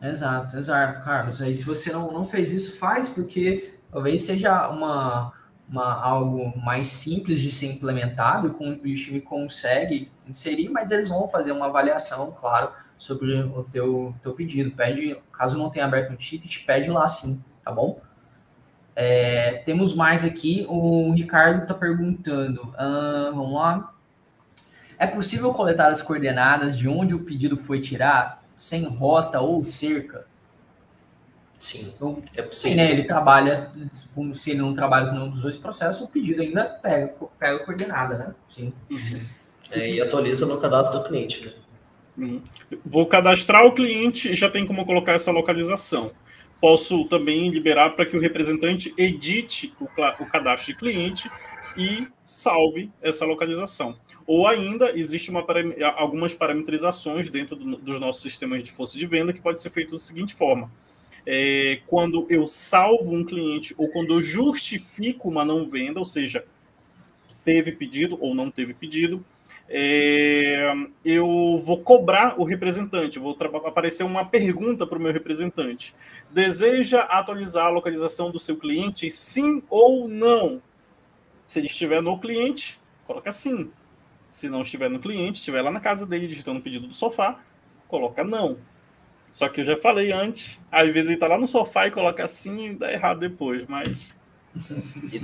Exato, 0.00 0.56
exato, 0.56 1.04
Carlos. 1.04 1.42
Aí 1.42 1.54
se 1.54 1.64
você 1.64 1.92
não, 1.92 2.10
não 2.10 2.26
fez 2.26 2.50
isso, 2.50 2.78
faz, 2.78 3.10
porque 3.10 3.74
talvez 3.90 4.22
seja 4.22 4.68
uma 4.70 5.32
uma, 5.68 6.00
algo 6.00 6.52
mais 6.58 6.86
simples 6.86 7.40
de 7.40 7.50
ser 7.50 7.66
implementado 7.66 8.50
com, 8.52 8.72
o 8.72 8.94
time 8.94 9.20
consegue 9.20 10.10
inserir, 10.26 10.68
mas 10.68 10.90
eles 10.90 11.08
vão 11.08 11.28
fazer 11.28 11.52
uma 11.52 11.66
avaliação, 11.66 12.32
claro, 12.32 12.70
sobre 12.98 13.34
o 13.42 13.64
teu, 13.64 14.14
teu 14.22 14.32
pedido. 14.32 14.70
Pede, 14.70 15.16
caso 15.32 15.58
não 15.58 15.70
tenha 15.70 15.84
aberto 15.84 16.12
um 16.12 16.16
ticket, 16.16 16.64
pede 16.64 16.90
lá 16.90 17.06
sim, 17.08 17.42
tá 17.64 17.72
bom? 17.72 18.00
É, 18.96 19.62
temos 19.66 19.94
mais 19.94 20.24
aqui, 20.24 20.64
o 20.68 21.12
Ricardo 21.12 21.62
está 21.62 21.74
perguntando, 21.74 22.62
uh, 22.62 23.34
vamos 23.34 23.54
lá. 23.54 23.92
É 24.96 25.06
possível 25.06 25.52
coletar 25.52 25.88
as 25.88 26.00
coordenadas 26.00 26.78
de 26.78 26.88
onde 26.88 27.14
o 27.14 27.24
pedido 27.24 27.56
foi 27.56 27.80
tirado, 27.80 28.38
sem 28.56 28.84
rota 28.84 29.40
ou 29.40 29.64
cerca? 29.64 30.26
Sim, 31.64 31.90
então, 31.96 32.22
é 32.36 32.42
possível. 32.42 32.76
Né, 32.76 32.90
ele 32.90 33.04
trabalha, 33.04 33.72
como 34.14 34.34
se 34.34 34.50
ele 34.50 34.60
não 34.60 34.74
trabalha 34.74 35.06
com 35.06 35.12
nenhum 35.14 35.30
dos 35.30 35.40
dois 35.40 35.56
processos, 35.56 36.02
o 36.02 36.08
pedido 36.08 36.42
ainda 36.42 36.64
pega, 36.64 37.14
pega 37.38 37.56
a 37.56 37.64
coordenada, 37.64 38.18
né? 38.18 38.34
Sim. 38.50 38.70
Sim. 38.98 39.22
É, 39.70 39.90
e 39.90 39.98
atualiza 39.98 40.44
no 40.44 40.60
cadastro 40.60 40.98
do 40.98 41.08
cliente, 41.08 41.46
né? 41.46 41.52
Uhum. 42.18 42.42
Vou 42.84 43.06
cadastrar 43.06 43.64
o 43.64 43.72
cliente 43.72 44.30
e 44.30 44.34
já 44.34 44.50
tem 44.50 44.66
como 44.66 44.84
colocar 44.84 45.12
essa 45.12 45.30
localização. 45.30 46.12
Posso 46.60 47.06
também 47.06 47.48
liberar 47.48 47.96
para 47.96 48.04
que 48.04 48.14
o 48.14 48.20
representante 48.20 48.92
edite 48.98 49.72
o, 49.80 49.84
o 49.84 50.26
cadastro 50.26 50.70
de 50.70 50.78
cliente 50.78 51.30
e 51.78 52.06
salve 52.26 52.92
essa 53.00 53.24
localização. 53.24 53.96
Ou 54.26 54.46
ainda, 54.46 54.92
existe 54.94 55.30
uma, 55.30 55.42
algumas 55.96 56.34
parametrizações 56.34 57.30
dentro 57.30 57.56
do, 57.56 57.78
dos 57.78 57.98
nossos 57.98 58.20
sistemas 58.20 58.62
de 58.62 58.70
força 58.70 58.98
de 58.98 59.06
venda 59.06 59.32
que 59.32 59.40
pode 59.40 59.62
ser 59.62 59.70
feito 59.70 59.92
da 59.92 59.98
seguinte 59.98 60.34
forma 60.34 60.70
é, 61.26 61.80
quando 61.86 62.26
eu 62.28 62.46
salvo 62.46 63.14
um 63.14 63.24
cliente 63.24 63.74
ou 63.78 63.88
quando 63.88 64.14
eu 64.14 64.22
justifico 64.22 65.28
uma 65.28 65.44
não 65.44 65.68
venda, 65.68 65.98
ou 65.98 66.04
seja, 66.04 66.44
teve 67.44 67.72
pedido 67.72 68.18
ou 68.20 68.34
não 68.34 68.50
teve 68.50 68.74
pedido, 68.74 69.24
é, 69.68 70.70
eu 71.04 71.56
vou 71.64 71.80
cobrar 71.82 72.38
o 72.38 72.44
representante, 72.44 73.18
vou 73.18 73.36
aparecer 73.64 74.04
uma 74.04 74.24
pergunta 74.24 74.86
para 74.86 74.98
o 74.98 75.02
meu 75.02 75.12
representante. 75.12 75.94
Deseja 76.30 77.00
atualizar 77.00 77.66
a 77.66 77.70
localização 77.70 78.30
do 78.30 78.38
seu 78.38 78.56
cliente, 78.56 79.10
sim 79.10 79.62
ou 79.70 80.06
não? 80.08 80.60
Se 81.46 81.60
ele 81.60 81.68
estiver 81.68 82.02
no 82.02 82.18
cliente, 82.18 82.80
coloca 83.06 83.32
sim. 83.32 83.70
Se 84.28 84.48
não 84.48 84.62
estiver 84.62 84.90
no 84.90 84.98
cliente, 84.98 85.38
estiver 85.38 85.62
lá 85.62 85.70
na 85.70 85.80
casa 85.80 86.04
dele 86.04 86.26
digitando 86.26 86.58
o 86.58 86.62
pedido 86.62 86.88
do 86.88 86.94
sofá, 86.94 87.40
coloca 87.88 88.24
não. 88.24 88.58
Só 89.34 89.48
que 89.48 89.62
eu 89.62 89.64
já 89.64 89.76
falei 89.76 90.12
antes, 90.12 90.60
às 90.70 90.94
vezes 90.94 91.10
ele 91.10 91.18
tá 91.18 91.26
lá 91.26 91.36
no 91.36 91.48
sofá 91.48 91.88
e 91.88 91.90
coloca 91.90 92.22
assim 92.22 92.68
e 92.68 92.74
dá 92.76 92.92
errado 92.92 93.18
depois, 93.18 93.66
mas. 93.66 94.14
E, 95.12 95.20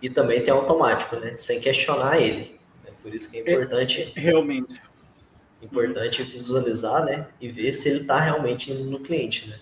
e 0.00 0.08
também 0.08 0.40
tem 0.40 0.54
automático, 0.54 1.16
né? 1.16 1.34
Sem 1.34 1.60
questionar 1.60 2.20
ele. 2.20 2.56
É 2.86 2.92
por 3.02 3.12
isso 3.12 3.28
que 3.28 3.38
é 3.38 3.40
importante. 3.40 4.12
É, 4.14 4.20
realmente. 4.20 4.80
Importante 5.60 6.22
visualizar, 6.22 7.04
né? 7.04 7.26
E 7.40 7.48
ver 7.48 7.72
se 7.72 7.88
ele 7.88 8.04
tá 8.04 8.20
realmente 8.20 8.70
indo 8.70 8.84
no 8.84 9.00
cliente, 9.00 9.50
né? 9.50 9.58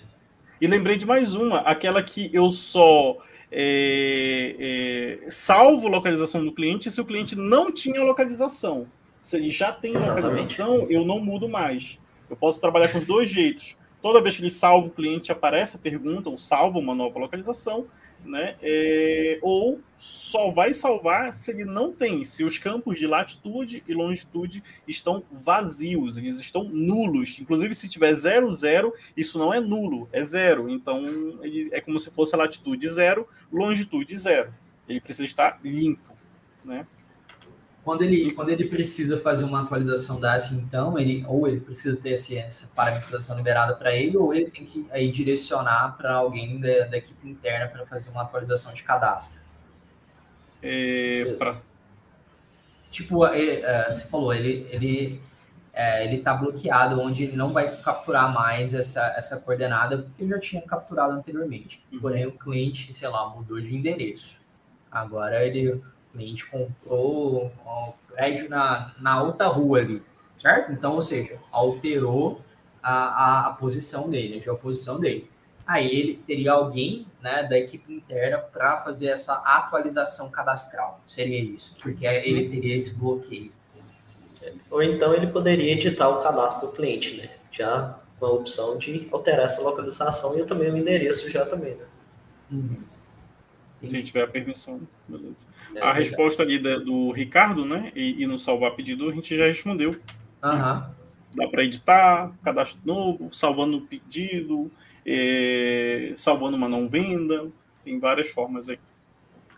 E 0.60 0.66
lembrei 0.66 0.98
de 0.98 1.06
mais 1.06 1.34
uma, 1.34 1.60
aquela 1.60 2.02
que 2.02 2.28
eu 2.34 2.50
só 2.50 3.16
é, 3.50 5.18
é, 5.24 5.30
salvo 5.30 5.88
localização 5.88 6.44
do 6.44 6.52
cliente 6.52 6.90
se 6.90 7.00
o 7.00 7.04
cliente 7.06 7.34
não 7.34 7.72
tinha 7.72 8.02
localização. 8.02 8.86
Se 9.22 9.38
ele 9.38 9.50
já 9.50 9.72
tem 9.72 9.94
Exatamente. 9.94 10.22
localização, 10.22 10.86
eu 10.90 11.02
não 11.02 11.18
mudo 11.18 11.48
mais. 11.48 11.98
Eu 12.32 12.36
posso 12.36 12.58
trabalhar 12.58 12.88
com 12.88 12.98
os 12.98 13.04
dois 13.04 13.28
jeitos. 13.28 13.76
Toda 14.00 14.22
vez 14.22 14.34
que 14.34 14.40
ele 14.40 14.50
salva 14.50 14.88
o 14.88 14.90
cliente, 14.90 15.30
aparece 15.30 15.76
a 15.76 15.78
pergunta, 15.78 16.30
ou 16.30 16.38
salva 16.38 16.78
uma 16.78 16.94
nova 16.94 17.18
localização, 17.18 17.86
né? 18.24 18.56
É, 18.62 19.38
ou 19.42 19.82
só 19.98 20.50
vai 20.50 20.72
salvar 20.72 21.30
se 21.34 21.50
ele 21.50 21.66
não 21.66 21.92
tem, 21.92 22.24
se 22.24 22.42
os 22.42 22.56
campos 22.56 22.98
de 22.98 23.06
latitude 23.06 23.84
e 23.86 23.92
longitude 23.92 24.64
estão 24.88 25.22
vazios, 25.30 26.16
eles 26.16 26.40
estão 26.40 26.64
nulos. 26.64 27.38
Inclusive, 27.38 27.74
se 27.74 27.86
tiver 27.86 28.14
zero, 28.14 28.50
zero, 28.50 28.94
isso 29.14 29.38
não 29.38 29.52
é 29.52 29.60
nulo, 29.60 30.08
é 30.10 30.22
zero. 30.22 30.70
Então, 30.70 31.04
ele, 31.42 31.68
é 31.70 31.82
como 31.82 32.00
se 32.00 32.10
fosse 32.10 32.34
a 32.34 32.38
latitude 32.38 32.88
zero, 32.88 33.28
longitude 33.52 34.16
zero. 34.16 34.54
Ele 34.88 35.02
precisa 35.02 35.26
estar 35.26 35.60
limpo, 35.62 36.14
né? 36.64 36.86
Quando 37.84 38.02
ele, 38.02 38.30
quando 38.32 38.50
ele 38.50 38.68
precisa 38.68 39.20
fazer 39.20 39.44
uma 39.44 39.62
atualização 39.62 40.20
dessa, 40.20 40.54
então, 40.54 40.96
ele, 40.96 41.24
ou 41.26 41.48
ele 41.48 41.58
precisa 41.58 41.96
ter 41.96 42.10
esse, 42.10 42.38
essa 42.38 42.72
parametrização 42.76 43.36
liberada 43.36 43.74
para 43.74 43.92
ele, 43.92 44.16
ou 44.16 44.32
ele 44.32 44.50
tem 44.50 44.64
que 44.64 44.86
aí 44.90 45.10
direcionar 45.10 45.96
para 45.96 46.14
alguém 46.14 46.60
da, 46.60 46.86
da, 46.86 46.96
equipe 46.96 47.28
interna 47.28 47.66
para 47.66 47.84
fazer 47.84 48.10
uma 48.10 48.22
atualização 48.22 48.72
de 48.72 48.84
cadastro. 48.84 49.40
É, 50.62 51.34
pra... 51.36 51.60
Tipo, 52.88 53.26
ele, 53.26 53.62
é, 53.62 53.92
você 53.92 54.06
falou, 54.06 54.32
ele 54.32 54.68
ele 54.70 55.20
é, 55.72 56.04
ele 56.04 56.16
está 56.16 56.34
bloqueado, 56.34 57.00
onde 57.00 57.24
ele 57.24 57.36
não 57.36 57.48
vai 57.48 57.74
capturar 57.78 58.32
mais 58.32 58.74
essa, 58.74 59.14
essa 59.16 59.40
coordenada, 59.40 59.98
porque 59.98 60.28
já 60.28 60.38
tinha 60.38 60.62
capturado 60.62 61.14
anteriormente. 61.14 61.82
Uhum. 61.90 61.98
Porém, 61.98 62.26
o 62.26 62.32
cliente, 62.32 62.92
sei 62.92 63.08
lá, 63.08 63.28
mudou 63.28 63.60
de 63.60 63.74
endereço. 63.74 64.40
Agora 64.90 65.44
ele 65.44 65.82
cliente 66.12 66.46
comprou 66.46 67.46
um 67.46 67.92
prédio 68.12 68.48
na, 68.48 68.94
na 69.00 69.22
outra 69.22 69.48
rua 69.48 69.78
ali, 69.78 70.02
certo? 70.40 70.72
Então, 70.72 70.94
ou 70.94 71.02
seja, 71.02 71.38
alterou 71.50 72.40
a, 72.82 72.92
a, 72.92 73.46
a 73.48 73.52
posição 73.54 74.10
dele, 74.10 74.38
a 74.38 74.42
geoposição 74.42 74.98
dele. 74.98 75.30
Aí 75.66 75.86
ele 75.86 76.22
teria 76.26 76.52
alguém 76.52 77.06
né, 77.22 77.44
da 77.44 77.56
equipe 77.56 77.92
interna 77.92 78.38
para 78.38 78.80
fazer 78.82 79.08
essa 79.08 79.34
atualização 79.34 80.30
cadastral. 80.30 81.00
Seria 81.06 81.40
isso, 81.40 81.74
porque 81.80 82.04
ele 82.04 82.48
teria 82.48 82.76
esse 82.76 82.94
bloqueio. 82.94 83.52
Ou 84.70 84.82
então 84.82 85.14
ele 85.14 85.28
poderia 85.28 85.72
editar 85.72 86.08
o 86.08 86.20
cadastro 86.20 86.68
do 86.68 86.74
cliente, 86.74 87.16
né? 87.16 87.30
Já 87.52 87.96
com 88.18 88.26
a 88.26 88.30
opção 88.30 88.76
de 88.76 89.08
alterar 89.12 89.44
essa 89.44 89.62
localização 89.62 90.36
e 90.38 90.44
também 90.44 90.70
o 90.70 90.76
endereço 90.76 91.30
já 91.30 91.46
também, 91.46 91.74
né? 91.76 91.84
Uhum. 92.50 92.91
Se 93.84 94.02
tiver 94.02 94.22
a 94.22 94.28
permissão, 94.28 94.80
beleza. 95.08 95.46
É, 95.74 95.80
a 95.80 95.92
resposta 95.92 96.42
ali 96.42 96.58
da, 96.58 96.78
do 96.78 97.10
Ricardo, 97.10 97.64
né? 97.64 97.90
E, 97.94 98.22
e, 98.22 98.26
no 98.26 98.38
salvar 98.38 98.72
pedido, 98.72 99.08
a 99.08 99.12
gente 99.12 99.36
já 99.36 99.46
respondeu. 99.46 99.90
Uhum. 100.42 100.82
Dá 101.34 101.48
para 101.50 101.64
editar, 101.64 102.32
cadastro 102.44 102.80
novo, 102.84 103.28
salvando 103.32 103.78
o 103.78 103.80
pedido, 103.82 104.70
é, 105.04 106.12
salvando 106.16 106.56
uma 106.56 106.68
não 106.68 106.88
venda, 106.88 107.48
tem 107.84 107.98
várias 107.98 108.30
formas 108.30 108.68
aí. 108.68 108.78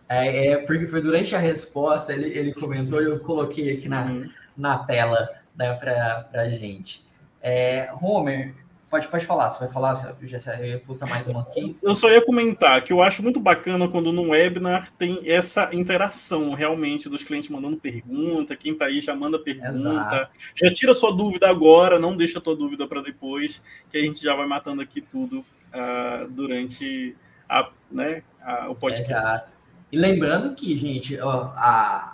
É, 0.08 0.48
é, 0.48 0.56
porque 0.58 0.86
foi 0.86 1.00
durante 1.00 1.34
a 1.34 1.38
resposta, 1.38 2.12
ele, 2.12 2.36
ele 2.36 2.54
comentou 2.54 3.00
e 3.00 3.06
eu 3.06 3.18
coloquei 3.20 3.72
aqui 3.72 3.88
na, 3.88 4.04
uhum. 4.04 4.30
na 4.56 4.78
tela 4.78 5.28
né, 5.56 5.72
para 5.74 6.28
a 6.32 6.48
gente. 6.48 7.04
É, 7.42 7.90
Homer, 8.00 8.54
Pode, 8.94 9.08
pode 9.08 9.26
falar, 9.26 9.50
você 9.50 9.58
vai 9.58 9.68
falar, 9.72 9.94
você 9.96 10.66
ia 10.68 10.80
botar 10.86 11.06
mais 11.06 11.26
uma 11.26 11.40
aqui. 11.40 11.76
Eu 11.82 11.92
só 11.96 12.08
ia 12.08 12.24
comentar 12.24 12.80
que 12.80 12.92
eu 12.92 13.02
acho 13.02 13.24
muito 13.24 13.40
bacana 13.40 13.88
quando 13.88 14.12
no 14.12 14.30
webinar 14.30 14.92
tem 14.92 15.28
essa 15.28 15.68
interação 15.72 16.54
realmente 16.54 17.08
dos 17.08 17.24
clientes 17.24 17.50
mandando 17.50 17.76
pergunta, 17.76 18.54
quem 18.54 18.72
tá 18.72 18.84
aí 18.84 19.00
já 19.00 19.12
manda 19.12 19.36
pergunta, 19.36 19.68
Exato. 19.68 20.34
já 20.54 20.72
tira 20.72 20.94
sua 20.94 21.12
dúvida 21.12 21.48
agora, 21.48 21.98
não 21.98 22.16
deixa 22.16 22.38
a 22.38 22.40
tua 22.40 22.54
dúvida 22.54 22.86
para 22.86 23.02
depois, 23.02 23.60
que 23.90 23.98
a 23.98 24.00
gente 24.00 24.22
já 24.22 24.32
vai 24.32 24.46
matando 24.46 24.80
aqui 24.80 25.00
tudo 25.00 25.40
uh, 25.40 26.30
durante 26.30 27.16
a, 27.48 27.68
né, 27.90 28.22
a, 28.40 28.70
o 28.70 28.76
podcast. 28.76 29.10
Exato. 29.10 29.52
E 29.90 29.98
lembrando 29.98 30.54
que, 30.54 30.78
gente, 30.78 31.18
ó, 31.18 31.52
a, 31.56 32.13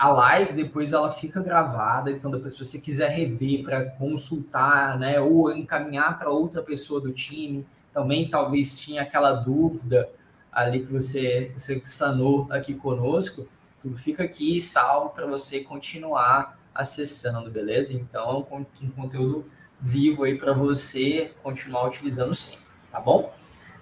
a 0.00 0.08
live 0.08 0.54
depois 0.54 0.94
ela 0.94 1.12
fica 1.12 1.42
gravada, 1.42 2.10
então 2.10 2.30
depois 2.30 2.54
se 2.54 2.64
você 2.64 2.80
quiser 2.80 3.10
rever 3.10 3.62
para 3.62 3.84
consultar, 3.84 4.98
né, 4.98 5.20
ou 5.20 5.52
encaminhar 5.52 6.18
para 6.18 6.30
outra 6.30 6.62
pessoa 6.62 7.02
do 7.02 7.12
time, 7.12 7.66
também 7.92 8.30
talvez 8.30 8.80
tinha 8.80 9.02
aquela 9.02 9.32
dúvida 9.32 10.08
ali 10.50 10.80
que 10.80 10.90
você, 10.90 11.52
você 11.54 11.78
sanou 11.84 12.46
aqui 12.48 12.72
conosco, 12.72 13.46
tudo 13.82 13.98
fica 13.98 14.24
aqui 14.24 14.58
salvo 14.62 15.10
para 15.10 15.26
você 15.26 15.60
continuar 15.60 16.58
acessando, 16.74 17.50
beleza? 17.50 17.92
Então, 17.92 18.46
é 18.50 18.54
um 18.54 18.64
conteúdo 18.90 19.44
vivo 19.78 20.24
aí 20.24 20.38
para 20.38 20.54
você 20.54 21.34
continuar 21.42 21.88
utilizando 21.88 22.32
sempre, 22.32 22.64
tá 22.90 22.98
bom? 22.98 23.34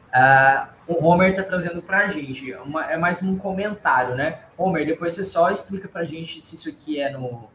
Uh, 0.09 0.69
o 0.87 1.05
Homer 1.05 1.31
está 1.31 1.43
trazendo 1.43 1.83
para 1.83 2.07
a 2.07 2.09
gente. 2.09 2.53
Uma, 2.55 2.91
é 2.91 2.97
mais 2.97 3.23
um 3.23 3.37
comentário, 3.37 4.15
né? 4.15 4.43
Homer, 4.57 4.87
depois 4.87 5.15
você 5.15 5.23
só 5.23 5.51
explica 5.51 5.87
para 5.87 6.01
a 6.01 6.05
gente 6.05 6.41
se 6.41 6.55
isso 6.55 6.69
aqui 6.69 6.99
é 6.99 7.11
no, 7.11 7.51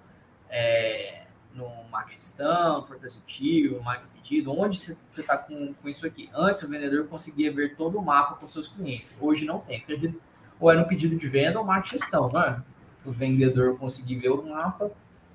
é, 0.50 1.24
no 1.54 1.68
Max 1.92 2.16
Stamp, 2.20 2.88
Portacitivo, 2.88 3.82
Max 3.82 4.08
Pedido, 4.08 4.52
onde 4.52 4.78
você 4.78 4.96
está 5.22 5.36
com, 5.36 5.74
com 5.74 5.90
isso 5.90 6.06
aqui. 6.06 6.30
Antes 6.34 6.64
o 6.64 6.70
vendedor 6.70 7.08
conseguia 7.08 7.52
ver 7.52 7.76
todo 7.76 7.98
o 7.98 8.02
mapa 8.04 8.36
com 8.36 8.48
seus 8.48 8.68
clientes. 8.68 9.18
Hoje 9.20 9.46
não 9.46 9.60
tem. 9.60 9.80
Acredito, 9.80 10.22
ou 10.60 10.72
é 10.72 10.76
no 10.76 10.88
pedido 10.88 11.16
de 11.16 11.28
venda 11.28 11.60
ou 11.60 11.66
Max 11.66 11.90
Gestão, 11.90 12.32
não 12.32 12.42
é? 12.42 12.62
O 13.04 13.12
vendedor 13.12 13.78
conseguir 13.78 14.18
ver 14.18 14.30
o 14.30 14.44
mapa 14.44 14.92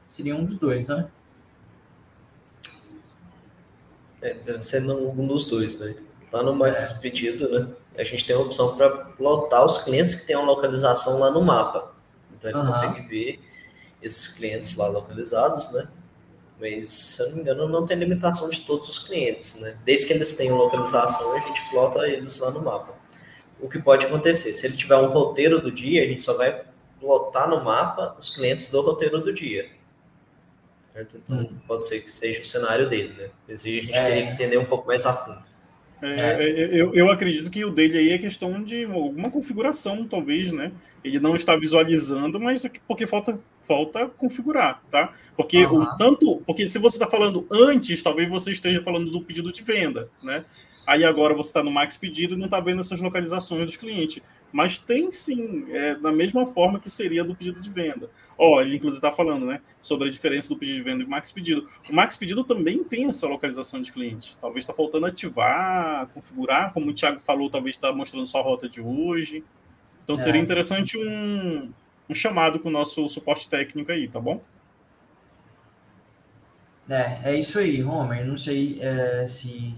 seria 0.07 0.37
um 0.37 0.45
dos 0.45 0.57
dois, 0.57 0.87
né? 0.87 1.09
É, 4.23 4.35
deve 4.35 4.63
ser 4.63 4.83
um 4.89 5.27
dos 5.27 5.45
dois, 5.47 5.79
né? 5.79 5.97
Lá 6.33 6.43
no 6.43 6.55
Max. 6.55 6.95
Pedido, 6.95 7.49
né? 7.49 7.69
A 7.97 8.05
gente 8.05 8.25
tem 8.25 8.37
a 8.37 8.39
opção 8.39 8.77
para 8.77 9.09
lotar 9.19 9.65
os 9.65 9.79
clientes 9.79 10.15
que 10.15 10.27
têm 10.27 10.37
uma 10.37 10.47
localização 10.47 11.19
lá 11.19 11.31
no 11.31 11.43
mapa. 11.43 11.93
Então 12.37 12.51
ele 12.51 12.59
uhum. 12.61 12.67
consegue 12.67 13.09
ver 13.09 13.41
esses 14.03 14.29
clientes 14.29 14.77
lá 14.77 14.87
localizados, 14.89 15.73
né? 15.73 15.89
Mas, 16.61 16.89
se 16.89 17.23
eu 17.23 17.29
não 17.29 17.37
me 17.37 17.43
engano, 17.43 17.69
não 17.69 17.87
tem 17.87 17.97
limitação 17.97 18.51
de 18.51 18.61
todos 18.63 18.89
os 18.89 18.99
clientes, 18.99 19.61
né? 19.61 19.79
Desde 19.85 20.07
que 20.07 20.13
eles 20.13 20.35
tenham 20.35 20.57
localização, 20.57 21.37
a 21.37 21.41
gente 21.41 21.69
plota 21.71 22.07
eles 22.09 22.37
lá 22.39 22.51
no 22.51 22.61
mapa. 22.61 22.95
O 23.61 23.69
que 23.69 23.79
pode 23.79 24.07
acontecer? 24.07 24.53
Se 24.53 24.67
ele 24.67 24.77
tiver 24.77 24.97
um 24.97 25.09
roteiro 25.09 25.61
do 25.61 25.71
dia, 25.71 26.03
a 26.03 26.07
gente 26.07 26.23
só 26.23 26.37
vai 26.37 26.65
lotar 27.01 27.49
no 27.49 27.63
mapa 27.63 28.17
os 28.19 28.31
clientes 28.31 28.67
do 28.67 28.81
roteiro 28.81 29.21
do 29.21 29.33
dia. 29.33 29.71
Certo? 30.93 31.17
Então, 31.17 31.39
hum. 31.39 31.59
pode 31.67 31.87
ser 31.87 32.01
que 32.01 32.11
seja 32.11 32.43
o 32.43 32.45
cenário 32.45 32.89
dele, 32.89 33.15
né? 33.15 33.31
Mas 33.47 33.65
aí 33.65 33.79
a 33.79 33.83
gente 33.83 33.97
é. 33.97 34.05
teria 34.05 34.27
que 34.27 34.33
entender 34.33 34.59
um 34.59 34.65
pouco 34.65 34.87
mais 34.87 35.07
a 35.07 35.13
fundo. 35.13 35.43
É, 36.03 36.09
é. 36.09 36.51
é. 36.51 36.81
Eu, 36.81 36.95
eu 36.95 37.11
acredito 37.11 37.51
que 37.51 37.65
o 37.65 37.71
dele 37.71 37.99
aí 37.99 38.11
é 38.11 38.19
questão 38.19 38.63
de 38.63 38.85
alguma 38.85 39.31
configuração, 39.31 40.07
talvez, 40.07 40.53
né? 40.53 40.73
Ele 41.03 41.19
não 41.19 41.35
está 41.37 41.57
visualizando, 41.57 42.41
mas 42.41 42.65
é 42.65 42.71
porque 42.87 43.07
falta, 43.07 43.39
falta 43.61 44.07
configurar, 44.07 44.83
tá? 44.91 45.13
Porque 45.37 45.65
uhum. 45.67 45.83
o 45.83 45.97
tanto, 45.97 46.43
porque 46.47 46.67
se 46.67 46.79
você 46.79 46.97
está 46.97 47.07
falando 47.07 47.47
antes, 47.51 48.03
talvez 48.03 48.29
você 48.29 48.53
esteja 48.53 48.83
falando 48.83 49.11
do 49.11 49.21
pedido 49.21 49.53
de 49.53 49.63
venda, 49.63 50.09
né? 50.23 50.45
Aí 50.87 51.05
agora 51.05 51.35
você 51.35 51.51
está 51.51 51.63
no 51.63 51.71
max 51.71 51.99
pedido 51.99 52.35
e 52.35 52.39
não 52.39 52.47
está 52.47 52.61
vendo 52.61 52.81
essas 52.81 52.99
localizações 52.99 53.67
dos 53.67 53.77
clientes. 53.77 54.23
Mas 54.53 54.79
tem 54.79 55.13
sim, 55.13 55.71
é, 55.73 55.95
da 55.95 56.11
mesma 56.11 56.47
forma 56.47 56.81
que 56.81 56.89
seria 56.89 57.23
do 57.23 57.35
pedido 57.35 57.61
de 57.61 57.71
venda. 57.71 58.11
Ó, 58.37 58.61
ele 58.61 58.77
inclusive 58.77 58.99
está 58.99 59.11
falando, 59.11 59.47
né, 59.47 59.61
sobre 59.83 60.09
a 60.09 60.11
diferença 60.11 60.49
do 60.49 60.57
pedido 60.57 60.77
de 60.77 60.83
venda 60.83 61.03
e 61.03 61.07
max 61.07 61.33
pedido. 61.33 61.69
O 61.91 61.95
max 61.95 62.17
pedido 62.17 62.45
também 62.45 62.85
tem 62.85 63.07
essa 63.07 63.27
localização 63.27 63.83
de 63.83 63.93
cliente. 63.93 64.37
Talvez 64.39 64.63
está 64.63 64.73
faltando 64.73 65.07
ativar, 65.07 66.07
configurar, 66.15 66.73
como 66.73 66.91
o 66.91 66.95
Thiago 66.95 67.19
falou, 67.19 67.51
talvez 67.51 67.77
está 67.77 67.93
mostrando 67.93 68.27
só 68.27 68.39
a 68.39 68.43
rota 68.43 68.69
de 68.69 68.81
hoje. 68.81 69.45
Então 70.05 70.15
é. 70.15 70.19
seria 70.19 70.41
interessante 70.41 70.97
um, 70.97 71.73
um 72.09 72.15
chamado 72.15 72.61
com 72.61 72.69
o 72.69 72.73
nosso 72.73 73.09
suporte 73.09 73.49
técnico 73.49 73.91
aí, 73.93 74.09
tá 74.09 74.21
bom? 74.21 74.41
É, 76.89 77.19
é 77.25 77.39
isso 77.39 77.59
aí, 77.59 77.85
Homer. 77.85 78.25
Não 78.25 78.39
sei 78.39 78.79
é, 78.81 79.27
se 79.27 79.75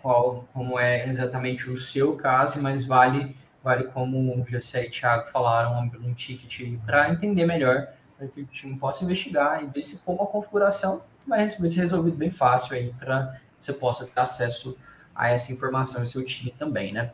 qual, 0.00 0.48
como 0.54 0.78
é 0.78 1.06
exatamente 1.06 1.68
o 1.68 1.76
seu 1.76 2.16
caso, 2.16 2.62
mas 2.62 2.84
vale 2.84 3.36
vale 3.62 3.84
como 3.84 4.40
o 4.40 4.44
José 4.46 4.84
e 4.84 4.88
o 4.88 4.90
Thiago 4.90 5.30
falaram, 5.30 5.90
um 6.02 6.14
ticket 6.14 6.78
para 6.84 7.10
entender 7.10 7.46
melhor, 7.46 7.88
para 8.16 8.26
que 8.28 8.42
o 8.42 8.46
time 8.46 8.78
possa 8.78 9.04
investigar 9.04 9.62
e 9.62 9.66
ver 9.66 9.82
se 9.82 9.98
for 9.98 10.12
uma 10.12 10.26
configuração, 10.26 11.04
vai 11.26 11.48
ser 11.48 11.80
resolvido 11.80 12.16
bem 12.16 12.30
fácil 12.30 12.74
aí, 12.74 12.92
para 12.98 13.40
você 13.58 13.72
possa 13.72 14.06
ter 14.06 14.20
acesso 14.20 14.76
a 15.14 15.28
essa 15.30 15.52
informação 15.52 16.02
e 16.02 16.06
seu 16.06 16.24
time 16.24 16.50
também, 16.58 16.92
né? 16.92 17.12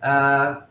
Ah, 0.00 0.64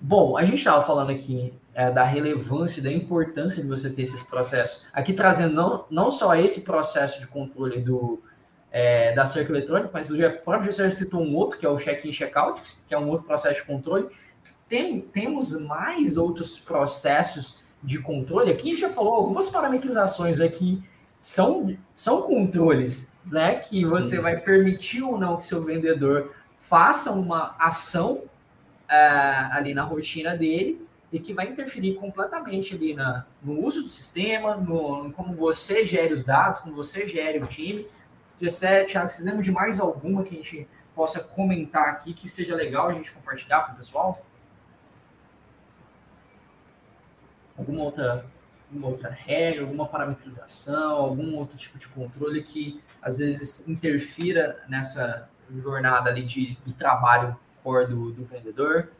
bom, 0.00 0.36
a 0.36 0.44
gente 0.44 0.58
estava 0.58 0.84
falando 0.84 1.10
aqui 1.10 1.52
é, 1.74 1.90
da 1.90 2.04
relevância 2.04 2.82
da 2.82 2.92
importância 2.92 3.62
de 3.62 3.68
você 3.68 3.90
ter 3.90 4.02
esses 4.02 4.22
processos. 4.22 4.86
Aqui 4.92 5.12
trazendo 5.12 5.54
não, 5.54 5.84
não 5.90 6.10
só 6.10 6.34
esse 6.34 6.62
processo 6.62 7.20
de 7.20 7.26
controle 7.26 7.80
do, 7.80 8.22
é, 8.70 9.14
da 9.14 9.24
cerca 9.24 9.52
eletrônica, 9.52 9.90
mas 9.92 10.10
o 10.10 10.16
próprio 10.44 10.70
José 10.70 10.90
citou 10.90 11.22
um 11.22 11.34
outro, 11.34 11.58
que 11.58 11.64
é 11.64 11.68
o 11.68 11.76
check-in, 11.76 12.12
check-out, 12.12 12.60
que 12.86 12.94
é 12.94 12.98
um 12.98 13.08
outro 13.08 13.26
processo 13.26 13.60
de 13.60 13.66
controle. 13.66 14.08
Tem, 14.68 15.00
temos 15.00 15.58
mais 15.60 16.16
outros 16.16 16.58
processos 16.58 17.58
de 17.82 17.98
controle. 17.98 18.50
Aqui 18.50 18.68
a 18.68 18.70
gente 18.70 18.80
já 18.80 18.90
falou 18.90 19.14
algumas 19.14 19.48
parametrizações 19.48 20.40
aqui 20.40 20.82
são, 21.20 21.76
são 21.92 22.22
controles, 22.22 23.16
né? 23.24 23.56
Que 23.56 23.84
você 23.84 24.20
vai 24.20 24.38
permitir 24.38 25.02
ou 25.02 25.18
não 25.18 25.36
que 25.36 25.44
seu 25.44 25.64
vendedor 25.64 26.32
faça 26.60 27.10
uma 27.10 27.56
ação 27.58 28.22
é, 28.88 28.96
ali 29.50 29.74
na 29.74 29.82
rotina 29.82 30.36
dele 30.36 30.86
e 31.12 31.18
que 31.18 31.32
vai 31.32 31.48
interferir 31.48 31.94
completamente 31.94 32.74
ali 32.74 32.94
na, 32.94 33.24
no 33.42 33.64
uso 33.64 33.82
do 33.82 33.88
sistema, 33.88 34.56
no, 34.56 35.04
no 35.04 35.12
como 35.12 35.34
você 35.34 35.84
gere 35.84 36.12
os 36.12 36.24
dados, 36.24 36.60
como 36.60 36.74
você 36.74 37.08
gere 37.08 37.38
o 37.38 37.46
time, 37.46 37.86
Gessé, 38.40 38.84
Thiago, 38.84 39.06
precisamos 39.06 39.44
de 39.44 39.50
mais 39.50 39.80
alguma 39.80 40.22
que 40.22 40.34
a 40.34 40.38
gente 40.38 40.68
possa 40.94 41.20
comentar 41.20 41.88
aqui 41.88 42.12
que 42.12 42.28
seja 42.28 42.54
legal 42.54 42.88
a 42.88 42.92
gente 42.92 43.12
compartilhar 43.12 43.66
com 43.66 43.72
o 43.72 43.76
pessoal? 43.76 44.24
Alguma 47.56 47.84
outra, 47.84 48.26
alguma 48.68 48.88
outra 48.88 49.10
regra, 49.10 49.62
alguma 49.62 49.86
parametrização, 49.86 50.96
algum 50.96 51.34
outro 51.36 51.56
tipo 51.56 51.78
de 51.78 51.88
controle 51.88 52.42
que 52.42 52.82
às 53.00 53.18
vezes 53.18 53.66
interfira 53.66 54.62
nessa 54.68 55.30
jornada 55.50 56.10
ali 56.10 56.24
de, 56.24 56.56
de 56.56 56.72
trabalho 56.74 57.36
core 57.62 57.86
do, 57.86 58.12
do 58.12 58.24
vendedor? 58.24 58.90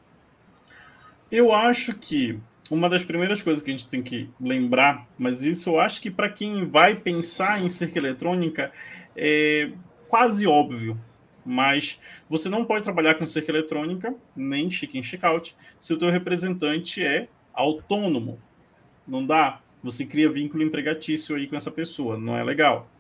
Eu 1.31 1.53
acho 1.53 1.95
que 1.95 2.41
uma 2.75 2.89
das 2.89 3.05
primeiras 3.05 3.43
coisas 3.43 3.63
que 3.63 3.71
a 3.71 3.73
gente 3.73 3.89
tem 3.89 4.03
que 4.03 4.29
lembrar, 4.41 5.07
mas 5.19 5.43
isso 5.43 5.71
eu 5.71 5.81
acho 5.81 6.01
que 6.01 6.11
para 6.11 6.29
quem 6.29 6.67
vai 6.67 6.95
pensar 6.95 7.63
em 7.63 7.69
cerca 7.69 7.99
eletrônica, 7.99 8.73
é 9.17 9.71
quase 10.09 10.47
óbvio, 10.47 10.99
mas 11.45 12.01
você 12.29 12.49
não 12.49 12.65
pode 12.65 12.85
trabalhar 12.85 13.15
com 13.15 13.27
cerca 13.27 13.53
eletrônica, 13.53 14.15
nem 14.35 14.69
check-in, 14.69 15.03
check-out, 15.03 15.57
se 15.79 15.93
o 15.93 15.99
teu 15.99 16.11
representante 16.11 17.05
é 17.05 17.29
autônomo. 17.53 18.41
Não 19.07 19.25
dá. 19.25 19.61
Você 19.83 20.05
cria 20.05 20.29
vínculo 20.29 20.65
empregatício 20.65 21.37
aí 21.37 21.47
com 21.47 21.57
essa 21.57 21.71
pessoa, 21.71 22.19
não 22.19 22.37
é 22.37 22.43
legal. 22.43 22.91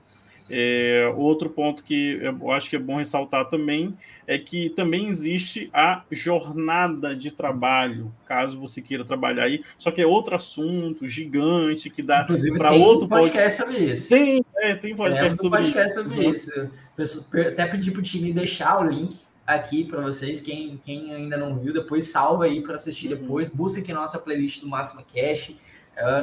É, 0.49 1.12
outro 1.16 1.51
ponto 1.51 1.82
que 1.82 2.20
eu 2.22 2.51
acho 2.53 2.70
que 2.70 2.76
é 2.76 2.78
bom 2.78 2.97
ressaltar 2.97 3.47
também 3.51 3.97
é 4.26 4.38
que 4.38 4.70
também 4.70 5.09
existe 5.09 5.70
a 5.72 6.03
jornada 6.11 7.14
de 7.14 7.30
trabalho, 7.30 8.12
caso 8.24 8.59
você 8.59 8.82
queira 8.82 9.05
trabalhar 9.05 9.44
aí, 9.44 9.62
só 9.78 9.90
que 9.90 10.01
é 10.01 10.07
outro 10.07 10.34
assunto 10.34 11.07
gigante 11.07 11.88
que 11.88 12.03
dá 12.03 12.24
para 12.24 12.72
outro 12.72 13.07
podcast 13.09 13.62
sobre 13.62 13.78
isso. 13.78 14.09
Tem, 14.09 14.44
é, 14.59 14.74
tem 14.74 14.97
podcast, 14.97 15.40
sobre, 15.40 15.59
podcast 15.61 15.90
isso. 15.90 16.03
sobre 16.03 16.30
isso. 16.30 17.28
Até 17.49 17.66
pedir 17.66 17.92
para 17.92 18.01
o 18.01 18.03
time 18.03 18.32
deixar 18.32 18.80
o 18.80 18.88
link 18.88 19.18
aqui 19.47 19.84
para 19.84 20.01
vocês, 20.01 20.40
quem, 20.40 20.80
quem 20.84 21.14
ainda 21.14 21.36
não 21.36 21.57
viu, 21.57 21.72
depois 21.72 22.07
salva 22.07 22.47
aí 22.47 22.62
para 22.62 22.74
assistir 22.74 23.12
uhum. 23.12 23.20
depois, 23.20 23.49
busca 23.49 23.80
aqui 23.80 23.92
na 23.92 24.01
nossa 24.01 24.18
playlist 24.18 24.61
do 24.61 24.68
Máximo 24.68 25.05
Cash 25.14 25.53
é, 25.53 25.55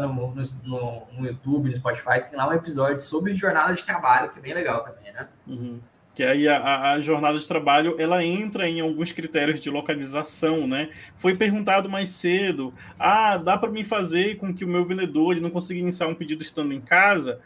no, 0.02 0.34
no, 0.34 1.08
no, 1.18 1.26
YouTube, 1.26 1.70
no 1.70 1.78
Spotify, 1.78 2.30
tem 2.30 2.38
lá 2.38 2.48
um 2.48 2.54
episódio 2.54 3.00
sobre 3.00 3.36
jornada 3.36 3.74
de 3.74 3.84
trabalho, 3.84 4.32
que 4.32 4.40
é 4.40 4.42
bem 4.42 4.54
legal 4.54 4.84
também, 4.84 5.12
né? 5.12 5.28
Uhum. 5.48 5.80
Que 6.14 6.24
aí 6.24 6.48
a, 6.48 6.92
a, 6.92 7.00
jornada 7.00 7.40
de 7.40 7.48
trabalho 7.48 7.96
ela 8.00 8.24
entra 8.24 8.70
em 8.70 8.80
alguns 8.82 9.12
critérios 9.12 9.60
de 9.60 9.72
localização, 9.72 10.68
né? 10.68 10.92
Foi 11.16 11.36
perguntado 11.36 11.90
mais 11.90 12.12
cedo: 12.12 12.72
ah, 13.00 13.38
dá 13.38 13.58
para 13.58 13.72
mim 13.72 13.84
fazer 13.84 14.38
com 14.38 14.54
que 14.54 14.64
o 14.64 14.68
meu 14.68 14.86
vendedor 14.86 15.32
ele 15.32 15.42
não 15.42 15.50
consiga 15.50 15.80
iniciar 15.80 16.08
um 16.08 16.14
pedido 16.16 16.44
estando 16.44 16.72
em 16.72 16.82
casa? 16.82 17.42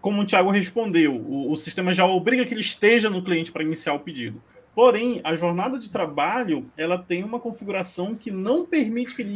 como 0.00 0.22
o 0.22 0.24
Thiago 0.24 0.50
respondeu, 0.50 1.14
o, 1.14 1.52
o 1.52 1.56
sistema 1.56 1.92
já 1.92 2.06
obriga 2.06 2.44
que 2.44 2.54
ele 2.54 2.60
esteja 2.60 3.10
no 3.10 3.22
cliente 3.22 3.52
para 3.52 3.62
iniciar 3.62 3.94
o 3.94 4.00
pedido. 4.00 4.42
Porém, 4.78 5.20
a 5.24 5.34
jornada 5.34 5.76
de 5.76 5.90
trabalho 5.90 6.70
ela 6.76 6.96
tem 6.96 7.24
uma 7.24 7.40
configuração 7.40 8.14
que 8.14 8.30
não 8.30 8.64
permite 8.64 9.12
que 9.12 9.22
ele 9.22 9.34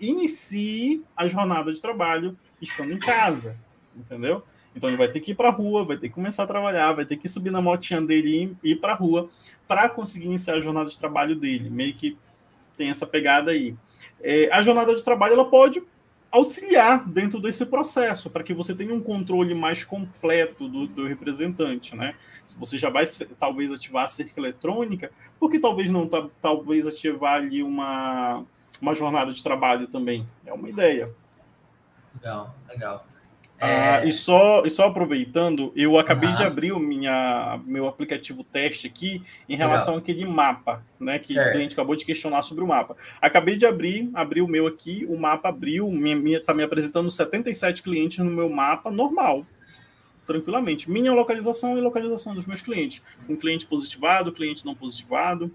inicie 0.00 1.02
a 1.16 1.26
jornada 1.26 1.72
de 1.72 1.80
trabalho 1.80 2.38
estando 2.62 2.92
em 2.92 2.98
casa, 3.00 3.56
entendeu? 3.96 4.44
Então 4.72 4.88
ele 4.88 4.96
vai 4.96 5.08
ter 5.08 5.18
que 5.18 5.32
ir 5.32 5.34
para 5.34 5.48
a 5.48 5.50
rua, 5.50 5.84
vai 5.84 5.96
ter 5.96 6.08
que 6.08 6.14
começar 6.14 6.44
a 6.44 6.46
trabalhar, 6.46 6.92
vai 6.92 7.04
ter 7.04 7.16
que 7.16 7.26
subir 7.26 7.50
na 7.50 7.60
motinha 7.60 8.00
dele 8.00 8.56
e 8.62 8.70
ir 8.70 8.76
para 8.76 8.92
a 8.92 8.96
rua 8.96 9.28
para 9.66 9.88
conseguir 9.88 10.26
iniciar 10.26 10.54
a 10.54 10.60
jornada 10.60 10.88
de 10.88 10.96
trabalho 10.96 11.34
dele. 11.34 11.68
Meio 11.70 11.94
que 11.94 12.16
tem 12.76 12.88
essa 12.88 13.04
pegada 13.04 13.50
aí. 13.50 13.74
É, 14.22 14.48
a 14.52 14.62
jornada 14.62 14.94
de 14.94 15.02
trabalho 15.02 15.32
ela 15.32 15.50
pode 15.50 15.82
auxiliar 16.34 17.08
dentro 17.08 17.40
desse 17.40 17.64
processo 17.64 18.28
para 18.28 18.42
que 18.42 18.52
você 18.52 18.74
tenha 18.74 18.92
um 18.92 19.00
controle 19.00 19.54
mais 19.54 19.84
completo 19.84 20.68
do, 20.68 20.86
do 20.88 21.06
representante, 21.06 21.94
né? 21.94 22.16
Se 22.44 22.58
você 22.58 22.76
já 22.76 22.90
vai 22.90 23.04
talvez 23.38 23.72
ativar 23.72 24.04
a 24.04 24.08
cerca 24.08 24.38
eletrônica, 24.38 25.12
porque 25.38 25.60
talvez 25.60 25.88
não 25.88 26.10
talvez 26.42 26.88
ativar 26.88 27.34
ali 27.34 27.62
uma, 27.62 28.44
uma 28.82 28.94
jornada 28.94 29.32
de 29.32 29.42
trabalho 29.42 29.86
também. 29.86 30.26
É 30.44 30.52
uma 30.52 30.68
ideia. 30.68 31.14
Legal, 32.16 32.54
legal. 32.68 33.06
Ah, 33.64 34.00
é... 34.02 34.08
e, 34.08 34.12
só, 34.12 34.62
e 34.64 34.70
só 34.70 34.84
aproveitando, 34.84 35.72
eu 35.74 35.98
acabei 35.98 36.32
de 36.32 36.42
abrir 36.42 36.72
o 36.72 36.78
minha, 36.78 37.60
meu 37.64 37.88
aplicativo 37.88 38.44
teste 38.44 38.86
aqui 38.86 39.22
em 39.48 39.56
relação 39.56 39.94
Legal. 39.94 40.02
àquele 40.02 40.26
mapa, 40.26 40.84
né? 41.00 41.18
Que 41.18 41.34
certo. 41.34 41.48
o 41.48 41.52
cliente 41.52 41.72
acabou 41.72 41.96
de 41.96 42.04
questionar 42.04 42.42
sobre 42.42 42.62
o 42.62 42.66
mapa. 42.66 42.96
Acabei 43.20 43.56
de 43.56 43.64
abrir, 43.64 44.10
abri 44.12 44.42
o 44.42 44.48
meu 44.48 44.66
aqui, 44.66 45.06
o 45.08 45.18
mapa 45.18 45.48
abriu, 45.48 45.90
minha, 45.90 46.16
minha, 46.16 46.40
tá 46.40 46.52
me 46.52 46.62
apresentando 46.62 47.10
77 47.10 47.82
clientes 47.82 48.18
no 48.18 48.30
meu 48.30 48.48
mapa 48.48 48.90
normal 48.90 49.44
tranquilamente. 50.26 50.90
Minha 50.90 51.12
localização 51.12 51.76
e 51.76 51.82
localização 51.82 52.34
dos 52.34 52.46
meus 52.46 52.62
clientes. 52.62 53.02
Um 53.28 53.36
cliente 53.36 53.66
positivado, 53.66 54.32
cliente 54.32 54.64
não 54.64 54.74
positivado. 54.74 55.54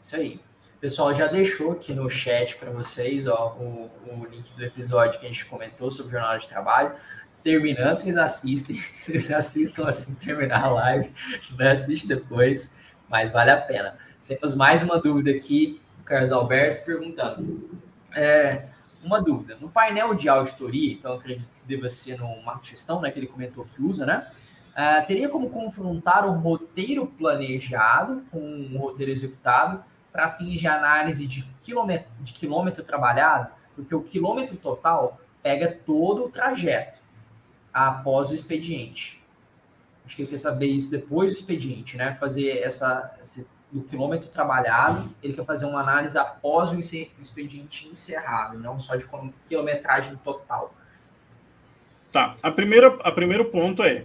Isso 0.00 0.16
aí. 0.16 0.40
O 0.84 0.86
pessoal 0.86 1.14
já 1.14 1.26
deixou 1.26 1.72
aqui 1.72 1.94
no 1.94 2.10
chat 2.10 2.56
para 2.56 2.70
vocês 2.70 3.26
ó, 3.26 3.56
o, 3.58 3.90
o, 4.06 4.26
link 4.26 4.54
do 4.54 4.62
episódio 4.62 5.18
que 5.18 5.24
a 5.24 5.28
gente 5.30 5.46
comentou 5.46 5.90
sobre 5.90 6.12
jornada 6.12 6.36
de 6.36 6.46
trabalho. 6.46 6.94
Terminando, 7.42 7.96
vocês 7.96 8.18
assistem, 8.18 8.78
assistam 9.34 9.88
assim 9.88 10.14
terminar 10.16 10.62
a 10.62 10.68
live, 10.68 11.10
né? 11.56 11.70
assiste 11.72 12.06
depois, 12.06 12.78
mas 13.08 13.32
vale 13.32 13.50
a 13.50 13.62
pena. 13.62 13.96
Temos 14.28 14.54
mais 14.54 14.82
uma 14.82 15.00
dúvida 15.00 15.30
aqui, 15.30 15.80
do 15.96 16.04
Carlos 16.04 16.30
Alberto 16.30 16.84
perguntando. 16.84 17.80
É, 18.14 18.68
uma 19.02 19.22
dúvida. 19.22 19.56
No 19.58 19.70
painel 19.70 20.12
de 20.14 20.28
auditoria, 20.28 20.92
então 20.92 21.14
acredito 21.14 21.48
que 21.62 21.66
deva 21.66 21.88
ser 21.88 22.18
no 22.18 22.42
marco 22.42 22.66
gestão, 22.66 23.00
né, 23.00 23.10
que 23.10 23.18
ele 23.18 23.26
comentou 23.26 23.66
que 23.74 23.82
usa, 23.82 24.04
né? 24.04 24.30
Uh, 24.72 25.06
teria 25.06 25.30
como 25.30 25.48
confrontar 25.48 26.28
um 26.28 26.38
roteiro 26.38 27.06
planejado 27.06 28.22
com 28.30 28.38
um 28.38 28.76
roteiro 28.76 29.12
executado 29.12 29.82
para 30.14 30.30
fins 30.30 30.60
de 30.60 30.68
análise 30.68 31.26
de 31.26 31.42
quilômetro, 31.58 32.08
de 32.20 32.32
quilômetro 32.32 32.84
trabalhado, 32.84 33.50
porque 33.74 33.92
o 33.92 34.00
quilômetro 34.00 34.56
total 34.56 35.20
pega 35.42 35.76
todo 35.84 36.26
o 36.26 36.30
trajeto 36.30 37.00
após 37.72 38.30
o 38.30 38.34
expediente. 38.34 39.20
Acho 40.06 40.14
que 40.14 40.22
ele 40.22 40.30
quer 40.30 40.38
saber 40.38 40.68
isso 40.68 40.88
depois 40.88 41.32
do 41.32 41.36
expediente, 41.36 41.96
né? 41.96 42.14
Fazer 42.14 42.58
essa, 42.58 43.12
esse 43.20 43.44
do 43.72 43.82
quilômetro 43.82 44.28
trabalhado, 44.28 45.12
ele 45.20 45.32
quer 45.32 45.44
fazer 45.44 45.66
uma 45.66 45.80
análise 45.80 46.16
após 46.16 46.70
o 46.70 46.78
expediente 46.78 47.88
encerrado, 47.88 48.56
não 48.56 48.78
só 48.78 48.94
de 48.94 49.04
quilometragem 49.48 50.14
total. 50.18 50.72
Tá. 52.12 52.36
A 52.40 52.52
primeira, 52.52 52.86
a 53.02 53.10
primeiro 53.10 53.46
ponto 53.46 53.82
é 53.82 54.04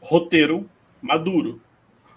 roteiro 0.00 0.66
maduro. 1.02 1.60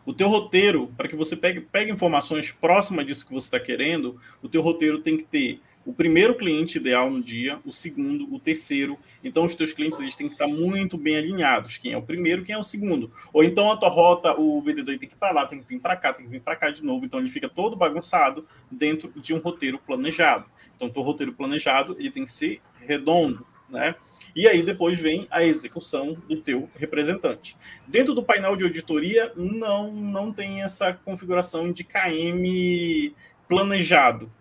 O 0.05 0.13
teu 0.13 0.27
roteiro, 0.27 0.91
para 0.97 1.07
que 1.07 1.15
você 1.15 1.35
pegue, 1.35 1.61
pegue 1.61 1.91
informações 1.91 2.51
próximas 2.51 3.05
disso 3.05 3.25
que 3.25 3.33
você 3.33 3.47
está 3.47 3.59
querendo, 3.59 4.19
o 4.41 4.49
teu 4.49 4.61
roteiro 4.61 4.99
tem 4.99 5.17
que 5.17 5.23
ter 5.23 5.61
o 5.85 5.93
primeiro 5.93 6.35
cliente 6.35 6.77
ideal 6.77 7.09
no 7.09 7.21
dia, 7.21 7.59
o 7.65 7.71
segundo, 7.71 8.33
o 8.33 8.39
terceiro. 8.39 8.97
Então, 9.23 9.45
os 9.45 9.55
teus 9.55 9.73
clientes 9.73 9.99
eles 9.99 10.15
têm 10.15 10.27
que 10.27 10.33
estar 10.33 10.47
muito 10.47 10.97
bem 10.97 11.17
alinhados. 11.17 11.77
Quem 11.77 11.93
é 11.93 11.97
o 11.97 12.01
primeiro, 12.01 12.43
quem 12.43 12.55
é 12.55 12.57
o 12.57 12.63
segundo. 12.63 13.11
Ou 13.33 13.43
então, 13.43 13.71
a 13.71 13.77
tua 13.77 13.89
rota, 13.89 14.39
o 14.39 14.61
vendedor 14.61 14.97
tem 14.97 15.09
que 15.09 15.15
ir 15.15 15.17
para 15.17 15.31
lá, 15.31 15.45
tem 15.45 15.59
que 15.59 15.67
vir 15.67 15.79
para 15.79 15.95
cá, 15.95 16.13
tem 16.13 16.25
que 16.25 16.31
vir 16.31 16.41
para 16.41 16.55
cá 16.55 16.69
de 16.69 16.83
novo. 16.83 17.05
Então, 17.05 17.19
ele 17.19 17.29
fica 17.29 17.49
todo 17.49 17.75
bagunçado 17.75 18.47
dentro 18.71 19.11
de 19.15 19.33
um 19.33 19.39
roteiro 19.39 19.77
planejado. 19.77 20.45
Então, 20.75 20.87
o 20.87 20.91
teu 20.91 21.01
roteiro 21.01 21.33
planejado 21.33 21.95
ele 21.99 22.11
tem 22.11 22.25
que 22.25 22.31
ser 22.31 22.61
redondo, 22.79 23.45
né? 23.69 23.95
E 24.35 24.47
aí 24.47 24.63
depois 24.63 24.99
vem 24.99 25.27
a 25.29 25.43
execução 25.43 26.17
do 26.27 26.37
teu 26.37 26.69
representante. 26.75 27.55
Dentro 27.87 28.13
do 28.13 28.23
painel 28.23 28.55
de 28.55 28.63
auditoria 28.63 29.31
não 29.35 29.93
não 29.93 30.33
tem 30.33 30.63
essa 30.63 30.93
configuração 30.93 31.71
de 31.71 31.83
KM 31.83 33.13
planejado. 33.47 34.31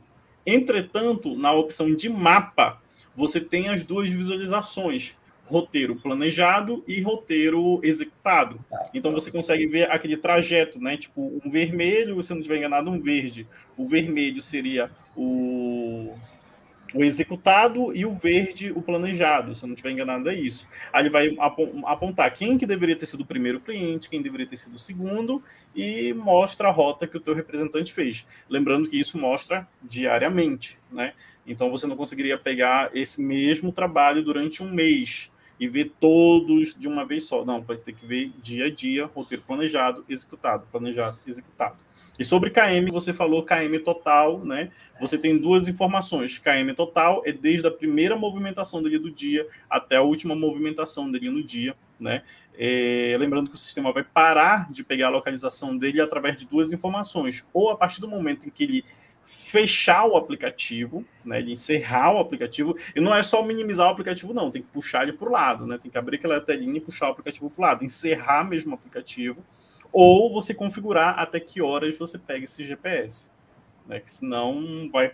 Entretanto, 0.46 1.36
na 1.36 1.52
opção 1.52 1.94
de 1.94 2.08
mapa, 2.08 2.80
você 3.14 3.40
tem 3.40 3.68
as 3.68 3.84
duas 3.84 4.10
visualizações, 4.10 5.14
roteiro 5.44 5.96
planejado 5.96 6.82
e 6.88 7.00
roteiro 7.02 7.78
executado. 7.82 8.58
Então 8.94 9.12
você 9.12 9.30
consegue 9.30 9.66
ver 9.66 9.90
aquele 9.90 10.16
trajeto, 10.16 10.80
né? 10.80 10.96
Tipo, 10.96 11.40
um 11.44 11.50
vermelho, 11.50 12.22
se 12.22 12.30
não 12.32 12.38
estiver 12.38 12.58
enganado, 12.58 12.90
um 12.90 13.00
verde. 13.00 13.46
O 13.76 13.86
vermelho 13.86 14.40
seria 14.40 14.90
o 15.14 16.14
o 16.94 17.02
executado 17.02 17.94
e 17.94 18.04
o 18.04 18.12
verde, 18.12 18.72
o 18.72 18.82
planejado, 18.82 19.54
se 19.54 19.64
eu 19.64 19.68
não 19.68 19.74
estiver 19.74 19.92
enganado, 19.92 20.28
é 20.28 20.34
isso. 20.34 20.66
Aí 20.92 21.02
ele 21.02 21.10
vai 21.10 21.36
apontar 21.84 22.32
quem 22.34 22.58
que 22.58 22.66
deveria 22.66 22.96
ter 22.96 23.06
sido 23.06 23.22
o 23.22 23.26
primeiro 23.26 23.60
cliente, 23.60 24.10
quem 24.10 24.22
deveria 24.22 24.46
ter 24.46 24.56
sido 24.56 24.74
o 24.74 24.78
segundo, 24.78 25.42
e 25.74 26.12
mostra 26.14 26.68
a 26.68 26.70
rota 26.70 27.06
que 27.06 27.16
o 27.16 27.20
teu 27.20 27.34
representante 27.34 27.92
fez. 27.92 28.26
Lembrando 28.48 28.88
que 28.88 28.98
isso 28.98 29.18
mostra 29.18 29.66
diariamente, 29.82 30.78
né? 30.90 31.14
Então 31.46 31.70
você 31.70 31.86
não 31.86 31.96
conseguiria 31.96 32.38
pegar 32.38 32.90
esse 32.94 33.20
mesmo 33.20 33.72
trabalho 33.72 34.22
durante 34.22 34.62
um 34.62 34.72
mês 34.72 35.30
e 35.58 35.68
ver 35.68 35.92
todos 35.98 36.74
de 36.74 36.88
uma 36.88 37.04
vez 37.04 37.24
só. 37.24 37.44
Não, 37.44 37.62
vai 37.62 37.76
ter 37.76 37.92
que 37.92 38.06
ver 38.06 38.32
dia 38.42 38.66
a 38.66 38.70
dia, 38.70 39.06
roteiro 39.06 39.42
planejado, 39.46 40.04
executado, 40.08 40.66
planejado, 40.70 41.18
executado. 41.26 41.76
E 42.18 42.24
sobre 42.24 42.50
KM, 42.50 42.90
você 42.90 43.12
falou 43.12 43.42
KM 43.42 43.78
total, 43.78 44.44
né? 44.44 44.70
Você 45.00 45.16
tem 45.16 45.38
duas 45.38 45.66
informações. 45.66 46.38
KM 46.38 46.72
total 46.74 47.22
é 47.24 47.32
desde 47.32 47.66
a 47.66 47.70
primeira 47.70 48.16
movimentação 48.16 48.82
dele 48.82 48.98
do 48.98 49.10
dia 49.10 49.46
até 49.68 49.96
a 49.96 50.02
última 50.02 50.34
movimentação 50.34 51.10
dele 51.10 51.30
no 51.30 51.42
dia, 51.42 51.74
né? 51.98 52.22
É, 52.58 53.16
lembrando 53.18 53.48
que 53.48 53.54
o 53.54 53.58
sistema 53.58 53.92
vai 53.92 54.04
parar 54.04 54.70
de 54.70 54.84
pegar 54.84 55.06
a 55.06 55.10
localização 55.10 55.76
dele 55.76 56.00
através 56.00 56.36
de 56.36 56.46
duas 56.46 56.70
informações. 56.70 57.44
Ou 57.52 57.70
a 57.70 57.76
partir 57.76 58.00
do 58.00 58.08
momento 58.08 58.46
em 58.46 58.50
que 58.50 58.64
ele 58.64 58.84
fechar 59.24 60.04
o 60.06 60.16
aplicativo, 60.16 61.04
né, 61.24 61.38
ele 61.38 61.52
encerrar 61.52 62.12
o 62.12 62.18
aplicativo, 62.18 62.76
e 62.94 63.00
não 63.00 63.14
é 63.14 63.22
só 63.22 63.42
minimizar 63.42 63.88
o 63.88 63.90
aplicativo, 63.90 64.34
não, 64.34 64.50
tem 64.50 64.62
que 64.62 64.68
puxar 64.68 65.04
ele 65.04 65.12
para 65.12 65.28
o 65.28 65.32
lado, 65.32 65.66
né, 65.66 65.78
tem 65.78 65.90
que 65.90 65.96
abrir 65.96 66.16
aquela 66.16 66.40
telinha 66.40 66.76
e 66.76 66.80
puxar 66.80 67.08
o 67.08 67.12
aplicativo 67.12 67.48
para 67.48 67.62
o 67.62 67.66
lado, 67.66 67.84
encerrar 67.84 68.44
mesmo 68.44 68.72
o 68.72 68.74
aplicativo, 68.74 69.42
ou 69.92 70.32
você 70.32 70.54
configurar 70.54 71.18
até 71.18 71.38
que 71.38 71.60
horas 71.60 71.98
você 71.98 72.18
pega 72.18 72.44
esse 72.44 72.64
GPS. 72.64 73.30
Né? 73.86 74.00
Que 74.00 74.10
senão 74.10 74.88
vai 74.90 75.12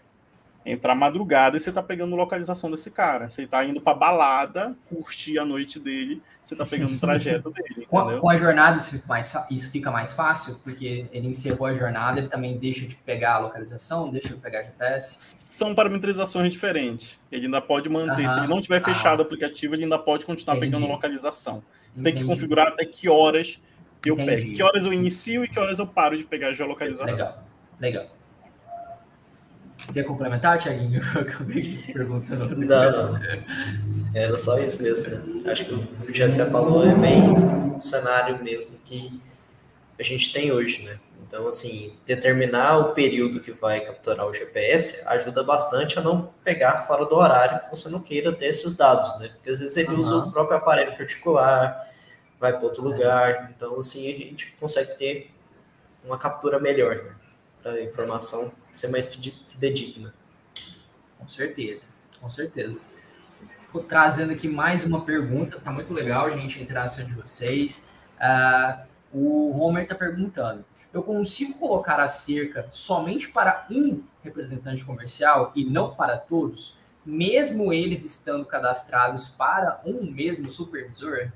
entrar 0.65 0.95
madrugada 0.95 1.57
e 1.57 1.61
você 1.61 1.73
tá 1.73 1.83
pegando 1.83 2.15
localização 2.15 2.71
desse 2.71 2.91
cara. 2.91 3.29
Você 3.29 3.47
tá 3.47 3.65
indo 3.65 3.81
pra 3.81 3.95
balada, 3.95 4.77
curtir 4.89 5.39
a 5.39 5.45
noite 5.45 5.81
dele, 5.81 6.23
você 6.43 6.55
tá 6.55 6.67
pegando 6.67 6.95
o 6.95 6.99
trajeto 6.99 7.51
dele. 7.51 7.87
Com, 7.89 8.21
com, 8.21 8.29
a 8.29 8.37
jornada 8.37 8.77
isso 8.77 8.91
fica, 8.91 9.07
mais, 9.09 9.35
isso 9.51 9.71
fica 9.71 9.91
mais 9.91 10.13
fácil, 10.13 10.61
porque 10.63 11.07
ele 11.11 11.29
encerrou 11.29 11.67
a 11.67 11.75
jornada, 11.75 12.19
ele 12.19 12.29
também 12.29 12.59
deixa 12.59 12.87
de 12.87 12.97
pegar 12.97 13.37
a 13.37 13.39
localização, 13.39 14.11
deixa 14.11 14.29
de 14.29 14.35
pegar 14.35 14.63
GPS? 14.63 15.17
São 15.19 15.75
parametrizações 15.75 16.51
diferentes. 16.51 17.19
Ele 17.33 17.47
ainda 17.47 17.63
pode 17.63 17.89
manter. 17.89 18.29
Se 18.29 18.39
ele 18.39 18.47
não 18.47 18.61
tiver 18.61 18.83
fechado 18.83 19.21
ah. 19.21 19.23
o 19.23 19.27
aplicativo, 19.27 19.75
ele 19.75 19.85
ainda 19.85 19.99
pode 19.99 20.27
continuar 20.27 20.57
Entendi. 20.57 20.73
pegando 20.73 20.91
localização. 20.91 21.63
Entendi. 21.93 22.05
Tem 22.05 22.15
que 22.15 22.25
configurar 22.25 22.69
até 22.69 22.85
que 22.85 23.09
horas 23.09 23.59
eu 24.05 24.15
Entendi. 24.15 24.43
pego. 24.43 24.55
Que 24.55 24.63
horas 24.63 24.87
eu 24.87 24.93
inicio 24.93 25.45
e 25.45 25.49
que 25.49 25.59
horas 25.59 25.79
eu 25.79 25.87
paro 25.87 26.17
de 26.17 26.25
pegar 26.25 26.49
a 26.49 26.53
geolocalização. 26.53 27.27
Legal. 27.27 27.45
Legal. 27.81 28.19
Você 29.87 30.01
ia 30.01 30.05
complementar, 30.05 30.59
Thiaguinho? 30.59 31.01
Eu 31.15 31.21
acabei 31.23 31.83
perguntando. 31.93 32.57
Não, 32.57 32.93
não. 32.93 33.21
Era 34.13 34.37
só 34.37 34.59
isso 34.59 34.83
mesmo. 34.83 35.41
Né? 35.43 35.51
Acho 35.51 35.65
que 35.65 35.75
o 35.75 35.87
que 35.87 36.11
o 36.11 36.15
Jessica 36.15 36.47
falou 36.47 36.87
é 36.87 36.95
bem 36.95 37.23
o 37.77 37.81
cenário 37.81 38.43
mesmo 38.43 38.77
que 38.85 39.21
a 39.99 40.03
gente 40.03 40.33
tem 40.33 40.53
hoje, 40.53 40.85
né? 40.85 40.99
Então, 41.27 41.47
assim, 41.47 41.95
determinar 42.07 42.79
o 42.79 42.95
período 42.95 43.41
que 43.41 43.53
vai 43.53 43.81
capturar 43.81 44.27
o 44.27 44.33
GPS 44.33 45.03
ajuda 45.07 45.43
bastante 45.43 45.99
a 45.99 46.03
não 46.03 46.31
pegar 46.43 46.87
fora 46.87 47.05
do 47.05 47.15
horário 47.15 47.61
que 47.61 47.71
você 47.71 47.89
não 47.89 48.03
queira 48.03 48.33
ter 48.33 48.47
esses 48.47 48.75
dados, 48.75 49.19
né? 49.21 49.29
Porque 49.35 49.51
às 49.51 49.59
vezes 49.59 49.77
ele 49.77 49.91
uhum. 49.91 49.99
usa 49.99 50.17
o 50.17 50.33
próprio 50.33 50.57
aparelho 50.57 50.97
particular, 50.97 51.87
vai 52.39 52.53
para 52.53 52.65
outro 52.65 52.83
lugar. 52.83 53.51
Então, 53.55 53.79
assim, 53.79 54.13
a 54.13 54.17
gente 54.17 54.55
consegue 54.59 54.97
ter 54.97 55.31
uma 56.05 56.19
captura 56.19 56.59
melhor, 56.59 56.97
né? 56.97 57.15
Para 57.63 57.73
a 57.73 57.83
informação 57.83 58.53
ser 58.73 58.89
mais 58.89 59.09
fidedigna. 59.09 60.15
Com 61.19 61.29
certeza, 61.29 61.83
com 62.21 62.31
certeza. 62.31 62.79
trazendo 63.89 64.33
aqui 64.33 64.49
mais 64.49 64.85
uma 64.85 65.05
pergunta, 65.05 65.61
tá 65.61 65.71
muito 65.71 65.93
legal, 65.93 66.31
gente, 66.31 66.59
a 66.59 66.63
interação 66.63 67.05
de 67.05 67.13
vocês. 67.13 67.87
Uh, 68.19 68.87
o 69.13 69.59
Homer 69.61 69.83
está 69.83 69.95
perguntando: 69.95 70.65
eu 70.93 71.03
consigo 71.03 71.55
colocar 71.55 72.01
a 72.01 72.07
cerca 72.07 72.67
somente 72.71 73.29
para 73.29 73.67
um 73.71 74.03
representante 74.23 74.85
comercial 74.85 75.53
e 75.55 75.65
não 75.65 75.95
para 75.95 76.17
todos, 76.17 76.79
mesmo 77.05 77.73
eles 77.73 78.05
estando 78.05 78.45
cadastrados 78.47 79.29
para 79.29 79.81
um 79.85 80.11
mesmo 80.11 80.49
supervisor? 80.49 81.31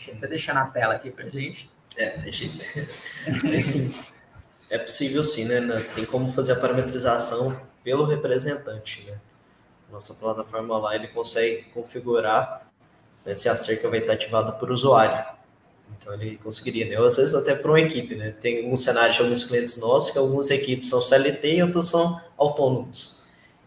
Deixa 0.00 0.12
eu 0.12 0.16
até 0.16 0.28
deixar 0.28 0.54
na 0.54 0.66
tela 0.66 0.94
aqui 0.94 1.10
para 1.10 1.28
gente. 1.28 1.70
É, 1.96 2.16
deixa 2.18 2.46
é, 2.46 3.60
sim, 3.60 3.94
é 4.70 4.78
possível 4.78 5.22
sim, 5.22 5.44
né? 5.44 5.60
Tem 5.94 6.06
como 6.06 6.32
fazer 6.32 6.52
a 6.52 6.56
parametrização 6.56 7.60
pelo 7.84 8.06
representante, 8.06 9.04
né? 9.04 9.18
Nossa 9.90 10.14
plataforma 10.14 10.78
lá, 10.78 10.94
ele 10.94 11.08
consegue 11.08 11.64
configurar 11.74 12.66
né, 13.26 13.34
se 13.34 13.48
a 13.48 13.56
cerca 13.56 13.90
vai 13.90 13.98
estar 13.98 14.14
ativada 14.14 14.52
por 14.52 14.70
usuário. 14.70 15.22
Então 15.98 16.14
ele 16.14 16.38
conseguiria, 16.38 16.88
né? 16.88 16.98
Ou 16.98 17.04
às 17.04 17.16
vezes 17.16 17.34
até 17.34 17.54
para 17.54 17.70
uma 17.70 17.80
equipe, 17.80 18.14
né? 18.14 18.30
Tem 18.30 18.72
um 18.72 18.76
cenário 18.76 19.12
de 19.12 19.20
alguns 19.20 19.44
clientes 19.44 19.78
nossos 19.78 20.10
que 20.10 20.18
algumas 20.18 20.48
equipes 20.48 20.88
são 20.88 21.02
CLT 21.02 21.56
e 21.56 21.62
outras 21.62 21.86
são 21.86 22.18
autônomos. 22.38 23.19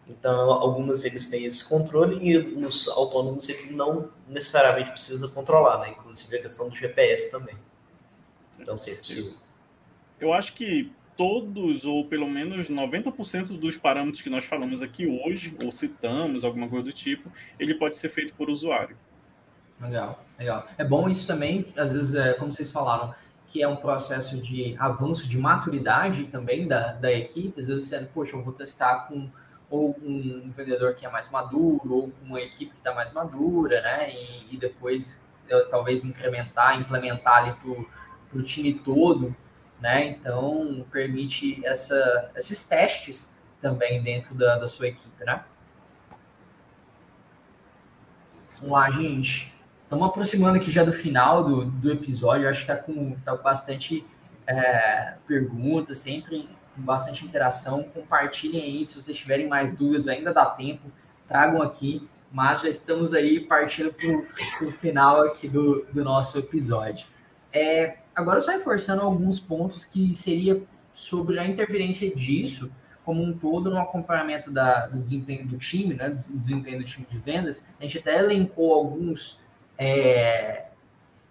Então, 0.06 0.50
algumas 0.50 1.04
eles 1.04 1.28
têm 1.28 1.46
esse 1.46 1.66
controle 1.68 2.18
e 2.22 2.36
os 2.36 2.88
autônomos 2.88 3.48
ele 3.48 3.72
não 3.72 4.10
necessariamente 4.28 4.90
precisa 4.90 5.28
controlar, 5.28 5.78
né? 5.78 5.90
Inclusive 5.90 6.36
a 6.36 6.42
questão 6.42 6.68
do 6.68 6.76
GPS 6.76 7.30
também. 7.30 7.56
Então, 8.58 8.78
sim, 8.78 8.92
é 8.92 8.94
possível. 8.96 9.34
Eu 10.20 10.32
acho 10.32 10.52
que 10.54 10.92
todos, 11.16 11.86
ou 11.86 12.06
pelo 12.06 12.28
menos 12.28 12.68
90% 12.68 13.58
dos 13.58 13.76
parâmetros 13.76 14.22
que 14.22 14.30
nós 14.30 14.44
falamos 14.44 14.82
aqui 14.82 15.06
hoje, 15.06 15.56
ou 15.62 15.70
citamos, 15.70 16.44
alguma 16.44 16.68
coisa 16.68 16.84
do 16.84 16.92
tipo, 16.92 17.30
ele 17.58 17.74
pode 17.74 17.96
ser 17.96 18.08
feito 18.10 18.34
por 18.34 18.50
usuário. 18.50 18.96
Legal, 19.80 20.24
legal. 20.38 20.68
É 20.76 20.84
bom 20.84 21.08
isso 21.08 21.26
também, 21.26 21.72
às 21.76 21.94
vezes, 21.94 22.14
é, 22.14 22.34
como 22.34 22.50
vocês 22.50 22.70
falaram, 22.70 23.14
que 23.46 23.62
é 23.62 23.68
um 23.68 23.76
processo 23.76 24.36
de 24.40 24.74
avanço 24.78 25.28
de 25.28 25.38
maturidade 25.38 26.24
também 26.24 26.66
da, 26.66 26.92
da 26.92 27.12
equipe. 27.12 27.60
Às 27.60 27.68
vezes, 27.68 27.88
você, 27.88 28.00
poxa, 28.00 28.36
eu 28.36 28.42
vou 28.42 28.52
testar 28.52 29.06
com 29.08 29.30
ou 29.70 29.96
um 30.02 30.50
vendedor 30.50 30.94
que 30.94 31.06
é 31.06 31.10
mais 31.10 31.30
maduro, 31.30 31.94
ou 31.94 32.12
uma 32.22 32.40
equipe 32.40 32.72
que 32.72 32.78
está 32.78 32.94
mais 32.94 33.12
madura, 33.12 33.80
né? 33.80 34.10
E, 34.10 34.54
e 34.54 34.56
depois 34.56 35.24
eu, 35.48 35.68
talvez 35.68 36.04
incrementar, 36.04 36.80
implementar 36.80 37.38
ali 37.38 37.54
para 37.54 38.38
o 38.38 38.42
time 38.42 38.74
todo, 38.74 39.34
né? 39.80 40.06
Então 40.06 40.84
permite 40.90 41.64
essa, 41.64 42.30
esses 42.36 42.66
testes 42.66 43.40
também 43.60 44.02
dentro 44.02 44.34
da, 44.34 44.58
da 44.58 44.68
sua 44.68 44.88
equipe, 44.88 45.24
né? 45.24 45.44
Vamos 48.60 48.70
lá, 48.70 48.90
gente. 48.90 49.52
Estamos 49.82 50.08
aproximando 50.08 50.56
aqui 50.56 50.70
já 50.70 50.84
do 50.84 50.92
final 50.92 51.44
do, 51.44 51.64
do 51.64 51.92
episódio. 51.92 52.48
acho 52.48 52.64
que 52.64 52.72
está 52.72 52.82
com, 52.82 53.16
tá 53.24 53.36
bastante 53.36 54.04
é, 54.46 55.14
perguntas, 55.26 55.98
sempre 55.98 56.48
com 56.74 56.82
bastante 56.82 57.24
interação. 57.24 57.82
Compartilhem 57.82 58.62
aí 58.62 58.86
se 58.86 58.94
vocês 58.94 59.16
tiverem 59.16 59.48
mais 59.48 59.74
dúvidas, 59.74 60.08
ainda 60.08 60.32
dá 60.32 60.46
tempo, 60.46 60.90
tragam 61.26 61.62
aqui. 61.62 62.08
Mas 62.30 62.62
já 62.62 62.68
estamos 62.68 63.14
aí 63.14 63.40
partindo 63.40 63.92
para 63.92 64.66
o 64.66 64.72
final 64.72 65.22
aqui 65.22 65.48
do, 65.48 65.86
do 65.92 66.02
nosso 66.02 66.38
episódio. 66.38 67.06
É, 67.52 67.98
agora, 68.14 68.40
só 68.40 68.50
reforçando 68.50 69.02
alguns 69.02 69.38
pontos 69.38 69.84
que 69.84 70.12
seria 70.14 70.62
sobre 70.92 71.38
a 71.38 71.46
interferência 71.46 72.14
disso 72.14 72.72
como 73.04 73.22
um 73.22 73.36
todo 73.36 73.70
no 73.70 73.78
acompanhamento 73.78 74.50
da, 74.50 74.86
do 74.86 74.98
desempenho 74.98 75.46
do 75.46 75.58
time, 75.58 75.94
né, 75.94 76.08
do 76.08 76.38
desempenho 76.38 76.78
do 76.78 76.84
time 76.84 77.06
de 77.08 77.18
vendas. 77.18 77.66
A 77.78 77.82
gente 77.82 77.98
até 77.98 78.18
elencou 78.18 78.72
alguns 78.72 79.38
é, 79.76 80.64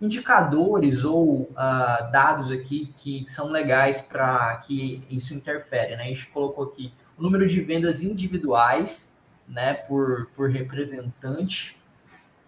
indicadores 0.03 1.05
ou 1.05 1.43
uh, 1.43 2.11
dados 2.11 2.51
aqui 2.51 2.93
que 2.97 3.23
são 3.25 3.49
legais 3.49 4.01
para 4.01 4.57
que 4.57 5.01
isso 5.09 5.33
interfere. 5.33 5.95
Né? 5.95 6.03
A 6.03 6.07
gente 6.07 6.27
colocou 6.27 6.65
aqui 6.65 6.93
o 7.17 7.23
número 7.23 7.47
de 7.47 7.61
vendas 7.61 8.03
individuais 8.03 9.17
né, 9.47 9.73
por, 9.73 10.27
por 10.35 10.49
representante, 10.49 11.77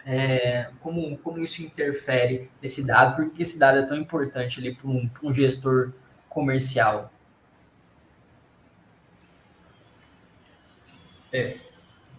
é, 0.06 0.70
como, 0.82 1.18
como 1.20 1.40
isso 1.40 1.64
interfere 1.64 2.50
nesse 2.62 2.86
dado, 2.86 3.16
porque 3.16 3.42
esse 3.42 3.58
dado 3.58 3.80
é 3.80 3.84
tão 3.84 3.98
importante 3.98 4.62
para 4.74 4.90
um, 4.90 5.10
um 5.24 5.34
gestor 5.34 5.94
comercial. 6.30 7.12
É, 11.32 11.58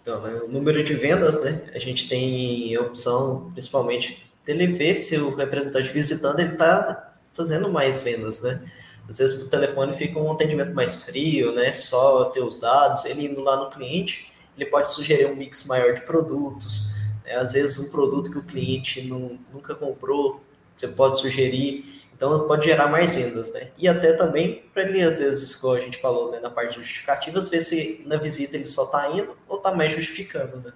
então, 0.01 0.21
né, 0.23 0.41
o 0.43 0.49
número 0.49 0.83
de 0.83 0.95
vendas, 0.95 1.43
né? 1.45 1.71
A 1.75 1.79
gente 1.79 2.09
tem 2.09 2.77
opção, 2.79 3.51
principalmente, 3.53 4.26
dele 4.47 4.69
ver 4.69 4.95
se 4.95 5.19
o 5.19 5.35
representante 5.35 5.93
visitando 5.93 6.41
ele 6.41 6.53
está 6.53 7.15
fazendo 7.35 7.71
mais 7.71 8.03
vendas, 8.03 8.43
né? 8.43 8.65
Às 9.07 9.19
vezes, 9.19 9.43
por 9.43 9.51
telefone 9.51 9.97
fica 9.97 10.19
um 10.19 10.33
atendimento 10.33 10.75
mais 10.75 10.95
frio, 10.95 11.55
né? 11.55 11.71
Só 11.73 12.25
ter 12.27 12.43
os 12.43 12.59
dados, 12.59 13.05
ele 13.05 13.27
indo 13.27 13.43
lá 13.43 13.57
no 13.57 13.71
cliente, 13.71 14.33
ele 14.57 14.71
pode 14.71 14.91
sugerir 14.91 15.27
um 15.27 15.37
mix 15.37 15.67
maior 15.67 15.93
de 15.93 16.01
produtos. 16.01 16.95
Né? 17.25 17.37
Às 17.37 17.53
vezes, 17.53 17.79
um 17.79 17.91
produto 17.91 18.31
que 18.31 18.39
o 18.39 18.47
cliente 18.47 19.03
não, 19.03 19.39
nunca 19.53 19.75
comprou, 19.75 20.41
você 20.75 20.89
pode 20.89 21.21
sugerir 21.21 21.85
então, 22.17 22.47
pode 22.49 22.65
gerar 22.65 22.89
mais 22.89 23.15
vendas, 23.15 23.53
né? 23.53 23.69
E 23.77 23.87
até 23.87 24.15
também 24.15 24.63
para 24.73 24.85
ele, 24.85 25.03
às 25.03 25.19
vezes, 25.19 25.55
como 25.55 25.75
a 25.75 25.81
gente 25.81 25.99
falou 25.99 26.33
né, 26.33 26.41
na 26.41 26.49
parte 26.49 26.77
justificativas, 26.77 27.51
ver 27.51 27.61
se 27.61 28.03
na 28.07 28.17
visita 28.17 28.57
ele 28.57 28.65
só 28.65 28.85
está 28.85 29.11
indo 29.11 29.37
ou 29.47 29.59
está 29.59 29.71
mais 29.71 29.93
justificando, 29.93 30.57
né? 30.57 30.73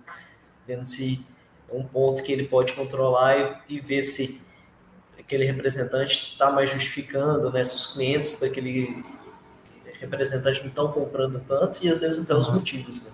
Vendo 0.66 0.84
se 0.84 1.24
um 1.72 1.84
ponto 1.84 2.22
que 2.22 2.32
ele 2.32 2.46
pode 2.46 2.72
controlar 2.72 3.62
e, 3.68 3.76
e 3.76 3.80
ver 3.80 4.02
se 4.02 4.48
aquele 5.18 5.44
representante 5.44 6.32
está 6.32 6.50
mais 6.50 6.70
justificando, 6.70 7.52
né? 7.52 7.62
Se 7.62 7.76
os 7.76 7.86
clientes 7.88 8.40
daquele 8.40 9.04
representante 10.00 10.60
não 10.60 10.68
estão 10.68 10.90
comprando 10.90 11.40
tanto 11.46 11.84
e 11.84 11.88
às 11.88 12.00
vezes 12.00 12.24
até 12.24 12.34
os 12.34 12.52
motivos, 12.52 13.04
né? 13.04 13.12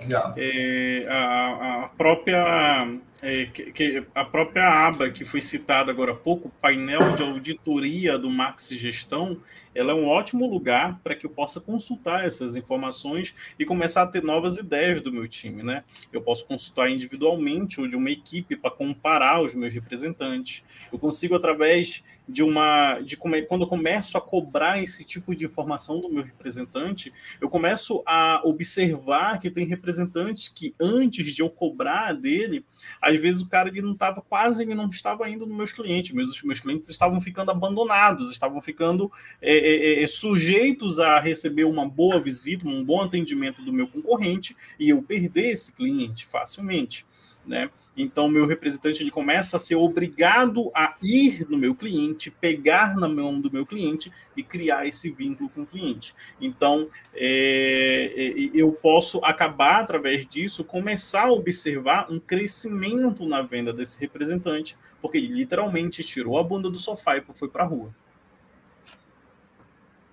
Legal. 0.00 0.34
É, 0.36 1.04
a, 1.08 1.84
a 1.84 1.88
própria 1.88 2.98
é, 3.20 3.46
que, 3.46 3.72
que, 3.72 4.06
a 4.14 4.24
própria 4.24 4.68
aba 4.86 5.10
que 5.10 5.24
foi 5.24 5.40
citada 5.40 5.90
agora 5.90 6.12
há 6.12 6.14
pouco, 6.14 6.50
painel 6.60 7.14
de 7.14 7.22
auditoria 7.22 8.16
do 8.16 8.30
Max 8.30 8.68
Gestão, 8.68 9.40
ela 9.78 9.92
é 9.92 9.94
um 9.94 10.08
ótimo 10.08 10.44
lugar 10.44 10.98
para 11.04 11.14
que 11.14 11.24
eu 11.24 11.30
possa 11.30 11.60
consultar 11.60 12.26
essas 12.26 12.56
informações 12.56 13.32
e 13.56 13.64
começar 13.64 14.02
a 14.02 14.06
ter 14.08 14.24
novas 14.24 14.58
ideias 14.58 15.00
do 15.00 15.12
meu 15.12 15.28
time, 15.28 15.62
né? 15.62 15.84
Eu 16.12 16.20
posso 16.20 16.44
consultar 16.46 16.90
individualmente 16.90 17.80
ou 17.80 17.86
de 17.86 17.94
uma 17.94 18.10
equipe 18.10 18.56
para 18.56 18.72
comparar 18.72 19.40
os 19.40 19.54
meus 19.54 19.72
representantes. 19.72 20.64
Eu 20.92 20.98
consigo 20.98 21.36
através 21.36 22.02
de 22.28 22.42
uma 22.42 23.00
de 23.00 23.16
como 23.16 23.40
quando 23.46 23.62
eu 23.62 23.68
começo 23.68 24.18
a 24.18 24.20
cobrar 24.20 24.82
esse 24.82 25.02
tipo 25.02 25.34
de 25.34 25.46
informação 25.46 26.00
do 26.00 26.10
meu 26.10 26.22
representante, 26.22 27.12
eu 27.40 27.48
começo 27.48 28.02
a 28.04 28.42
observar 28.44 29.40
que 29.40 29.50
tem 29.50 29.66
representantes 29.66 30.48
que 30.48 30.74
antes 30.78 31.32
de 31.34 31.40
eu 31.40 31.48
cobrar 31.48 32.12
dele, 32.12 32.64
às 33.00 33.18
vezes 33.18 33.40
o 33.40 33.48
cara 33.48 33.68
ele 33.68 33.80
não 33.80 33.92
estava 33.92 34.20
quase 34.20 34.62
ele 34.62 34.74
não 34.74 34.88
estava 34.88 35.28
indo 35.30 35.46
nos 35.46 35.56
meus 35.56 35.72
clientes, 35.72 36.12
meus 36.12 36.42
meus 36.42 36.60
clientes 36.60 36.88
estavam 36.88 37.20
ficando 37.20 37.50
abandonados, 37.50 38.30
estavam 38.30 38.60
ficando 38.60 39.10
é, 39.40 39.52
é, 39.52 39.76
é, 40.00 40.02
é, 40.02 40.06
sujeitos 40.06 41.00
a 41.00 41.18
receber 41.18 41.64
uma 41.64 41.88
boa 41.88 42.20
visita, 42.20 42.68
um 42.68 42.84
bom 42.84 43.00
atendimento 43.00 43.62
do 43.62 43.72
meu 43.72 43.88
concorrente 43.88 44.54
e 44.78 44.90
eu 44.90 45.00
perder 45.02 45.52
esse 45.52 45.72
cliente 45.72 46.26
facilmente, 46.26 47.06
né? 47.48 47.70
Então, 47.96 48.28
meu 48.28 48.46
representante 48.46 49.02
ele 49.02 49.10
começa 49.10 49.56
a 49.56 49.58
ser 49.58 49.74
obrigado 49.74 50.70
a 50.72 50.94
ir 51.02 51.44
no 51.50 51.58
meu 51.58 51.74
cliente, 51.74 52.30
pegar 52.30 52.94
na 52.96 53.08
mão 53.08 53.40
do 53.40 53.50
meu 53.50 53.66
cliente 53.66 54.12
e 54.36 54.42
criar 54.42 54.86
esse 54.86 55.10
vínculo 55.10 55.48
com 55.50 55.62
o 55.62 55.66
cliente. 55.66 56.14
Então, 56.40 56.88
é, 57.12 58.12
é, 58.16 58.50
eu 58.54 58.70
posso 58.70 59.18
acabar, 59.24 59.80
através 59.80 60.24
disso, 60.28 60.62
começar 60.62 61.24
a 61.24 61.32
observar 61.32 62.06
um 62.08 62.20
crescimento 62.20 63.26
na 63.26 63.42
venda 63.42 63.72
desse 63.72 63.98
representante, 63.98 64.76
porque 65.02 65.18
ele 65.18 65.34
literalmente 65.34 66.04
tirou 66.04 66.38
a 66.38 66.44
bunda 66.44 66.70
do 66.70 66.78
sofá 66.78 67.16
e 67.16 67.22
foi 67.32 67.48
para 67.48 67.64
a 67.64 67.66
rua. 67.66 67.92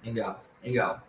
Legal, 0.04 0.44
legal. 0.64 1.08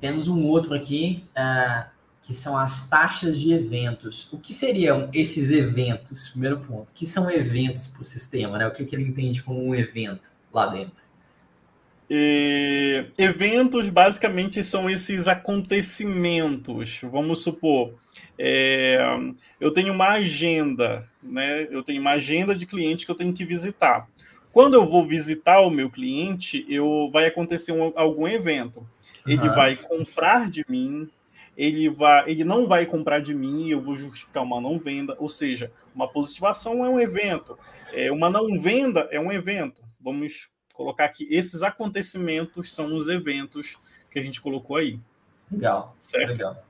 Temos 0.00 0.26
um 0.26 0.42
outro 0.46 0.74
aqui. 0.74 1.24
Uh 1.36 2.01
que 2.22 2.32
são 2.32 2.56
as 2.56 2.88
taxas 2.88 3.38
de 3.38 3.52
eventos. 3.52 4.32
O 4.32 4.38
que 4.38 4.54
seriam 4.54 5.08
esses 5.12 5.50
eventos? 5.50 6.28
Primeiro 6.28 6.60
ponto. 6.60 6.88
O 6.88 6.94
que 6.94 7.04
são 7.04 7.30
eventos 7.30 7.88
para 7.88 8.02
o 8.02 8.04
sistema? 8.04 8.58
Né? 8.58 8.66
O 8.66 8.72
que, 8.72 8.84
que 8.84 8.94
ele 8.94 9.04
entende 9.04 9.42
como 9.42 9.62
um 9.62 9.74
evento 9.74 10.28
lá 10.52 10.66
dentro? 10.66 11.02
E, 12.08 13.06
eventos 13.18 13.88
basicamente 13.88 14.62
são 14.62 14.88
esses 14.88 15.26
acontecimentos. 15.28 17.00
Vamos 17.02 17.42
supor, 17.42 17.94
é, 18.38 18.98
eu 19.60 19.70
tenho 19.70 19.92
uma 19.92 20.08
agenda, 20.08 21.08
né? 21.22 21.66
Eu 21.70 21.82
tenho 21.82 22.00
uma 22.00 22.10
agenda 22.12 22.54
de 22.54 22.66
cliente 22.66 23.06
que 23.06 23.10
eu 23.10 23.16
tenho 23.16 23.32
que 23.32 23.44
visitar. 23.44 24.08
Quando 24.52 24.74
eu 24.74 24.86
vou 24.86 25.06
visitar 25.06 25.60
o 25.60 25.70
meu 25.70 25.88
cliente, 25.88 26.66
eu 26.68 27.08
vai 27.12 27.26
acontecer 27.26 27.72
um, 27.72 27.92
algum 27.96 28.28
evento. 28.28 28.86
Ele 29.26 29.48
uhum. 29.48 29.54
vai 29.54 29.76
comprar 29.76 30.50
de 30.50 30.64
mim, 30.68 31.08
ele, 31.56 31.88
vai, 31.90 32.30
ele 32.30 32.44
não 32.44 32.66
vai 32.66 32.86
comprar 32.86 33.20
de 33.20 33.34
mim 33.34 33.68
eu 33.68 33.80
vou 33.80 33.96
justificar 33.96 34.42
uma 34.42 34.60
não 34.60 34.78
venda. 34.78 35.16
Ou 35.18 35.28
seja, 35.28 35.72
uma 35.94 36.08
positivação 36.08 36.84
é 36.84 36.88
um 36.88 37.00
evento, 37.00 37.58
é, 37.92 38.10
uma 38.10 38.30
não 38.30 38.60
venda 38.60 39.08
é 39.10 39.20
um 39.20 39.32
evento. 39.32 39.82
Vamos 40.00 40.48
colocar 40.74 41.04
aqui, 41.04 41.26
esses 41.30 41.62
acontecimentos 41.62 42.74
são 42.74 42.96
os 42.96 43.08
eventos 43.08 43.78
que 44.10 44.18
a 44.18 44.22
gente 44.22 44.40
colocou 44.40 44.76
aí. 44.76 44.98
Legal, 45.50 45.94
certo? 46.00 46.30
Legal. 46.30 46.64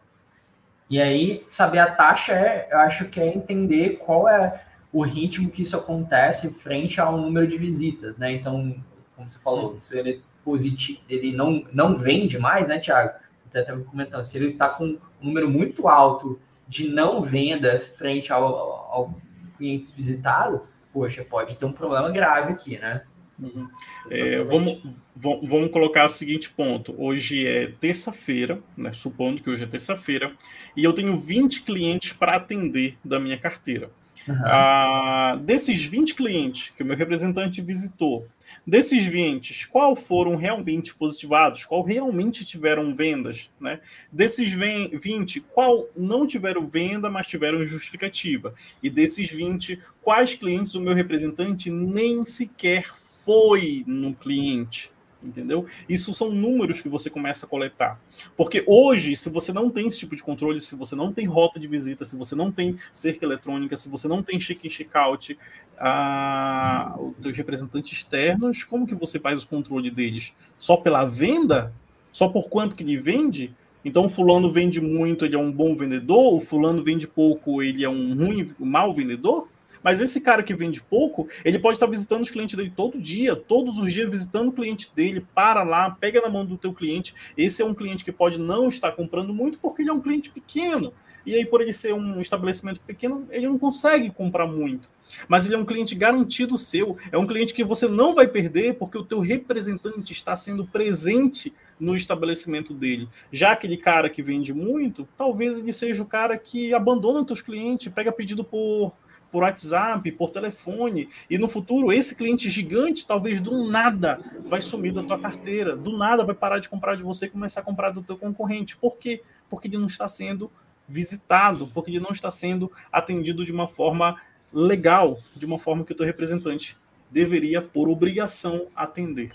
E 0.90 1.00
aí, 1.00 1.42
saber 1.46 1.78
a 1.78 1.90
taxa, 1.90 2.32
é, 2.32 2.68
eu 2.70 2.78
acho 2.78 3.08
que 3.08 3.18
é 3.18 3.34
entender 3.34 3.96
qual 3.96 4.28
é 4.28 4.62
o 4.92 5.02
ritmo 5.02 5.50
que 5.50 5.62
isso 5.62 5.76
acontece 5.76 6.52
frente 6.52 7.00
ao 7.00 7.16
número 7.16 7.46
de 7.46 7.56
visitas, 7.56 8.18
né? 8.18 8.32
Então, 8.32 8.76
como 9.16 9.28
você 9.28 9.38
falou, 9.40 9.78
se 9.78 9.98
ele, 9.98 10.22
positivo, 10.44 11.00
ele 11.08 11.32
não, 11.32 11.64
não 11.72 11.96
vende 11.96 12.38
mais, 12.38 12.68
né, 12.68 12.78
Thiago? 12.78 13.21
Até 13.58 13.72
comentando, 13.72 14.24
se 14.24 14.36
ele 14.36 14.46
está 14.46 14.68
com 14.68 14.84
um 14.86 14.98
número 15.20 15.48
muito 15.48 15.88
alto 15.88 16.40
de 16.66 16.88
não 16.88 17.22
vendas 17.22 17.86
frente 17.86 18.32
ao, 18.32 18.44
ao 18.44 19.14
cliente 19.58 19.92
visitado, 19.94 20.62
poxa, 20.92 21.24
pode 21.24 21.56
ter 21.56 21.64
um 21.64 21.72
problema 21.72 22.10
grave 22.10 22.52
aqui, 22.52 22.78
né? 22.78 23.02
Uhum. 23.38 23.68
É, 24.10 24.42
vamos, 24.44 24.80
vamos 25.16 25.70
colocar 25.70 26.04
o 26.04 26.08
seguinte 26.08 26.50
ponto. 26.50 26.94
Hoje 26.96 27.46
é 27.46 27.72
terça-feira, 27.80 28.60
né, 28.76 28.92
supondo 28.92 29.42
que 29.42 29.50
hoje 29.50 29.64
é 29.64 29.66
terça-feira, 29.66 30.32
e 30.76 30.84
eu 30.84 30.92
tenho 30.92 31.18
20 31.18 31.62
clientes 31.62 32.12
para 32.12 32.36
atender 32.36 32.96
da 33.04 33.18
minha 33.18 33.38
carteira. 33.38 33.90
Uhum. 34.28 34.36
Ah, 34.44 35.38
desses 35.42 35.84
20 35.84 36.14
clientes 36.14 36.72
que 36.76 36.82
o 36.82 36.86
meu 36.86 36.96
representante 36.96 37.60
visitou, 37.60 38.26
desses 38.66 39.06
20, 39.06 39.68
qual 39.68 39.96
foram 39.96 40.36
realmente 40.36 40.94
positivados? 40.94 41.64
Qual 41.64 41.82
realmente 41.82 42.44
tiveram 42.44 42.94
vendas? 42.94 43.50
Né? 43.60 43.80
Desses 44.10 44.52
20, 44.52 45.40
qual 45.40 45.88
não 45.96 46.26
tiveram 46.26 46.66
venda, 46.66 47.10
mas 47.10 47.26
tiveram 47.26 47.66
justificativa? 47.66 48.54
E 48.82 48.88
desses 48.88 49.30
20, 49.30 49.80
quais 50.02 50.34
clientes 50.34 50.74
o 50.74 50.80
meu 50.80 50.94
representante 50.94 51.70
nem 51.70 52.24
sequer 52.24 52.86
foi 52.86 53.84
no 53.86 54.14
cliente? 54.14 54.92
entendeu? 55.22 55.66
Isso 55.88 56.12
são 56.12 56.30
números 56.30 56.80
que 56.80 56.88
você 56.88 57.08
começa 57.08 57.46
a 57.46 57.48
coletar. 57.48 58.00
Porque 58.36 58.64
hoje, 58.66 59.16
se 59.16 59.30
você 59.30 59.52
não 59.52 59.70
tem 59.70 59.86
esse 59.86 60.00
tipo 60.00 60.16
de 60.16 60.22
controle, 60.22 60.60
se 60.60 60.74
você 60.74 60.96
não 60.96 61.12
tem 61.12 61.26
rota 61.26 61.60
de 61.60 61.68
visita, 61.68 62.04
se 62.04 62.16
você 62.16 62.34
não 62.34 62.50
tem 62.50 62.78
cerca 62.92 63.24
eletrônica, 63.24 63.76
se 63.76 63.88
você 63.88 64.08
não 64.08 64.22
tem 64.22 64.38
check-in, 64.38 64.68
check-out, 64.68 65.38
ah, 65.84 66.94
os 66.96 67.20
seus 67.20 67.36
representantes 67.36 67.92
externos, 67.92 68.62
como 68.62 68.86
que 68.86 68.94
você 68.94 69.18
faz 69.18 69.42
o 69.42 69.48
controle 69.48 69.90
deles? 69.90 70.32
Só 70.56 70.76
pela 70.76 71.04
venda? 71.04 71.72
Só 72.12 72.28
por 72.28 72.48
quanto 72.48 72.76
que 72.76 72.84
ele 72.84 72.96
vende? 72.96 73.52
Então, 73.84 74.04
o 74.04 74.08
fulano 74.08 74.48
vende 74.48 74.80
muito, 74.80 75.24
ele 75.24 75.34
é 75.34 75.38
um 75.38 75.50
bom 75.50 75.74
vendedor, 75.74 76.34
o 76.34 76.40
fulano 76.40 76.84
vende 76.84 77.08
pouco, 77.08 77.60
ele 77.60 77.84
é 77.84 77.88
um 77.88 78.14
ruim, 78.14 78.54
um 78.60 78.64
mau 78.64 78.94
vendedor? 78.94 79.48
Mas 79.82 80.00
esse 80.00 80.20
cara 80.20 80.44
que 80.44 80.54
vende 80.54 80.80
pouco, 80.80 81.28
ele 81.44 81.58
pode 81.58 81.74
estar 81.74 81.86
visitando 81.86 82.22
os 82.22 82.30
clientes 82.30 82.54
dele 82.56 82.72
todo 82.76 83.00
dia, 83.00 83.34
todos 83.34 83.80
os 83.80 83.92
dias 83.92 84.08
visitando 84.08 84.50
o 84.50 84.52
cliente 84.52 84.88
dele, 84.94 85.26
para 85.34 85.64
lá, 85.64 85.90
pega 85.90 86.20
na 86.20 86.28
mão 86.28 86.46
do 86.46 86.56
teu 86.56 86.72
cliente. 86.72 87.12
Esse 87.36 87.60
é 87.60 87.66
um 87.66 87.74
cliente 87.74 88.04
que 88.04 88.12
pode 88.12 88.38
não 88.38 88.68
estar 88.68 88.92
comprando 88.92 89.34
muito 89.34 89.58
porque 89.58 89.82
ele 89.82 89.90
é 89.90 89.92
um 89.92 90.00
cliente 90.00 90.30
pequeno. 90.30 90.92
E 91.26 91.34
aí, 91.34 91.44
por 91.44 91.60
ele 91.60 91.72
ser 91.72 91.92
um 91.92 92.20
estabelecimento 92.20 92.80
pequeno, 92.86 93.26
ele 93.30 93.48
não 93.48 93.58
consegue 93.58 94.10
comprar 94.10 94.46
muito. 94.46 94.88
Mas 95.28 95.46
ele 95.46 95.54
é 95.54 95.58
um 95.58 95.64
cliente 95.64 95.94
garantido 95.94 96.58
seu, 96.58 96.96
é 97.10 97.18
um 97.18 97.26
cliente 97.26 97.54
que 97.54 97.64
você 97.64 97.88
não 97.88 98.14
vai 98.14 98.26
perder 98.26 98.74
porque 98.74 98.98
o 98.98 99.04
teu 99.04 99.20
representante 99.20 100.12
está 100.12 100.36
sendo 100.36 100.66
presente 100.66 101.52
no 101.78 101.96
estabelecimento 101.96 102.72
dele. 102.72 103.08
Já 103.32 103.52
aquele 103.52 103.76
cara 103.76 104.08
que 104.08 104.22
vende 104.22 104.54
muito, 104.54 105.08
talvez 105.16 105.58
ele 105.58 105.72
seja 105.72 106.02
o 106.02 106.06
cara 106.06 106.38
que 106.38 106.72
abandona 106.72 107.20
os 107.20 107.26
teus 107.26 107.42
clientes, 107.42 107.92
pega 107.92 108.12
pedido 108.12 108.44
por 108.44 108.92
por 109.32 109.44
WhatsApp, 109.44 110.12
por 110.12 110.28
telefone, 110.28 111.08
e 111.28 111.38
no 111.38 111.48
futuro 111.48 111.90
esse 111.90 112.14
cliente 112.14 112.50
gigante 112.50 113.06
talvez 113.06 113.40
do 113.40 113.66
nada 113.66 114.20
vai 114.44 114.60
sumir 114.60 114.92
da 114.92 115.02
tua 115.02 115.18
carteira, 115.18 115.74
do 115.74 115.96
nada 115.96 116.22
vai 116.22 116.34
parar 116.34 116.58
de 116.58 116.68
comprar 116.68 116.96
de 116.96 117.02
você 117.02 117.24
e 117.24 117.30
começar 117.30 117.62
a 117.62 117.64
comprar 117.64 117.90
do 117.90 118.02
teu 118.02 118.18
concorrente. 118.18 118.76
Por 118.76 118.98
quê? 118.98 119.22
Porque 119.48 119.66
ele 119.66 119.78
não 119.78 119.86
está 119.86 120.06
sendo 120.06 120.52
visitado, 120.86 121.66
porque 121.72 121.90
ele 121.90 121.98
não 121.98 122.10
está 122.10 122.30
sendo 122.30 122.70
atendido 122.92 123.42
de 123.42 123.50
uma 123.50 123.66
forma 123.66 124.20
legal, 124.52 125.18
de 125.34 125.46
uma 125.46 125.58
forma 125.58 125.84
que 125.84 125.92
o 125.92 125.96
teu 125.96 126.06
representante 126.06 126.76
deveria, 127.10 127.60
por 127.60 127.88
obrigação, 127.88 128.66
atender. 128.74 129.32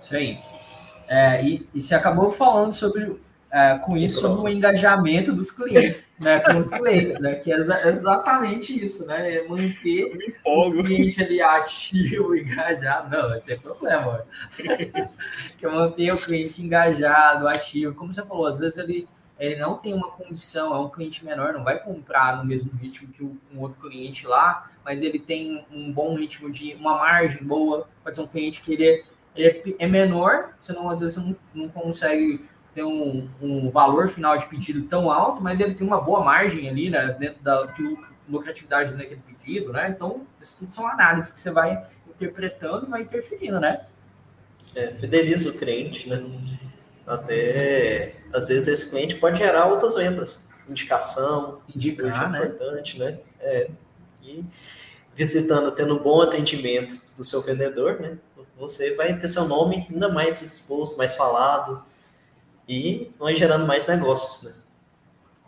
Isso 0.00 0.14
aí. 0.14 0.38
É, 1.08 1.44
e, 1.44 1.68
e 1.74 1.80
você 1.80 1.94
acabou 1.94 2.32
falando 2.32 2.72
sobre 2.72 3.16
é, 3.50 3.78
com 3.78 3.96
isso 3.96 4.20
sobre 4.20 4.52
o 4.52 4.54
engajamento 4.54 5.32
dos 5.32 5.50
clientes, 5.50 6.10
né, 6.18 6.40
com 6.40 6.58
os 6.58 6.68
clientes, 6.68 7.18
né, 7.20 7.36
que 7.36 7.52
é 7.52 7.56
exa 7.56 7.88
exatamente 7.88 8.84
isso, 8.84 9.06
né, 9.06 9.36
é 9.36 9.48
manter 9.48 10.04
o 10.44 10.82
cliente 10.82 11.22
ali 11.22 11.40
ativo, 11.40 12.34
engajado, 12.36 13.08
não, 13.08 13.34
esse 13.36 13.52
é 13.52 13.56
problema, 13.56 14.26
que 14.58 15.64
é 15.64 15.68
manter 15.68 16.12
o 16.12 16.18
cliente 16.18 16.60
engajado, 16.60 17.48
ativo, 17.48 17.94
como 17.94 18.12
você 18.12 18.26
falou, 18.26 18.46
às 18.46 18.58
vezes 18.58 18.78
ele, 18.78 19.08
ele 19.38 19.56
não 19.56 19.76
tem 19.76 19.92
uma 19.92 20.10
condição, 20.10 20.74
é 20.74 20.78
um 20.78 20.88
cliente 20.88 21.24
menor, 21.24 21.52
não 21.52 21.62
vai 21.62 21.78
comprar 21.78 22.38
no 22.38 22.44
mesmo 22.44 22.70
ritmo 22.72 23.08
que 23.08 23.22
um 23.22 23.60
outro 23.60 23.80
cliente 23.80 24.26
lá, 24.26 24.70
mas 24.84 25.02
ele 25.02 25.18
tem 25.18 25.64
um 25.70 25.92
bom 25.92 26.14
ritmo 26.14 26.50
de, 26.50 26.74
uma 26.74 26.96
margem 26.96 27.42
boa, 27.42 27.86
pode 28.02 28.16
ser 28.16 28.22
um 28.22 28.26
cliente 28.26 28.62
que 28.62 28.72
ele 28.72 28.86
é, 28.88 29.04
ele 29.34 29.76
é 29.78 29.86
menor, 29.86 30.54
você 30.58 30.72
não, 30.72 30.88
às 30.88 31.00
vezes 31.00 31.16
não, 31.16 31.36
não 31.54 31.68
consegue 31.68 32.44
tem 32.74 32.84
um, 32.84 33.26
um, 33.40 33.70
valor 33.70 34.06
final 34.06 34.36
de 34.36 34.46
pedido 34.46 34.82
tão 34.82 35.10
alto, 35.10 35.42
mas 35.42 35.60
ele 35.60 35.74
tem 35.74 35.86
uma 35.86 35.98
boa 35.98 36.22
margem 36.22 36.68
ali, 36.68 36.90
né, 36.90 37.16
dentro 37.18 37.42
da 37.42 37.64
de 37.64 37.96
lucratividade 38.28 38.92
daquele 38.92 39.22
pedido, 39.22 39.72
né? 39.72 39.88
Então, 39.88 40.26
isso 40.42 40.56
tudo 40.58 40.72
são 40.72 40.86
análises 40.86 41.32
que 41.32 41.38
você 41.38 41.50
vai 41.50 41.86
interpretando 42.08 42.86
e 42.86 42.90
vai 42.90 43.02
interferindo, 43.02 43.58
né? 43.60 43.86
É, 44.74 44.92
fideliza 44.94 45.48
o 45.48 45.56
cliente, 45.56 46.08
né? 46.08 46.22
Até, 47.06 48.16
às 48.32 48.48
vezes, 48.48 48.66
esse 48.66 48.90
cliente 48.90 49.16
pode 49.16 49.38
gerar 49.38 49.66
outras 49.66 49.94
vendas. 49.94 50.50
Indicação, 50.68 51.60
indicar, 51.74 52.30
né? 52.30 52.38
importante, 52.38 52.98
né? 52.98 53.18
É, 53.38 53.70
e 54.22 54.44
visitando, 55.14 55.70
tendo 55.70 55.94
um 55.94 56.02
bom 56.02 56.20
atendimento 56.20 56.98
do 57.16 57.24
seu 57.24 57.40
vendedor, 57.40 58.00
né? 58.00 58.18
Você 58.58 58.94
vai 58.96 59.16
ter 59.16 59.28
seu 59.28 59.46
nome 59.46 59.86
ainda 59.88 60.08
mais 60.08 60.42
exposto, 60.42 60.96
mais 60.96 61.14
falado, 61.14 61.84
e 62.68 63.10
vai 63.18 63.36
gerando 63.36 63.66
mais 63.66 63.86
negócios, 63.86 64.42
né? 64.42 64.62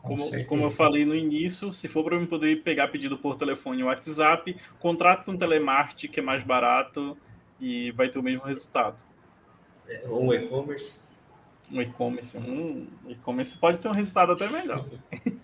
Como, 0.00 0.44
como 0.46 0.62
eu 0.62 0.70
falei 0.70 1.04
no 1.04 1.14
início, 1.14 1.72
se 1.72 1.88
for 1.88 2.04
para 2.04 2.16
eu 2.16 2.26
poder 2.26 2.62
pegar 2.62 2.88
pedido 2.88 3.18
por 3.18 3.36
telefone 3.36 3.82
ou 3.82 3.88
WhatsApp, 3.88 4.56
contrato 4.78 5.24
com 5.24 5.36
telemarketing, 5.36 6.08
que 6.08 6.20
é 6.20 6.22
mais 6.22 6.42
barato 6.42 7.16
e 7.60 7.90
vai 7.92 8.08
ter 8.08 8.18
o 8.18 8.22
mesmo 8.22 8.44
resultado. 8.44 8.96
É, 9.86 10.04
ou 10.06 10.24
um 10.24 10.32
e-commerce. 10.32 11.08
Um 11.70 11.82
e-commerce, 11.82 12.36
um 12.38 12.86
e-commerce 13.08 13.56
pode 13.58 13.78
ter 13.78 13.88
um 13.88 13.92
resultado 13.92 14.32
até 14.32 14.48
melhor. 14.48 14.86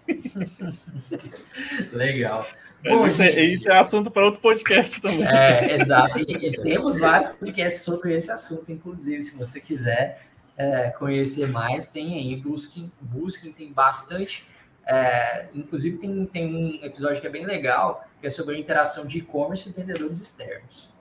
Legal. 1.92 2.46
Bom, 2.82 3.06
isso, 3.06 3.22
é, 3.22 3.40
isso, 3.42 3.70
é, 3.70 3.78
assunto 3.78 4.10
para 4.10 4.24
outro 4.24 4.40
podcast 4.40 5.00
também. 5.00 5.26
É, 5.26 5.80
exato. 5.80 6.18
E, 6.18 6.22
e 6.22 6.62
temos 6.62 6.98
vários 6.98 7.30
podcasts 7.30 7.82
sobre 7.82 8.14
esse 8.14 8.30
assunto, 8.30 8.70
inclusive, 8.70 9.22
se 9.22 9.36
você 9.36 9.60
quiser 9.60 10.26
é, 10.56 10.90
conhecer 10.90 11.48
mais, 11.48 11.86
tem 11.86 12.14
aí, 12.14 12.36
busquem, 12.36 12.92
busquem 13.00 13.52
tem 13.52 13.72
bastante. 13.72 14.46
É, 14.86 15.46
inclusive, 15.54 15.96
tem, 15.96 16.26
tem 16.26 16.54
um 16.54 16.84
episódio 16.84 17.20
que 17.20 17.26
é 17.26 17.30
bem 17.30 17.46
legal, 17.46 18.06
que 18.20 18.26
é 18.26 18.30
sobre 18.30 18.56
a 18.56 18.58
interação 18.58 19.06
de 19.06 19.18
e-commerce 19.18 19.68
e 19.68 19.72
vendedores 19.72 20.20
externos. 20.20 20.92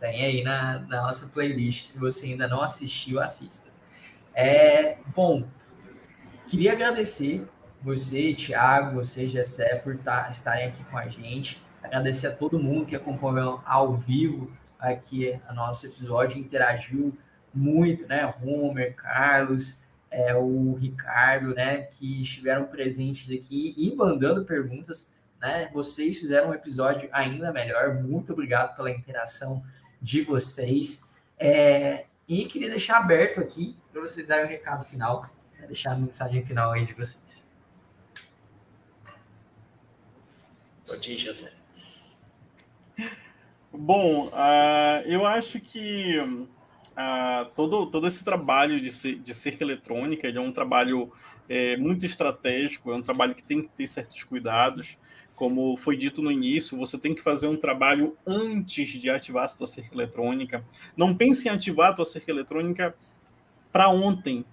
Tem 0.00 0.24
aí 0.24 0.42
na, 0.42 0.78
na, 0.80 1.02
nossa 1.02 1.26
playlist, 1.26 1.82
se 1.82 1.98
você 1.98 2.26
ainda 2.26 2.48
não 2.48 2.62
assistiu, 2.62 3.20
assista. 3.20 3.67
É, 4.40 4.98
bom, 5.16 5.42
queria 6.48 6.70
agradecer 6.70 7.44
você, 7.82 8.32
Thiago, 8.34 8.94
você, 8.94 9.28
Gessé, 9.28 9.74
por 9.74 9.98
tá, 9.98 10.28
estarem 10.30 10.68
aqui 10.68 10.84
com 10.84 10.96
a 10.96 11.08
gente. 11.08 11.60
Agradecer 11.82 12.28
a 12.28 12.36
todo 12.36 12.56
mundo 12.56 12.86
que 12.86 12.94
acompanhou 12.94 13.60
ao 13.66 13.96
vivo 13.96 14.48
aqui 14.78 15.36
a 15.48 15.52
nosso 15.52 15.88
episódio, 15.88 16.38
interagiu 16.38 17.18
muito, 17.52 18.06
né? 18.06 18.32
Homer, 18.40 18.94
Carlos, 18.94 19.82
é, 20.08 20.32
o 20.36 20.74
Ricardo, 20.74 21.52
né? 21.52 21.82
Que 21.82 22.20
estiveram 22.20 22.66
presentes 22.66 23.36
aqui 23.36 23.74
e 23.76 23.92
mandando 23.96 24.44
perguntas, 24.44 25.16
né? 25.40 25.68
Vocês 25.72 26.16
fizeram 26.16 26.50
um 26.50 26.54
episódio 26.54 27.08
ainda 27.10 27.50
melhor. 27.50 27.92
Muito 28.04 28.34
obrigado 28.34 28.76
pela 28.76 28.88
interação 28.88 29.64
de 30.00 30.22
vocês. 30.22 31.02
É, 31.36 32.04
e 32.28 32.44
queria 32.44 32.68
deixar 32.68 32.98
aberto 32.98 33.40
aqui 33.40 33.74
para 33.90 34.02
vocês 34.02 34.26
darem 34.26 34.44
um 34.44 34.48
recado 34.48 34.84
final, 34.84 35.22
né, 35.58 35.66
deixar 35.66 35.92
a 35.92 35.96
mensagem 35.96 36.44
final 36.44 36.72
aí 36.72 36.84
de 36.84 36.92
vocês. 36.92 37.48
Pode 40.86 41.12
ir, 41.12 41.16
José. 41.16 41.52
Bom, 43.72 44.26
uh, 44.28 45.02
eu 45.06 45.26
acho 45.26 45.60
que 45.60 46.16
a, 46.96 47.46
todo, 47.54 47.86
todo 47.86 48.06
esse 48.06 48.24
trabalho 48.24 48.80
de, 48.80 48.90
ser, 48.90 49.18
de 49.18 49.34
cerca 49.34 49.62
eletrônica 49.62 50.26
ele 50.26 50.38
é 50.38 50.40
um 50.40 50.52
trabalho 50.52 51.12
é, 51.48 51.76
muito 51.76 52.04
estratégico, 52.04 52.90
é 52.90 52.96
um 52.96 53.02
trabalho 53.02 53.34
que 53.34 53.42
tem 53.42 53.62
que 53.62 53.68
ter 53.68 53.86
certos 53.86 54.22
cuidados. 54.24 54.98
Como 55.38 55.76
foi 55.76 55.96
dito 55.96 56.20
no 56.20 56.32
início, 56.32 56.76
você 56.76 56.98
tem 56.98 57.14
que 57.14 57.22
fazer 57.22 57.46
um 57.46 57.56
trabalho 57.56 58.16
antes 58.26 58.90
de 58.90 59.08
ativar 59.08 59.44
a 59.44 59.48
sua 59.48 59.68
cerca 59.68 59.94
eletrônica. 59.94 60.64
Não 60.96 61.14
pense 61.14 61.46
em 61.46 61.50
ativar 61.52 61.92
a 61.92 61.94
sua 61.94 62.04
cerca 62.04 62.32
eletrônica 62.32 62.92
para 63.72 63.88
ontem, 63.88 64.44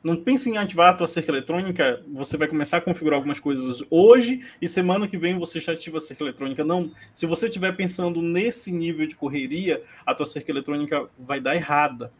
não 0.00 0.14
pense 0.14 0.48
em 0.48 0.56
ativar 0.56 0.90
a 0.90 0.94
tua 0.94 1.08
cerca 1.08 1.32
eletrônica, 1.32 2.04
você 2.12 2.36
vai 2.36 2.46
começar 2.46 2.76
a 2.76 2.80
configurar 2.80 3.16
algumas 3.16 3.40
coisas 3.40 3.84
hoje 3.90 4.44
e 4.60 4.68
semana 4.68 5.08
que 5.08 5.18
vem 5.18 5.36
você 5.36 5.58
já 5.58 5.72
ativa 5.72 5.96
a 5.96 6.00
cerca 6.00 6.22
eletrônica. 6.22 6.64
Não, 6.64 6.92
se 7.12 7.26
você 7.26 7.46
estiver 7.46 7.74
pensando 7.76 8.22
nesse 8.22 8.70
nível 8.70 9.04
de 9.08 9.16
correria, 9.16 9.82
a 10.06 10.14
tua 10.14 10.26
cerca 10.26 10.52
eletrônica 10.52 11.08
vai 11.18 11.40
dar 11.40 11.56
errada, 11.56 12.12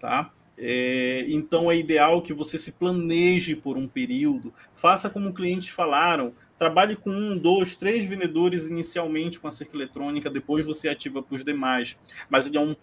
tá? 0.00 0.32
É, 0.56 1.26
então 1.28 1.70
é 1.70 1.76
ideal 1.76 2.22
que 2.22 2.32
você 2.32 2.56
se 2.56 2.72
planeje 2.72 3.54
por 3.54 3.76
um 3.76 3.86
período, 3.86 4.54
faça 4.74 5.10
como 5.10 5.34
clientes 5.34 5.68
falaram, 5.68 6.32
trabalhe 6.58 6.96
com 6.96 7.10
um, 7.10 7.36
dois, 7.36 7.76
três 7.76 8.06
vendedores 8.06 8.68
inicialmente 8.68 9.40
com 9.40 9.48
a 9.48 9.52
cerca 9.52 9.76
eletrônica, 9.76 10.30
depois 10.30 10.64
você 10.64 10.88
ativa 10.88 11.22
para 11.22 11.34
os 11.34 11.44
demais. 11.44 11.98
Mas 12.28 12.46
ele 12.46 12.56
é 12.56 12.60
um, 12.60 12.74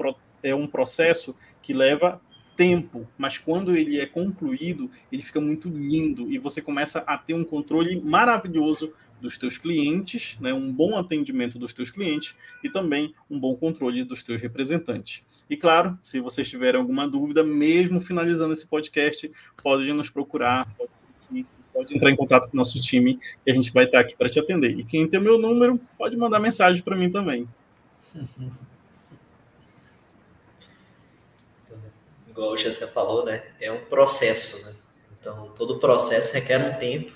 é 0.43 0.55
um 0.55 0.67
processo 0.67 1.35
que 1.61 1.73
leva 1.73 2.21
tempo, 2.55 3.07
mas 3.17 3.37
quando 3.37 3.75
ele 3.75 3.99
é 3.99 4.05
concluído, 4.05 4.91
ele 5.11 5.21
fica 5.21 5.39
muito 5.39 5.69
lindo 5.69 6.31
e 6.31 6.37
você 6.37 6.61
começa 6.61 6.99
a 6.99 7.17
ter 7.17 7.33
um 7.33 7.43
controle 7.43 7.99
maravilhoso 8.01 8.93
dos 9.21 9.37
teus 9.37 9.57
clientes, 9.57 10.37
né, 10.39 10.53
um 10.53 10.71
bom 10.71 10.97
atendimento 10.97 11.57
dos 11.59 11.73
teus 11.73 11.91
clientes 11.91 12.35
e 12.63 12.69
também 12.69 13.13
um 13.29 13.39
bom 13.39 13.55
controle 13.55 14.03
dos 14.03 14.23
teus 14.23 14.41
representantes. 14.41 15.23
E 15.49 15.55
claro, 15.55 15.97
se 16.01 16.19
vocês 16.19 16.49
tiverem 16.49 16.79
alguma 16.79 17.07
dúvida, 17.07 17.43
mesmo 17.43 18.01
finalizando 18.01 18.53
esse 18.53 18.67
podcast, 18.67 19.31
pode 19.61 19.91
nos 19.93 20.09
procurar, 20.09 20.67
pode, 20.75 21.45
pode 21.73 21.95
entrar 21.95 22.11
em 22.11 22.15
contato 22.15 22.49
com 22.49 22.55
o 22.55 22.57
nosso 22.57 22.81
time 22.81 23.19
e 23.45 23.51
a 23.51 23.53
gente 23.53 23.71
vai 23.71 23.85
estar 23.85 23.99
aqui 23.99 24.15
para 24.15 24.29
te 24.29 24.39
atender. 24.39 24.77
E 24.77 24.83
quem 24.83 25.07
tem 25.07 25.19
o 25.19 25.23
meu 25.23 25.39
número, 25.39 25.79
pode 25.97 26.15
mandar 26.17 26.39
mensagem 26.39 26.81
para 26.81 26.95
mim 26.95 27.09
também. 27.09 27.47
igual 32.41 32.57
já 32.57 32.71
você 32.71 32.87
falou, 32.87 33.23
né? 33.25 33.43
É 33.59 33.71
um 33.71 33.85
processo, 33.85 34.65
né? 34.65 34.75
Então, 35.19 35.51
todo 35.55 35.79
processo 35.79 36.33
requer 36.33 36.57
um 36.57 36.77
tempo 36.79 37.11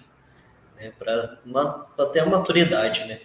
né, 0.76 0.94
para 1.00 2.06
ter 2.12 2.20
a 2.20 2.26
maturidade, 2.26 3.06
né? 3.06 3.20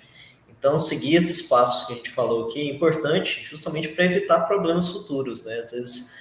Então, 0.48 0.78
seguir 0.78 1.16
esses 1.16 1.42
passos 1.42 1.86
que 1.86 1.92
a 1.92 1.96
gente 1.96 2.10
falou 2.10 2.46
aqui 2.46 2.60
é 2.60 2.74
importante 2.74 3.42
justamente 3.44 3.88
para 3.88 4.04
evitar 4.06 4.40
problemas 4.40 4.88
futuros, 4.88 5.44
né? 5.44 5.58
Às 5.60 5.72
vezes, 5.72 6.18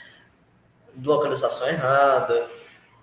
localização 1.01 1.68
errada, 1.68 2.49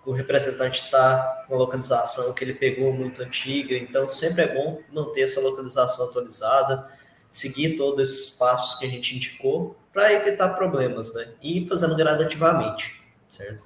o 0.06 0.12
representante 0.12 0.84
está 0.84 1.44
com 1.48 1.54
a 1.56 1.58
localização 1.58 2.32
que 2.32 2.44
ele 2.44 2.54
pegou 2.54 2.92
muito 2.92 3.20
antiga, 3.20 3.76
então 3.76 4.08
sempre 4.08 4.44
é 4.44 4.54
bom 4.54 4.80
manter 4.92 5.22
essa 5.22 5.40
localização 5.40 6.08
atualizada, 6.08 6.88
seguir 7.28 7.76
todos 7.76 8.08
esses 8.08 8.38
passos 8.38 8.78
que 8.78 8.86
a 8.86 8.88
gente 8.88 9.16
indicou 9.16 9.76
para 9.92 10.12
evitar 10.12 10.50
problemas, 10.50 11.12
né? 11.12 11.34
E 11.42 11.66
fazendo 11.66 11.96
gradativamente, 11.96 13.02
certo? 13.28 13.64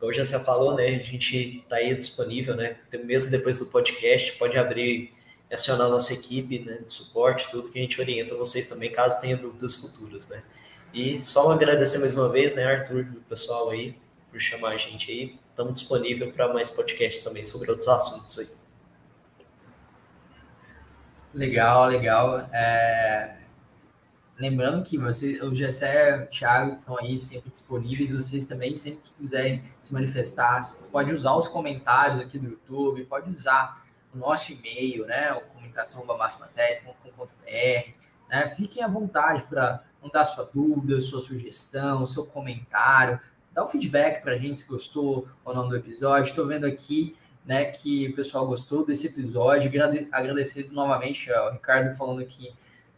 Como 0.00 0.12
já 0.14 0.24
você 0.24 0.38
falou, 0.40 0.74
né? 0.74 0.86
A 0.86 1.02
gente 1.02 1.58
está 1.58 1.76
aí 1.76 1.94
disponível, 1.94 2.56
né? 2.56 2.78
Mesmo 3.04 3.30
depois 3.30 3.58
do 3.58 3.66
podcast, 3.66 4.32
pode 4.38 4.56
abrir 4.56 5.12
e 5.50 5.54
acionar 5.54 5.88
a 5.88 5.90
nossa 5.90 6.14
equipe 6.14 6.58
né, 6.58 6.78
de 6.86 6.92
suporte, 6.92 7.50
tudo 7.50 7.68
que 7.68 7.78
a 7.78 7.82
gente 7.82 8.00
orienta 8.00 8.34
vocês 8.34 8.66
também, 8.66 8.90
caso 8.90 9.20
tenha 9.20 9.36
dúvidas 9.36 9.74
futuras, 9.74 10.26
né? 10.28 10.42
E 10.94 11.20
só 11.20 11.52
agradecer 11.52 11.98
mais 11.98 12.14
uma 12.14 12.30
vez, 12.30 12.54
né, 12.54 12.64
Arthur, 12.64 13.06
o 13.16 13.20
pessoal 13.28 13.68
aí, 13.70 13.94
por 14.36 14.40
chamar 14.40 14.72
a 14.72 14.76
gente 14.76 15.10
aí. 15.10 15.38
Estamos 15.48 15.80
disponíveis 15.80 16.30
para 16.34 16.52
mais 16.52 16.70
podcasts 16.70 17.24
também 17.24 17.46
sobre 17.46 17.70
outros 17.70 17.88
assuntos 17.88 18.38
aí. 18.38 18.46
Legal, 21.32 21.86
legal. 21.86 22.40
É... 22.52 23.38
Lembrando 24.38 24.84
que 24.84 24.98
você, 24.98 25.42
o 25.42 25.54
Gessé, 25.54 26.22
o 26.22 26.26
Thiago 26.26 26.78
estão 26.78 26.98
aí 26.98 27.16
sempre 27.16 27.50
disponíveis. 27.50 28.12
Vocês 28.12 28.44
também, 28.44 28.76
sempre 28.76 29.00
que 29.04 29.14
quiserem 29.14 29.64
se 29.80 29.94
manifestar, 29.94 30.60
pode 30.92 31.14
usar 31.14 31.34
os 31.34 31.48
comentários 31.48 32.20
aqui 32.20 32.38
do 32.38 32.50
YouTube, 32.50 33.06
pode 33.06 33.30
usar 33.30 33.86
o 34.14 34.18
nosso 34.18 34.52
e-mail, 34.52 35.06
né? 35.06 35.32
O 35.32 35.40
comunicação.máximatec.com.br. 35.46 37.90
Né? 38.28 38.54
Fiquem 38.54 38.82
à 38.82 38.88
vontade 38.88 39.44
para 39.44 39.82
mandar 40.02 40.24
sua 40.24 40.44
dúvida, 40.44 41.00
sua 41.00 41.20
sugestão, 41.20 42.04
seu 42.04 42.26
comentário. 42.26 43.18
Dá 43.56 43.64
um 43.64 43.68
feedback 43.68 44.22
para 44.22 44.34
a 44.34 44.38
gente 44.38 44.60
se 44.60 44.68
gostou 44.68 45.26
ou 45.42 45.54
não 45.54 45.66
do 45.66 45.74
episódio. 45.74 46.28
Estou 46.28 46.46
vendo 46.46 46.66
aqui 46.66 47.16
né, 47.42 47.64
que 47.64 48.08
o 48.08 48.14
pessoal 48.14 48.46
gostou 48.46 48.84
desse 48.84 49.06
episódio. 49.06 49.70
Agradecer 50.12 50.68
novamente 50.70 51.32
ao 51.32 51.50
Ricardo 51.54 51.96
falando 51.96 52.20
aqui 52.20 52.52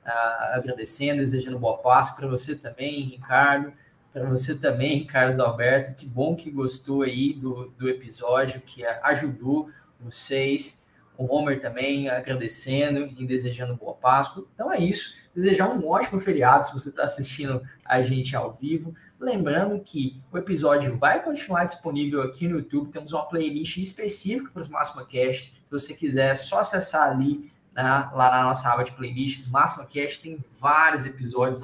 agradecendo, 0.04 1.18
desejando 1.18 1.60
boa 1.60 1.78
Páscoa 1.78 2.16
para 2.16 2.26
você 2.26 2.56
também, 2.56 3.02
Ricardo, 3.02 3.72
para 4.12 4.24
você 4.24 4.52
também, 4.52 5.06
Carlos 5.06 5.38
Alberto. 5.38 5.94
Que 5.94 6.06
bom 6.06 6.34
que 6.34 6.50
gostou 6.50 7.02
aí 7.02 7.34
do, 7.34 7.68
do 7.78 7.88
episódio, 7.88 8.60
que 8.60 8.84
ajudou 8.84 9.70
vocês. 10.00 10.84
O 11.16 11.32
Homer 11.32 11.60
também 11.60 12.08
agradecendo 12.08 13.08
e 13.16 13.26
desejando 13.26 13.76
boa 13.76 13.94
Páscoa. 13.94 14.44
Então 14.54 14.72
é 14.72 14.80
isso. 14.80 15.14
Desejar 15.32 15.68
um 15.68 15.86
ótimo 15.86 16.20
feriado 16.20 16.66
se 16.66 16.72
você 16.72 16.88
está 16.88 17.04
assistindo 17.04 17.62
a 17.84 18.02
gente 18.02 18.34
ao 18.34 18.52
vivo. 18.52 18.92
Lembrando 19.20 19.80
que 19.80 20.22
o 20.30 20.38
episódio 20.38 20.96
vai 20.96 21.22
continuar 21.22 21.64
disponível 21.64 22.22
aqui 22.22 22.46
no 22.46 22.58
YouTube. 22.58 22.92
Temos 22.92 23.12
uma 23.12 23.26
playlist 23.26 23.76
específica 23.78 24.50
para 24.52 24.60
os 24.60 24.68
Máxima 24.68 25.04
Cast. 25.04 25.52
Se 25.52 25.70
você 25.70 25.92
quiser, 25.92 26.30
é 26.30 26.34
só 26.34 26.60
acessar 26.60 27.10
ali 27.10 27.50
né, 27.74 27.82
lá 28.12 28.30
na 28.30 28.44
nossa 28.44 28.72
aba 28.72 28.84
de 28.84 28.92
playlists. 28.92 29.48
Máxima 29.48 29.86
Cast 29.86 30.22
tem 30.22 30.38
vários 30.60 31.04
episódios, 31.04 31.62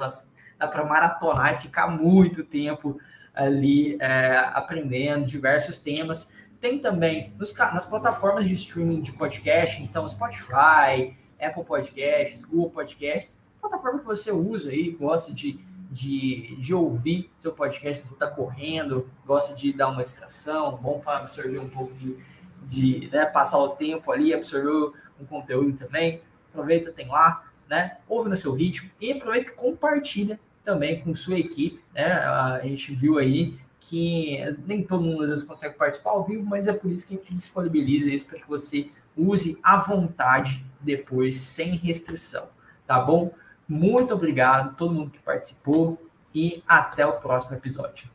dá 0.59 0.67
para 0.67 0.83
maratonar 0.83 1.53
e 1.53 1.61
ficar 1.61 1.87
muito 1.87 2.43
tempo 2.43 2.99
ali 3.33 3.97
é, 4.01 4.37
aprendendo 4.53 5.25
diversos 5.25 5.77
temas. 5.77 6.33
Tem 6.59 6.79
também 6.79 7.33
nos, 7.37 7.53
nas 7.53 7.85
plataformas 7.85 8.47
de 8.47 8.53
streaming 8.53 9.01
de 9.01 9.13
podcast, 9.13 9.81
então 9.81 10.07
Spotify, 10.09 11.15
Apple 11.39 11.63
Podcasts, 11.63 12.43
Google 12.43 12.71
Podcasts, 12.71 13.41
plataforma 13.61 13.99
que 13.99 14.05
você 14.05 14.31
usa 14.31 14.71
aí, 14.71 14.91
gosta 14.91 15.33
de, 15.33 15.59
de, 15.95 16.57
de 16.57 16.73
ouvir 16.73 17.31
seu 17.37 17.53
podcast, 17.53 18.05
você 18.05 18.13
está 18.13 18.27
correndo, 18.27 19.09
gosta 19.25 19.55
de 19.55 19.71
dar 19.71 19.87
uma 19.87 20.03
distração, 20.03 20.75
bom 20.75 20.99
para 20.99 21.19
absorver 21.19 21.57
um 21.57 21.69
pouco 21.69 21.93
de, 21.93 22.17
de 22.63 23.09
né, 23.09 23.25
passar 23.25 23.59
o 23.59 23.69
tempo 23.69 24.11
ali, 24.11 24.33
absorver 24.33 24.93
um 25.17 25.25
conteúdo 25.25 25.77
também, 25.77 26.21
aproveita, 26.51 26.91
tem 26.91 27.07
lá, 27.07 27.45
né? 27.69 27.97
Ouve 28.09 28.29
no 28.29 28.35
seu 28.35 28.53
ritmo 28.53 28.91
e 28.99 29.13
aproveita 29.13 29.51
e 29.51 29.55
compartilha 29.55 30.37
também 30.65 30.99
com 30.99 31.15
sua 31.15 31.39
equipe, 31.39 31.81
né? 31.93 32.11
A 32.11 32.59
gente 32.61 32.93
viu 32.93 33.17
aí 33.17 33.57
que 33.79 34.39
nem 34.67 34.83
todo 34.83 35.01
mundo 35.01 35.23
às 35.23 35.29
vezes 35.29 35.43
consegue 35.45 35.75
participar 35.75 36.09
ao 36.09 36.25
vivo, 36.25 36.43
mas 36.43 36.67
é 36.67 36.73
por 36.73 36.91
isso 36.91 37.07
que 37.07 37.13
a 37.13 37.17
gente 37.17 37.33
disponibiliza 37.35 38.09
isso 38.09 38.27
para 38.27 38.37
que 38.37 38.47
você 38.49 38.89
use 39.15 39.57
à 39.63 39.77
vontade 39.77 40.65
depois, 40.81 41.37
sem 41.37 41.77
restrição, 41.77 42.49
tá 42.85 42.99
bom? 42.99 43.31
Muito 43.67 44.13
obrigado 44.13 44.69
a 44.69 44.73
todo 44.73 44.93
mundo 44.93 45.11
que 45.11 45.19
participou 45.19 45.99
e 46.33 46.63
até 46.67 47.05
o 47.05 47.19
próximo 47.19 47.55
episódio. 47.55 48.14